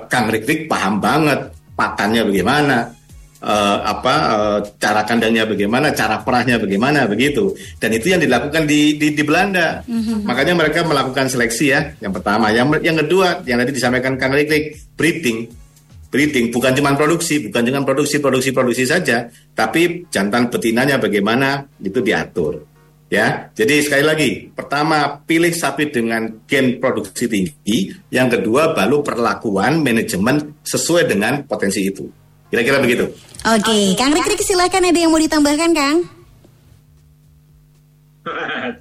Kang 0.07 0.29
Rikrik 0.29 0.69
paham 0.69 1.01
banget 1.01 1.49
pakannya 1.73 2.21
bagaimana, 2.29 2.93
eh, 3.41 3.77
apa 3.81 4.15
eh, 4.37 4.59
cara 4.77 5.01
kandangnya 5.01 5.49
bagaimana, 5.49 5.89
cara 5.97 6.21
perahnya 6.21 6.61
bagaimana 6.61 7.09
begitu. 7.09 7.57
Dan 7.81 7.97
itu 7.97 8.13
yang 8.13 8.21
dilakukan 8.21 8.69
di 8.69 9.01
di, 9.01 9.17
di 9.17 9.23
Belanda. 9.25 9.81
Makanya 10.29 10.53
mereka 10.53 10.85
melakukan 10.85 11.25
seleksi 11.25 11.65
ya. 11.73 11.81
Yang 11.97 12.21
pertama, 12.21 12.53
yang 12.53 12.69
yang 12.85 13.01
kedua 13.01 13.41
yang 13.49 13.57
tadi 13.65 13.73
disampaikan 13.73 14.15
Kang 14.21 14.37
Rikrik, 14.37 14.93
breeding. 14.93 15.49
Breeding 16.11 16.51
bukan 16.51 16.75
cuma 16.75 16.91
produksi, 16.99 17.39
bukan 17.47 17.63
cuma 17.71 17.87
produksi 17.87 18.19
produksi 18.19 18.51
produksi 18.51 18.83
saja, 18.83 19.31
tapi 19.55 20.11
jantan 20.11 20.51
betinanya 20.51 20.99
bagaimana 20.99 21.63
itu 21.79 22.03
diatur. 22.03 22.70
Ya, 23.11 23.51
jadi 23.51 23.83
sekali 23.83 24.07
lagi, 24.07 24.29
pertama 24.55 25.19
pilih 25.27 25.51
sapi 25.51 25.91
dengan 25.91 26.47
gen 26.47 26.79
produksi 26.79 27.27
tinggi, 27.27 27.91
yang 28.07 28.31
kedua 28.31 28.71
baru 28.71 29.03
perlakuan 29.03 29.83
manajemen 29.83 30.55
sesuai 30.63 31.11
dengan 31.11 31.43
potensi 31.43 31.83
itu. 31.83 32.07
Kira-kira 32.47 32.79
begitu. 32.79 33.11
Oke, 33.43 33.99
Kang 33.99 34.15
Rikrik 34.15 34.39
silakan 34.39 34.87
ada 34.87 34.95
yang 34.95 35.11
mau 35.11 35.19
ditambahkan, 35.19 35.71
Kang? 35.75 35.97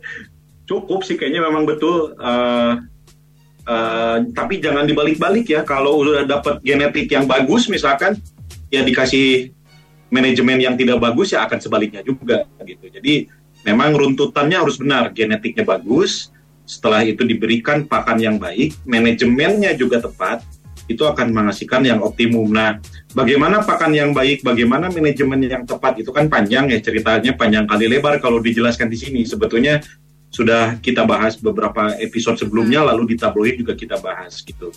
Cukup 0.70 1.02
sih 1.02 1.18
kayaknya 1.18 1.50
memang 1.50 1.66
betul. 1.66 2.14
eh, 2.14 2.72
eh, 3.66 4.16
tapi 4.30 4.62
jangan 4.62 4.86
dibalik-balik 4.86 5.58
ya. 5.58 5.66
Kalau 5.66 6.06
udah 6.06 6.22
dapat 6.22 6.62
genetik 6.62 7.10
yang 7.10 7.26
bagus 7.26 7.66
misalkan, 7.66 8.14
ya 8.70 8.86
dikasih 8.86 9.50
manajemen 10.14 10.62
yang 10.62 10.78
tidak 10.78 11.02
bagus 11.02 11.34
ya 11.34 11.42
akan 11.50 11.58
sebaliknya 11.58 12.06
juga 12.06 12.46
gitu. 12.62 12.86
Jadi 12.86 13.39
memang 13.66 13.92
runtutannya 13.96 14.56
harus 14.60 14.80
benar, 14.80 15.12
genetiknya 15.12 15.64
bagus. 15.64 16.32
Setelah 16.64 17.02
itu 17.02 17.26
diberikan 17.26 17.82
pakan 17.84 18.22
yang 18.22 18.36
baik, 18.38 18.78
manajemennya 18.86 19.74
juga 19.74 19.98
tepat, 19.98 20.46
itu 20.86 21.02
akan 21.06 21.30
menghasilkan 21.30 21.86
yang 21.86 22.02
optimum. 22.02 22.50
Nah, 22.50 22.82
bagaimana 23.14 23.62
pakan 23.62 23.94
yang 23.94 24.10
baik, 24.10 24.42
bagaimana 24.42 24.90
manajemen 24.90 25.38
yang 25.46 25.62
tepat 25.62 26.02
itu 26.02 26.10
kan 26.10 26.26
panjang 26.26 26.66
ya 26.70 26.78
ceritanya 26.82 27.34
panjang 27.38 27.66
kali 27.66 27.86
lebar 27.86 28.18
kalau 28.18 28.42
dijelaskan 28.42 28.90
di 28.90 28.98
sini. 28.98 29.22
Sebetulnya 29.22 29.82
sudah 30.30 30.78
kita 30.78 31.02
bahas 31.06 31.34
beberapa 31.38 31.94
episode 31.98 32.38
sebelumnya, 32.38 32.86
lalu 32.86 33.14
di 33.14 33.16
tabloid 33.18 33.58
juga 33.58 33.74
kita 33.74 33.98
bahas 33.98 34.42
gitu. 34.42 34.70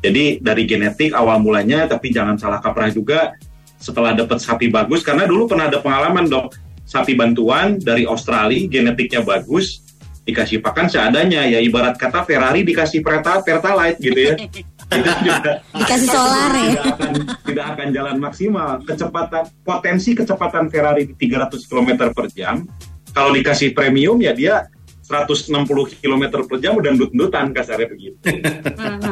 Jadi 0.00 0.38
dari 0.38 0.64
genetik 0.66 1.14
awal 1.14 1.42
mulanya, 1.42 1.86
tapi 1.86 2.14
jangan 2.14 2.38
salah 2.38 2.62
kaprah 2.62 2.90
juga 2.90 3.34
setelah 3.80 4.14
dapat 4.14 4.38
sapi 4.38 4.70
bagus, 4.70 5.02
karena 5.02 5.26
dulu 5.26 5.50
pernah 5.50 5.66
ada 5.66 5.82
pengalaman 5.82 6.30
dok, 6.30 6.54
sapi 6.90 7.14
bantuan 7.14 7.78
dari 7.78 8.02
Australia, 8.02 8.66
genetiknya 8.66 9.22
bagus, 9.22 9.86
dikasih 10.26 10.58
pakan 10.58 10.90
seadanya, 10.90 11.46
ya 11.46 11.62
ibarat 11.62 11.94
kata 11.94 12.26
Ferrari 12.26 12.66
dikasih 12.66 12.98
perta 13.06 13.38
pertalite 13.46 14.02
gitu 14.02 14.18
ya. 14.18 14.34
Itu 14.90 15.06
juga 15.22 15.62
Dikasih 15.70 16.08
solar 16.18 16.50
ya. 16.50 16.66
tidak 16.66 16.82
akan 16.98 17.12
tidak 17.46 17.66
akan 17.78 17.86
jalan 17.94 18.16
maksimal. 18.18 18.82
Kecepatan 18.82 19.44
potensi 19.62 20.18
kecepatan 20.18 20.66
Ferrari 20.66 21.06
di 21.06 21.14
300 21.14 21.62
km 21.70 22.10
per 22.10 22.26
jam 22.34 22.66
kalau 23.14 23.30
dikasih 23.30 23.70
premium 23.70 24.18
ya 24.18 24.34
dia 24.34 24.66
160 25.06 25.66
km 25.98 26.24
per 26.46 26.58
jam 26.62 26.78
udah 26.78 26.90
ndut-ndutan 26.94 27.50
kasarnya 27.50 27.86
begitu. 27.90 28.18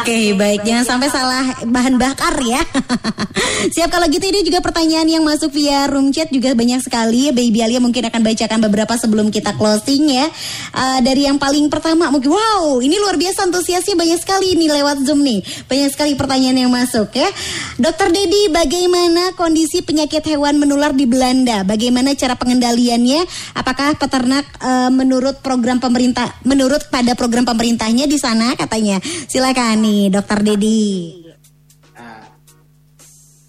Oke, 0.00 0.36
baik. 0.36 0.60
Jangan 0.64 0.84
sampai 0.84 1.08
salah 1.08 1.44
bahan 1.64 1.96
bakar 1.96 2.36
ya. 2.44 2.60
Siap 3.74 3.92
kalau 3.92 4.08
gitu 4.08 4.24
ini 4.24 4.40
juga 4.44 4.64
pertanyaan 4.64 5.04
yang 5.04 5.24
masuk 5.24 5.52
via 5.52 5.84
room 5.88 6.12
chat 6.12 6.32
juga 6.32 6.52
banyak 6.56 6.80
sekali. 6.80 7.28
Baby 7.32 7.60
Alia 7.60 7.80
mungkin 7.80 8.08
akan 8.08 8.20
bacakan 8.24 8.58
beberapa 8.68 8.96
sebelum 8.96 9.28
kita 9.28 9.56
closing 9.56 10.08
ya. 10.12 10.26
Eh, 10.72 10.98
dari 11.04 11.28
yang 11.28 11.36
paling 11.36 11.68
pertama 11.68 12.08
mungkin 12.08 12.32
wow, 12.32 12.80
ini 12.80 12.96
luar 12.96 13.20
biasa 13.20 13.48
antusiasnya 13.48 13.96
banyak 13.96 14.20
sekali 14.20 14.56
nih 14.56 14.80
lewat 14.80 15.04
Zoom 15.04 15.20
nih. 15.24 15.40
Banyak 15.68 15.90
sekali 15.92 16.12
pertanyaan 16.16 16.56
yang 16.56 16.72
masuk 16.72 17.12
ya. 17.12 17.28
Dokter 17.76 18.12
Dedi, 18.12 18.48
bagaimana 18.52 19.36
kondisi 19.36 19.84
penyakit 19.84 20.24
hewan 20.28 20.56
menular 20.56 20.92
di 20.96 21.04
Belanda? 21.04 21.64
Bagaimana 21.64 22.16
cara 22.16 22.36
pengendaliannya? 22.36 23.24
Apakah 23.56 23.96
peternak 23.96 24.44
eh, 24.60 24.90
menurut 24.92 25.40
program 25.44 25.80
pemerintah 25.80 26.32
menurut 26.44 26.88
pada 26.88 27.12
program 27.12 27.44
pemerintahnya 27.44 28.08
di 28.08 28.16
sana 28.16 28.56
katanya? 28.56 29.00
Silakan 29.30 29.78
nih, 29.86 30.10
Dokter 30.10 30.42
Dedi. 30.42 30.82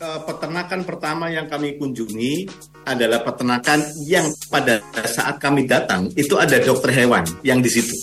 Eh, 0.01 0.19
peternakan 0.29 0.85
pertama 0.85 1.33
yang 1.33 1.49
kami 1.49 1.81
kunjungi 1.81 2.45
adalah 2.85 3.25
peternakan 3.25 3.81
yang 4.05 4.29
pada 4.53 4.77
saat 5.09 5.41
kami 5.41 5.65
datang 5.65 6.13
itu 6.13 6.37
ada 6.37 6.61
dokter 6.61 6.93
hewan 6.93 7.25
yang 7.41 7.65
di 7.65 7.69
situ. 7.73 7.97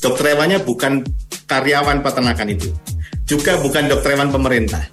Dokter 0.00 0.32
hewannya 0.32 0.64
bukan 0.64 1.04
karyawan 1.44 2.00
peternakan 2.00 2.48
itu, 2.48 2.72
juga 3.28 3.60
bukan 3.60 3.92
dokter 3.92 4.16
hewan 4.16 4.32
pemerintah. 4.32 4.88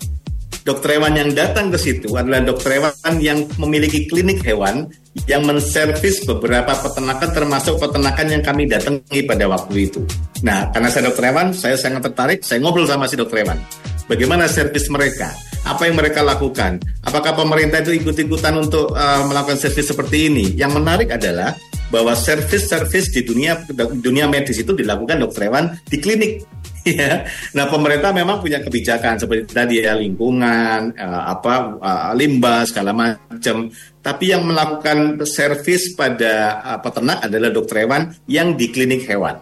Dokter 0.66 0.98
hewan 0.98 1.14
yang 1.14 1.30
datang 1.38 1.70
ke 1.70 1.78
situ 1.78 2.18
adalah 2.18 2.42
dokter 2.42 2.82
hewan 2.82 3.22
yang 3.22 3.46
memiliki 3.62 4.10
klinik 4.10 4.42
hewan 4.42 4.90
yang 5.30 5.46
menservis 5.46 6.26
beberapa 6.26 6.74
peternakan 6.74 7.30
termasuk 7.30 7.78
peternakan 7.78 8.34
yang 8.34 8.42
kami 8.42 8.66
datangi 8.66 9.22
pada 9.30 9.46
waktu 9.46 9.86
itu. 9.86 10.02
Nah, 10.42 10.74
karena 10.74 10.90
saya 10.90 11.14
dokter 11.14 11.30
hewan, 11.30 11.54
saya 11.54 11.78
sangat 11.78 12.10
tertarik, 12.10 12.42
saya 12.42 12.66
ngobrol 12.66 12.90
sama 12.90 13.06
si 13.06 13.14
dokter 13.14 13.46
hewan. 13.46 13.62
Bagaimana 14.10 14.50
servis 14.50 14.90
mereka? 14.90 15.38
Apa 15.70 15.86
yang 15.86 16.02
mereka 16.02 16.26
lakukan? 16.26 16.82
Apakah 17.06 17.38
pemerintah 17.38 17.86
itu 17.86 18.02
ikut-ikutan 18.02 18.58
untuk 18.58 18.90
uh, 18.98 19.22
melakukan 19.30 19.62
servis 19.62 19.94
seperti 19.94 20.34
ini? 20.34 20.58
Yang 20.58 20.82
menarik 20.82 21.14
adalah 21.14 21.54
bahwa 21.94 22.18
servis-servis 22.18 23.14
di 23.14 23.22
dunia 23.22 23.62
dunia 24.02 24.26
medis 24.26 24.58
itu 24.58 24.74
dilakukan 24.74 25.22
dokter 25.22 25.46
hewan 25.46 25.78
di 25.86 26.02
klinik. 26.02 26.42
Ya, 26.86 27.26
nah 27.58 27.66
pemerintah 27.66 28.14
memang 28.14 28.38
punya 28.46 28.62
kebijakan 28.62 29.18
seperti 29.18 29.50
tadi 29.50 29.82
ya 29.82 29.98
lingkungan, 29.98 30.94
eh, 30.94 31.24
apa 31.34 31.82
eh, 31.82 32.10
limbah 32.14 32.62
segala 32.70 32.94
macam. 32.94 33.74
Tapi 34.06 34.26
yang 34.30 34.46
melakukan 34.46 35.18
servis 35.26 35.98
pada 35.98 36.62
eh, 36.62 36.80
peternak 36.86 37.26
adalah 37.26 37.50
dokter 37.50 37.90
hewan 37.90 38.14
yang 38.30 38.54
di 38.54 38.70
klinik 38.70 39.02
hewan. 39.10 39.34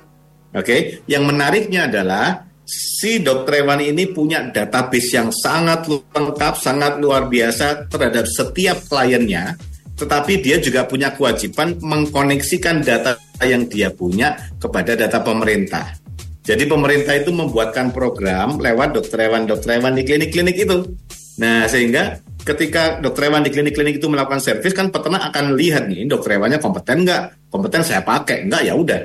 Oke, 0.56 1.04
yang 1.04 1.28
menariknya 1.28 1.92
adalah 1.92 2.48
si 2.64 3.20
dokter 3.20 3.60
hewan 3.60 3.84
ini 3.84 4.08
punya 4.08 4.48
database 4.48 5.12
yang 5.12 5.28
sangat 5.36 5.84
lengkap, 5.92 6.54
sangat 6.56 6.96
luar 7.04 7.28
biasa 7.28 7.92
terhadap 7.92 8.24
setiap 8.24 8.88
kliennya. 8.88 9.60
Tetapi 10.00 10.40
dia 10.40 10.64
juga 10.64 10.88
punya 10.88 11.12
kewajiban 11.12 11.76
mengkoneksikan 11.84 12.80
data 12.80 13.20
yang 13.44 13.68
dia 13.68 13.92
punya 13.92 14.32
kepada 14.56 14.96
data 14.96 15.20
pemerintah. 15.20 16.03
Jadi 16.44 16.68
pemerintah 16.68 17.16
itu 17.16 17.32
membuatkan 17.32 17.96
program 17.96 18.60
lewat 18.60 19.00
dokter 19.00 19.32
hewan 19.32 19.48
dokter 19.48 19.80
hewan 19.80 19.96
di 19.96 20.04
klinik-klinik 20.04 20.60
itu. 20.60 20.92
Nah 21.40 21.72
sehingga 21.72 22.20
ketika 22.44 23.00
dokter 23.00 23.32
hewan 23.32 23.48
di 23.48 23.52
klinik-klinik 23.56 24.04
itu 24.04 24.12
melakukan 24.12 24.44
servis 24.44 24.76
kan 24.76 24.92
peternak 24.92 25.24
akan 25.32 25.56
lihat 25.56 25.88
nih 25.88 26.04
dokter 26.04 26.36
hewannya 26.36 26.60
kompeten 26.60 27.08
nggak, 27.08 27.48
kompeten 27.48 27.88
saya 27.88 28.04
pakai 28.04 28.44
nggak 28.52 28.62
ya 28.68 28.76
udah. 28.76 29.02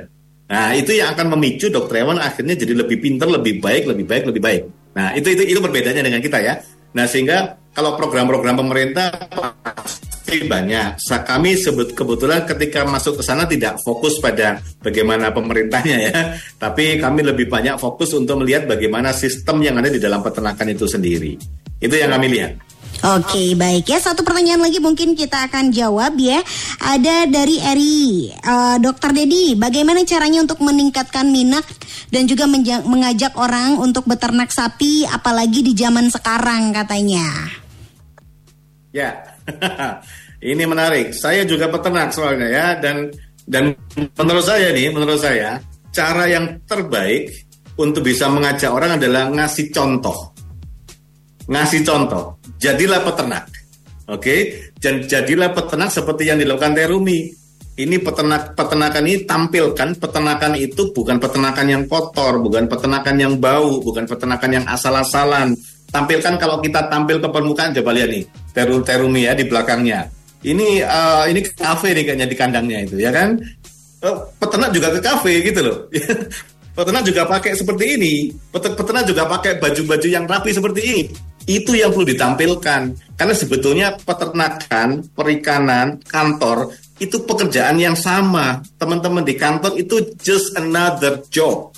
Nah 0.50 0.74
itu 0.74 0.98
yang 0.98 1.14
akan 1.14 1.38
memicu 1.38 1.70
dokter 1.70 2.02
hewan 2.02 2.18
akhirnya 2.18 2.58
jadi 2.58 2.74
lebih 2.74 2.98
pintar, 2.98 3.30
lebih 3.30 3.62
baik, 3.62 3.86
lebih 3.86 4.04
baik, 4.10 4.24
lebih 4.34 4.42
baik. 4.42 4.62
Nah 4.98 5.14
itu 5.14 5.30
itu 5.30 5.42
itu 5.54 5.60
berbedanya 5.62 6.02
dengan 6.02 6.18
kita 6.18 6.42
ya. 6.42 6.58
Nah 6.98 7.06
sehingga 7.06 7.54
kalau 7.70 7.94
program-program 7.94 8.58
pemerintah 8.58 9.14
pasti 10.28 10.44
banyak. 10.44 11.00
Kami 11.00 11.50
sebut 11.56 11.88
kebetulan 11.96 12.44
ketika 12.44 12.84
masuk 12.84 13.16
ke 13.16 13.22
sana 13.24 13.48
tidak 13.48 13.80
fokus 13.80 14.20
pada 14.20 14.60
bagaimana 14.84 15.32
pemerintahnya 15.32 15.96
ya, 16.12 16.36
tapi 16.60 17.00
kami 17.00 17.24
lebih 17.24 17.48
banyak 17.48 17.80
fokus 17.80 18.12
untuk 18.12 18.44
melihat 18.44 18.68
bagaimana 18.68 19.16
sistem 19.16 19.64
yang 19.64 19.80
ada 19.80 19.88
di 19.88 19.96
dalam 19.96 20.20
peternakan 20.20 20.68
itu 20.76 20.84
sendiri. 20.84 21.32
Itu 21.80 21.96
yang 21.96 22.12
kami 22.12 22.28
lihat. 22.28 22.52
Oke 22.98 23.54
baik 23.54 23.94
ya 23.94 24.02
satu 24.02 24.26
pertanyaan 24.26 24.58
lagi 24.58 24.82
mungkin 24.82 25.14
kita 25.14 25.46
akan 25.46 25.70
jawab 25.70 26.18
ya 26.18 26.42
ada 26.82 27.30
dari 27.30 27.62
Eri 27.62 28.34
Eh, 28.34 28.76
Dokter 28.82 29.14
Dedi 29.14 29.54
bagaimana 29.54 30.02
caranya 30.02 30.42
untuk 30.42 30.58
meningkatkan 30.66 31.30
minat 31.30 31.62
dan 32.10 32.26
juga 32.26 32.50
mengajak 32.82 33.38
orang 33.38 33.78
untuk 33.78 34.02
beternak 34.02 34.50
sapi 34.50 35.06
apalagi 35.06 35.62
di 35.62 35.78
zaman 35.78 36.10
sekarang 36.10 36.74
katanya 36.74 37.28
Ya, 38.88 39.27
ini 40.52 40.64
menarik. 40.64 41.12
Saya 41.16 41.42
juga 41.44 41.68
peternak 41.68 42.14
soalnya 42.14 42.48
ya, 42.48 42.66
dan 42.78 43.10
dan 43.48 43.72
menurut 44.16 44.44
saya 44.44 44.70
nih, 44.70 44.92
menurut 44.92 45.18
saya 45.18 45.56
cara 45.88 46.28
yang 46.28 46.60
terbaik 46.68 47.32
untuk 47.80 48.04
bisa 48.04 48.28
mengajak 48.28 48.68
orang 48.68 49.00
adalah 49.00 49.32
ngasih 49.32 49.72
contoh, 49.72 50.36
ngasih 51.48 51.80
contoh. 51.86 52.36
Jadilah 52.58 53.00
peternak, 53.06 53.48
oke? 54.10 54.36
Dan 54.76 55.06
jadilah 55.06 55.54
peternak 55.54 55.90
seperti 55.90 56.28
yang 56.28 56.38
dilakukan 56.38 56.76
Terumi. 56.76 57.32
Ini 57.78 58.02
peternak 58.02 58.58
peternakan 58.58 59.06
ini 59.06 59.22
tampilkan 59.22 60.02
peternakan 60.02 60.58
itu 60.58 60.90
bukan 60.90 61.22
peternakan 61.22 61.66
yang 61.70 61.82
kotor, 61.86 62.42
bukan 62.42 62.66
peternakan 62.66 63.14
yang 63.22 63.38
bau, 63.38 63.78
bukan 63.78 64.02
peternakan 64.02 64.50
yang 64.50 64.66
asal-asalan. 64.66 65.54
Tampilkan 65.88 66.36
kalau 66.36 66.60
kita 66.60 66.84
tampil 66.92 67.16
ke 67.16 67.28
permukaan 67.32 67.72
coba 67.72 67.90
lihat 67.96 68.12
nih 68.12 68.24
teru 68.52 68.84
terumi 68.84 69.24
ya 69.24 69.32
di 69.32 69.48
belakangnya. 69.48 70.04
Ini 70.44 70.84
eh, 70.84 71.24
ini 71.32 71.40
kafe 71.56 71.96
nih 71.96 72.04
kayaknya 72.04 72.26
di 72.28 72.36
kandangnya 72.36 72.78
itu 72.84 73.00
ya 73.00 73.10
kan. 73.10 73.40
Eh, 73.98 74.16
peternak 74.38 74.70
juga 74.70 74.94
ke 74.94 75.00
kafe 75.00 75.32
gitu 75.42 75.60
loh. 75.64 75.76
peternak 76.78 77.02
juga 77.02 77.26
pakai 77.26 77.52
seperti 77.58 77.84
ini. 77.98 78.14
Pet- 78.54 78.76
Peternak 78.76 79.04
juga 79.08 79.26
pakai 79.26 79.58
baju-baju 79.58 80.06
yang 80.06 80.24
rapi 80.28 80.50
seperti 80.54 80.80
ini. 80.84 81.02
Itu 81.48 81.72
yang 81.74 81.90
perlu 81.90 82.06
ditampilkan. 82.06 82.82
Karena 83.18 83.34
sebetulnya 83.34 83.96
peternakan, 83.98 85.10
perikanan, 85.16 85.98
kantor 86.04 86.70
itu 87.02 87.24
pekerjaan 87.24 87.80
yang 87.80 87.98
sama. 87.98 88.62
Teman-teman 88.78 89.26
di 89.26 89.34
kantor 89.34 89.74
itu 89.74 90.14
just 90.22 90.54
another 90.54 91.24
job. 91.32 91.74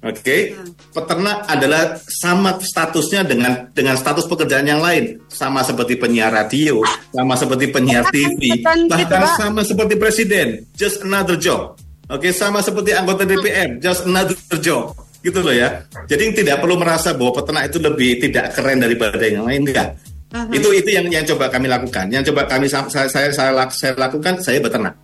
Oke, 0.00 0.56
peternak 0.90 1.46
adalah 1.46 1.96
sama 2.06 2.58
statusnya 2.58 3.22
dengan 3.22 3.70
dengan 3.70 3.94
status 3.94 4.26
pekerjaan 4.26 4.66
yang 4.66 4.82
lain, 4.82 5.22
sama 5.30 5.62
seperti 5.62 5.96
penyiar 5.96 6.34
radio, 6.34 6.82
sama 7.14 7.34
seperti 7.38 7.70
penyiar 7.70 8.04
TV, 8.10 8.62
bahkan 8.90 9.26
sama 9.38 9.62
seperti 9.62 9.94
presiden, 9.96 10.66
just 10.74 11.02
another 11.06 11.38
job. 11.38 11.78
Oke, 12.10 12.34
sama 12.34 12.58
seperti 12.58 12.90
anggota 12.90 13.22
DPR, 13.22 13.78
just 13.78 14.02
another 14.02 14.34
job, 14.58 14.90
gitu 15.22 15.38
loh 15.46 15.54
ya. 15.54 15.86
Jadi 16.10 16.42
tidak 16.42 16.58
perlu 16.58 16.74
merasa 16.74 17.14
bahwa 17.14 17.38
peternak 17.38 17.70
itu 17.70 17.78
lebih 17.78 18.10
tidak 18.18 18.50
keren 18.50 18.82
daripada 18.82 19.22
yang 19.22 19.46
lain, 19.46 19.62
enggak. 19.62 19.94
Itu 20.50 20.70
itu 20.74 20.90
yang 20.90 21.06
yang 21.10 21.26
coba 21.26 21.50
kami 21.50 21.66
lakukan. 21.66 22.06
Yang 22.10 22.34
coba 22.34 22.46
kami 22.46 22.66
saya 22.70 22.86
saya 22.90 23.30
saya, 23.30 23.50
saya 23.70 23.92
lakukan 23.94 24.38
saya 24.42 24.58
beternak. 24.62 24.94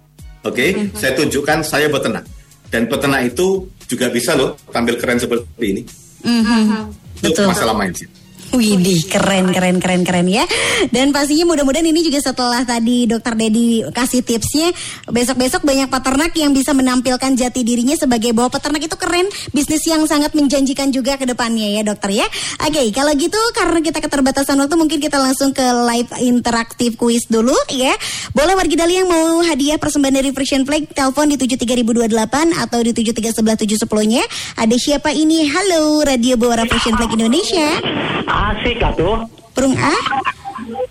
Oke, 0.47 0.91
saya 0.95 1.14
tunjukkan 1.18 1.66
saya 1.66 1.91
beternak. 1.91 2.22
Dan 2.70 2.87
peternak 2.91 3.34
itu 3.34 3.66
juga 3.87 4.11
bisa 4.11 4.34
loh 4.34 4.59
tampil 4.70 4.99
keren 4.99 5.18
seperti 5.18 5.64
ini. 5.64 5.82
Mhm. 6.26 7.22
Itu 7.22 7.32
Betul. 7.32 7.47
masalah 7.49 7.74
mindset. 7.74 8.11
Widih, 8.55 9.11
keren, 9.11 9.51
keren, 9.51 9.82
keren, 9.82 10.03
keren 10.07 10.26
ya. 10.30 10.47
Dan 10.94 11.11
pastinya 11.11 11.49
mudah-mudahan 11.51 11.88
ini 11.88 12.07
juga 12.07 12.22
setelah 12.22 12.62
tadi 12.62 13.11
Dokter 13.11 13.34
Dedi 13.34 13.82
kasih 13.90 14.22
tipsnya, 14.22 14.70
besok-besok 15.11 15.66
banyak 15.66 15.90
peternak 15.90 16.32
yang 16.38 16.55
bisa 16.55 16.70
menampilkan 16.70 17.34
jati 17.34 17.66
dirinya 17.66 17.99
sebagai 17.99 18.30
bahwa 18.30 18.55
peternak 18.55 18.86
itu 18.86 18.97
keren, 18.97 19.26
bisnis 19.51 19.82
yang 19.90 20.07
sangat 20.07 20.32
menjanjikan 20.38 20.94
juga 20.94 21.18
ke 21.18 21.26
depannya 21.26 21.80
ya 21.80 21.82
dokter 21.82 22.22
ya. 22.22 22.26
Oke, 22.62 22.80
kalau 22.94 23.12
gitu 23.18 23.40
karena 23.57 23.78
kita 23.82 23.99
keterbatasan 23.99 24.57
waktu 24.62 24.76
mungkin 24.78 24.99
kita 25.03 25.18
langsung 25.18 25.51
ke 25.51 25.64
live 25.64 26.11
interaktif 26.22 26.94
quiz 26.94 27.26
dulu 27.26 27.57
ya. 27.74 27.92
Boleh 28.36 28.55
wargi 28.55 28.76
Dali 28.76 29.01
yang 29.01 29.09
mau 29.09 29.40
hadiah 29.42 29.80
persembahan 29.80 30.20
dari 30.20 30.30
Frisian 30.30 30.68
Flag, 30.68 30.86
telepon 30.92 31.32
di 31.32 31.36
73028 31.40 32.53
atau 32.53 32.78
di 32.84 32.92
7311710-nya. 32.92 34.22
Ada 34.61 34.76
siapa 34.76 35.11
ini? 35.16 35.49
Halo, 35.49 36.05
Radio 36.05 36.36
Bawara 36.36 36.68
Frisian 36.68 36.97
Flag 37.01 37.12
Indonesia. 37.16 37.80
Asik 38.37 38.84
atuh. 38.84 39.24
Burung 39.57 39.72
A? 39.80 39.97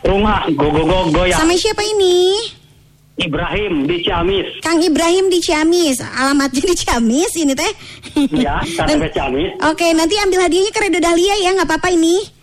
Rumah 0.02 0.50
go 0.58 0.74
go 0.74 0.82
go 0.82 0.98
goyang. 1.14 1.38
Sama 1.38 1.54
siapa 1.54 1.86
ini? 1.86 2.41
Ibrahim 3.16 3.88
di 3.88 4.04
Ciamis. 4.04 4.60
Kang 4.60 4.82
Ibrahim 4.84 5.32
di 5.32 5.39
Ciamis. 5.39 6.04
Alamatnya 6.04 6.64
di 6.68 6.76
Ciamis 6.76 7.32
ini 7.38 7.54
teh. 7.56 7.74
Ya, 8.46 8.60
KTP 8.64 9.12
Ciamis. 9.16 9.56
Oke, 9.64 9.88
nanti 9.96 10.16
ambil 10.20 10.48
hadiahnya 10.48 10.72
ke 10.72 10.80
Redo 10.84 11.00
Dahlia 11.00 11.36
ya, 11.39 11.56
nggak 11.56 11.68
apa-apa 11.68 11.96
ini. 11.96 12.34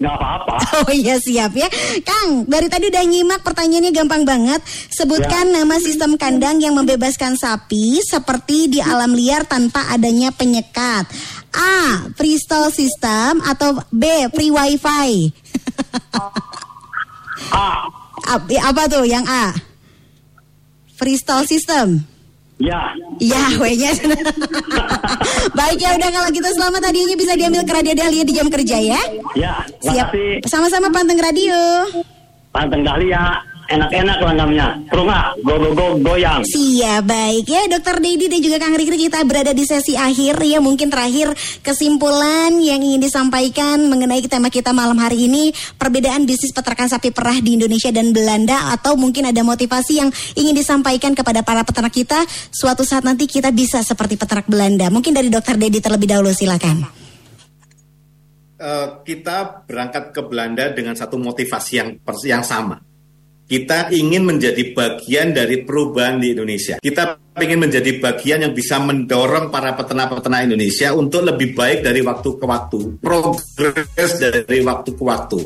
Nggak 0.00 0.16
apa-apa. 0.16 0.54
Oh 0.80 0.92
iya 0.96 1.20
siap 1.20 1.52
ya 1.52 1.68
Kang, 2.00 2.48
dari 2.48 2.72
tadi 2.72 2.88
udah 2.88 3.04
nyimak 3.04 3.44
pertanyaannya 3.44 3.92
gampang 3.92 4.24
banget 4.24 4.64
Sebutkan 4.88 5.52
nama 5.52 5.76
sistem 5.76 6.16
kandang 6.16 6.56
yang 6.56 6.72
membebaskan 6.72 7.36
sapi 7.36 8.00
Seperti 8.00 8.72
di 8.72 8.80
alam 8.80 9.12
liar 9.12 9.44
tanpa 9.44 9.92
adanya 9.92 10.32
penyekat 10.32 11.04
A. 11.52 12.08
Freestyle 12.16 12.72
system 12.72 13.44
Atau 13.44 13.76
B. 13.92 14.30
Free 14.32 14.48
wifi 14.48 15.36
A. 17.52 17.84
Apa 18.40 18.82
tuh 18.88 19.04
yang 19.04 19.26
A? 19.28 19.52
Freestyle 20.96 21.44
system 21.44 22.08
Ya. 22.60 22.92
Ya, 23.16 23.40
W-nya. 23.56 23.96
Baik 25.58 25.78
ya 25.80 25.96
udah 25.96 26.10
kalau 26.12 26.28
gitu 26.28 26.48
selamat 26.52 26.92
hadiahnya 26.92 27.16
bisa 27.16 27.32
diambil 27.32 27.64
ke 27.64 27.72
Radio 27.72 27.94
Dahlia 27.96 28.24
di 28.24 28.34
jam 28.36 28.46
kerja 28.52 28.76
ya. 28.76 29.00
Ya, 29.32 29.64
Siap. 29.80 30.12
makasih. 30.12 30.44
Sama-sama 30.44 30.92
panteng 30.92 31.16
radio. 31.16 31.56
Panteng 32.52 32.84
Dahlia. 32.84 33.49
Enak-enak 33.70 34.18
lah 34.18 34.34
namanya. 34.34 34.68
Rumah 34.90 35.38
go 35.46 35.54
go 35.54 35.70
go 35.70 35.86
goyang. 36.02 36.42
Siap, 36.42 37.06
baik 37.06 37.46
ya 37.46 37.70
Dokter 37.70 38.02
Dedi 38.02 38.26
dan 38.26 38.42
juga 38.42 38.58
Kang 38.58 38.74
Rikri 38.74 38.98
kita 39.06 39.22
berada 39.22 39.54
di 39.54 39.62
sesi 39.62 39.94
akhir 39.94 40.42
ya 40.42 40.58
mungkin 40.58 40.90
terakhir 40.90 41.30
kesimpulan 41.62 42.58
yang 42.58 42.82
ingin 42.82 42.98
disampaikan 42.98 43.86
mengenai 43.86 44.26
tema 44.26 44.50
kita 44.50 44.74
malam 44.74 44.98
hari 44.98 45.30
ini 45.30 45.54
perbedaan 45.78 46.26
bisnis 46.26 46.50
peternakan 46.50 46.90
sapi 46.90 47.14
perah 47.14 47.38
di 47.38 47.54
Indonesia 47.54 47.94
dan 47.94 48.10
Belanda 48.10 48.74
atau 48.74 48.98
mungkin 48.98 49.30
ada 49.30 49.46
motivasi 49.46 50.02
yang 50.02 50.10
ingin 50.34 50.58
disampaikan 50.58 51.14
kepada 51.14 51.46
para 51.46 51.62
peternak 51.62 51.94
kita 51.94 52.26
suatu 52.50 52.82
saat 52.82 53.06
nanti 53.06 53.30
kita 53.30 53.54
bisa 53.54 53.86
seperti 53.86 54.18
peternak 54.18 54.50
Belanda. 54.50 54.90
Mungkin 54.90 55.14
dari 55.14 55.30
Dokter 55.30 55.54
Dedi 55.54 55.78
terlebih 55.78 56.10
dahulu 56.10 56.34
silakan. 56.34 57.00
Eh, 58.60 58.88
kita 59.08 59.64
berangkat 59.64 60.12
ke 60.12 60.20
Belanda 60.20 60.68
dengan 60.74 60.92
satu 60.92 61.16
motivasi 61.16 61.72
yang 61.80 61.96
pers- 62.02 62.28
yang 62.28 62.44
sama. 62.44 62.89
Kita 63.50 63.90
ingin 63.90 64.22
menjadi 64.30 64.62
bagian 64.70 65.34
dari 65.34 65.66
perubahan 65.66 66.22
di 66.22 66.38
Indonesia. 66.38 66.78
Kita 66.78 67.18
ingin 67.34 67.66
menjadi 67.66 67.98
bagian 67.98 68.46
yang 68.46 68.54
bisa 68.54 68.78
mendorong 68.78 69.50
para 69.50 69.74
peternak-peternak 69.74 70.46
Indonesia 70.46 70.94
untuk 70.94 71.26
lebih 71.26 71.58
baik 71.58 71.82
dari 71.82 71.98
waktu 71.98 72.38
ke 72.38 72.46
waktu. 72.46 73.02
Progres 73.02 74.12
dari 74.22 74.62
waktu 74.62 74.90
ke 74.94 75.02
waktu. 75.02 75.38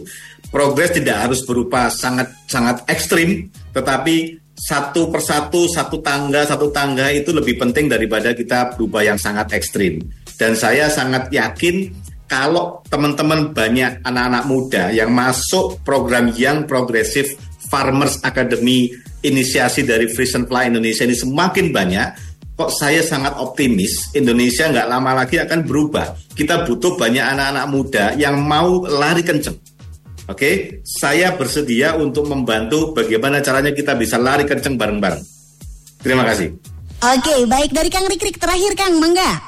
Progres 0.52 0.92
tidak 0.92 1.16
harus 1.16 1.48
berupa 1.48 1.88
sangat-sangat 1.88 2.84
ekstrim, 2.92 3.48
tetapi 3.72 4.36
satu 4.52 5.09
persatu, 5.09 5.64
satu 5.64 6.05
tangga, 6.05 6.44
satu 6.44 6.68
tangga 6.68 7.09
itu 7.09 7.32
lebih 7.32 7.57
penting 7.57 7.88
daripada 7.88 8.36
kita 8.36 8.76
berubah 8.76 9.00
yang 9.00 9.16
sangat 9.16 9.57
ekstrim. 9.57 10.05
Dan 10.36 10.52
saya 10.52 10.92
sangat 10.92 11.32
yakin 11.32 11.88
kalau 12.24 12.80
teman-teman 12.88 13.52
banyak 13.52 14.00
anak-anak 14.00 14.44
muda 14.48 14.84
yang 14.92 15.12
masuk 15.12 15.80
program 15.84 16.32
Young 16.32 16.64
Progressive 16.64 17.36
Farmers 17.75 18.22
Academy 18.22 18.87
inisiasi 19.27 19.83
dari 19.83 20.07
Frisian 20.07 20.47
Fly 20.47 20.70
Indonesia 20.70 21.03
ini 21.03 21.18
semakin 21.18 21.75
banyak, 21.75 22.07
kok 22.55 22.70
saya 22.70 23.03
sangat 23.03 23.35
optimis 23.35 24.14
Indonesia 24.14 24.70
nggak 24.70 24.87
lama 24.87 25.11
lagi 25.18 25.43
akan 25.43 25.66
berubah. 25.66 26.14
Kita 26.39 26.62
butuh 26.62 26.95
banyak 26.95 27.27
anak-anak 27.35 27.66
muda 27.66 28.14
yang 28.14 28.39
mau 28.39 28.87
lari 28.87 29.27
kenceng. 29.27 29.59
Oke, 30.31 30.81
saya 30.87 31.35
bersedia 31.35 31.99
untuk 31.99 32.31
membantu 32.31 32.95
bagaimana 32.95 33.43
caranya 33.43 33.75
kita 33.75 33.99
bisa 33.99 34.22
lari 34.22 34.47
kenceng 34.47 34.79
bareng-bareng. 34.79 35.20
Terima 35.99 36.22
kasih. 36.22 36.55
Oke, 37.03 37.45
baik 37.45 37.75
dari 37.75 37.91
Kang 37.91 38.07
Rikrik 38.07 38.39
terakhir 38.39 38.72
Kang, 38.79 39.03
mangga. 39.03 39.43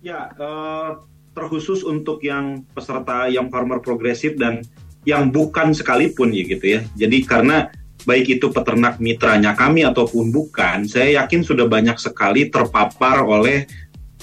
Ya, 0.00 0.32
eh, 0.32 0.90
terkhusus 1.36 1.84
untuk 1.84 2.24
yang 2.24 2.64
peserta 2.72 3.28
yang 3.28 3.52
farmer 3.52 3.84
progresif 3.84 4.34
dan 4.40 4.64
yang 5.06 5.30
bukan 5.30 5.70
sekalipun 5.70 6.34
ya 6.34 6.42
gitu 6.44 6.66
ya. 6.66 6.80
Jadi 6.98 7.22
karena 7.22 7.70
baik 8.02 8.38
itu 8.38 8.50
peternak 8.50 8.98
mitranya 8.98 9.54
kami 9.54 9.86
ataupun 9.86 10.34
bukan, 10.34 10.86
saya 10.86 11.22
yakin 11.22 11.46
sudah 11.46 11.66
banyak 11.66 11.96
sekali 11.98 12.50
terpapar 12.50 13.22
oleh 13.22 13.66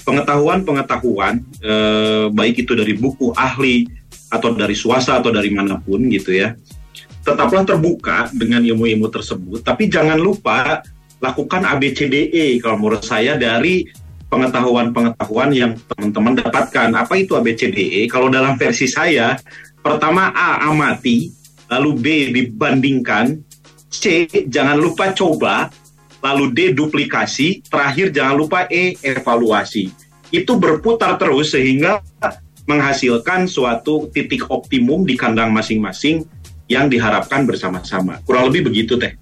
pengetahuan-pengetahuan 0.04 1.40
eh, 1.64 2.28
baik 2.28 2.68
itu 2.68 2.76
dari 2.76 2.92
buku 2.96 3.32
ahli 3.32 3.88
atau 4.28 4.52
dari 4.52 4.76
swasta 4.76 5.20
atau 5.20 5.32
dari 5.32 5.48
mana 5.48 5.80
pun 5.80 6.04
gitu 6.12 6.36
ya. 6.36 6.54
tetaplah 7.24 7.64
terbuka 7.64 8.28
dengan 8.36 8.60
ilmu-ilmu 8.60 9.08
tersebut, 9.08 9.64
tapi 9.64 9.88
jangan 9.88 10.20
lupa 10.20 10.84
lakukan 11.24 11.64
ABCDE 11.64 12.60
kalau 12.60 12.76
menurut 12.76 13.00
saya 13.00 13.40
dari 13.40 13.88
pengetahuan-pengetahuan 14.28 15.50
yang 15.54 15.72
teman-teman 15.90 16.40
dapatkan. 16.40 16.90
Apa 16.94 17.14
itu 17.20 17.36
ABCDE? 17.36 18.06
Kalau 18.10 18.28
dalam 18.28 18.58
versi 18.58 18.88
saya, 18.88 19.36
pertama 19.80 20.32
A 20.32 20.64
amati, 20.68 21.30
lalu 21.70 21.90
B 21.96 22.06
dibandingkan, 22.32 23.40
C 23.88 24.26
jangan 24.48 24.78
lupa 24.80 25.14
coba, 25.14 25.70
lalu 26.24 26.50
D 26.52 26.58
duplikasi, 26.74 27.62
terakhir 27.66 28.10
jangan 28.10 28.34
lupa 28.36 28.66
E 28.68 28.98
evaluasi. 29.00 29.92
Itu 30.34 30.58
berputar 30.58 31.14
terus 31.20 31.54
sehingga 31.54 32.02
menghasilkan 32.64 33.44
suatu 33.46 34.08
titik 34.10 34.48
optimum 34.48 35.04
di 35.04 35.14
kandang 35.14 35.52
masing-masing 35.52 36.24
yang 36.66 36.88
diharapkan 36.88 37.44
bersama-sama. 37.44 38.24
Kurang 38.24 38.48
lebih 38.48 38.72
begitu 38.72 38.96
teh. 38.96 39.12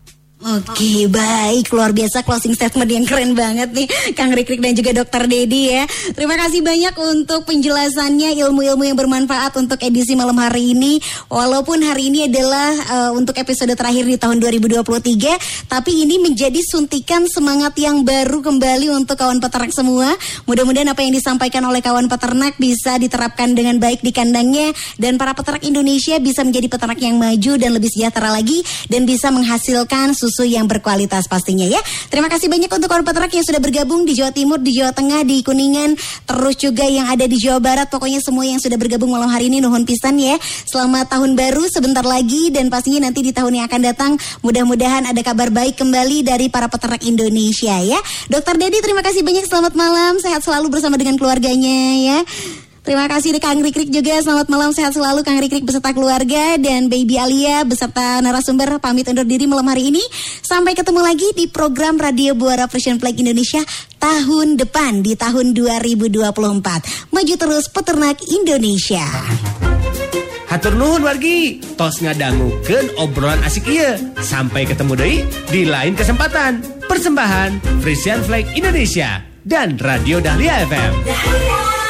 Oke, 0.42 1.06
baik. 1.06 1.70
Luar 1.70 1.94
biasa 1.94 2.26
closing 2.26 2.58
statement 2.58 2.90
yang 2.90 3.06
keren 3.06 3.30
banget 3.38 3.70
nih. 3.70 3.86
Kang 4.18 4.34
Rikrik 4.34 4.58
dan 4.58 4.74
juga 4.74 4.90
Dokter 4.90 5.30
Dedi 5.30 5.70
ya. 5.70 5.86
Terima 6.18 6.34
kasih 6.34 6.66
banyak 6.66 6.98
untuk 6.98 7.46
penjelasannya, 7.46 8.34
ilmu-ilmu 8.42 8.82
yang 8.82 8.98
bermanfaat 8.98 9.54
untuk 9.54 9.78
edisi 9.78 10.18
malam 10.18 10.34
hari 10.42 10.74
ini. 10.74 10.98
Walaupun 11.30 11.86
hari 11.86 12.10
ini 12.10 12.26
adalah 12.26 12.74
uh, 12.74 13.10
untuk 13.14 13.38
episode 13.38 13.70
terakhir 13.78 14.02
di 14.02 14.18
tahun 14.18 14.42
2023, 14.42 15.70
tapi 15.70 15.92
ini 16.02 16.18
menjadi 16.18 16.58
suntikan 16.58 17.22
semangat 17.30 17.78
yang 17.78 18.02
baru 18.02 18.42
kembali 18.42 18.90
untuk 18.98 19.22
kawan 19.22 19.38
peternak 19.38 19.70
semua. 19.70 20.10
Mudah-mudahan 20.50 20.90
apa 20.90 21.06
yang 21.06 21.14
disampaikan 21.14 21.62
oleh 21.70 21.78
kawan 21.78 22.10
peternak 22.10 22.58
bisa 22.58 22.98
diterapkan 22.98 23.54
dengan 23.54 23.78
baik 23.78 24.02
di 24.02 24.10
kandangnya 24.10 24.74
dan 24.98 25.22
para 25.22 25.38
peternak 25.38 25.62
Indonesia 25.62 26.18
bisa 26.18 26.42
menjadi 26.42 26.66
peternak 26.66 26.98
yang 26.98 27.14
maju 27.14 27.52
dan 27.62 27.70
lebih 27.78 27.94
sejahtera 27.94 28.34
lagi 28.34 28.66
dan 28.90 29.06
bisa 29.06 29.30
menghasilkan 29.30 30.18
susu 30.18 30.31
yang 30.40 30.64
berkualitas 30.64 31.28
pastinya 31.28 31.68
ya. 31.68 31.84
Terima 32.08 32.32
kasih 32.32 32.48
banyak 32.48 32.72
untuk 32.72 32.88
peternak 32.88 33.28
yang 33.28 33.44
sudah 33.44 33.60
bergabung 33.60 34.08
di 34.08 34.16
Jawa 34.16 34.32
Timur, 34.32 34.56
di 34.56 34.72
Jawa 34.72 34.96
Tengah, 34.96 35.20
di 35.28 35.44
Kuningan, 35.44 35.92
terus 36.24 36.56
juga 36.56 36.88
yang 36.88 37.12
ada 37.12 37.28
di 37.28 37.36
Jawa 37.36 37.60
Barat. 37.60 37.92
Pokoknya 37.92 38.24
semua 38.24 38.48
yang 38.48 38.56
sudah 38.56 38.80
bergabung 38.80 39.12
malam 39.12 39.28
hari 39.28 39.52
ini 39.52 39.60
nuhun 39.60 39.84
pisan 39.84 40.16
ya. 40.16 40.40
Selamat 40.64 41.12
tahun 41.12 41.36
baru 41.36 41.68
sebentar 41.68 42.06
lagi 42.06 42.48
dan 42.48 42.72
pastinya 42.72 43.12
nanti 43.12 43.20
di 43.20 43.36
tahun 43.36 43.60
yang 43.60 43.66
akan 43.68 43.80
datang 43.84 44.12
mudah-mudahan 44.40 45.04
ada 45.04 45.20
kabar 45.20 45.52
baik 45.52 45.76
kembali 45.76 46.24
dari 46.24 46.48
para 46.48 46.72
peternak 46.72 47.04
Indonesia 47.04 47.76
ya. 47.84 48.00
Dokter 48.32 48.56
Dedi 48.56 48.80
terima 48.80 49.04
kasih 49.04 49.20
banyak 49.20 49.44
selamat 49.44 49.76
malam, 49.76 50.16
sehat 50.16 50.40
selalu 50.40 50.72
bersama 50.72 50.96
dengan 50.96 51.20
keluarganya 51.20 51.78
ya. 52.00 52.18
Terima 52.82 53.06
kasih 53.06 53.38
Kang 53.38 53.62
Rikrik 53.62 53.94
juga. 53.94 54.18
Selamat 54.18 54.50
malam, 54.50 54.74
sehat 54.74 54.98
selalu 54.98 55.22
Kang 55.22 55.38
Rikrik 55.38 55.62
beserta 55.62 55.94
keluarga 55.94 56.58
dan 56.58 56.90
Baby 56.90 57.14
Alia 57.14 57.62
beserta 57.62 58.18
narasumber 58.18 58.82
pamit 58.82 59.06
undur 59.06 59.22
diri 59.22 59.46
malam 59.46 59.70
hari 59.70 59.94
ini. 59.94 60.02
Sampai 60.42 60.74
ketemu 60.74 60.98
lagi 60.98 61.30
di 61.38 61.46
program 61.46 61.94
Radio 61.94 62.34
Buara 62.34 62.66
Frisian 62.66 62.98
Flag 62.98 63.14
Indonesia 63.14 63.62
tahun 64.02 64.58
depan 64.58 65.06
di 65.06 65.14
tahun 65.14 65.54
2024. 65.54 67.14
Maju 67.14 67.34
terus 67.38 67.70
peternak 67.70 68.18
Indonesia. 68.26 69.06
Hatur 70.50 70.74
nuhun 70.74 71.06
wargi, 71.06 71.62
tos 71.78 72.02
ngadangukeun 72.02 72.98
obrolan 72.98 73.38
asik 73.46 73.70
iya. 73.70 73.94
Sampai 74.18 74.66
ketemu 74.66 74.98
deui 74.98 75.16
di 75.54 75.70
lain 75.70 75.94
kesempatan. 75.94 76.82
Persembahan 76.90 77.78
Frisian 77.78 78.26
Flag 78.26 78.50
Indonesia 78.58 79.22
dan 79.46 79.78
Radio 79.78 80.18
Dahlia 80.18 80.66
FM. 80.66 80.92
Dahlia. 81.06 81.81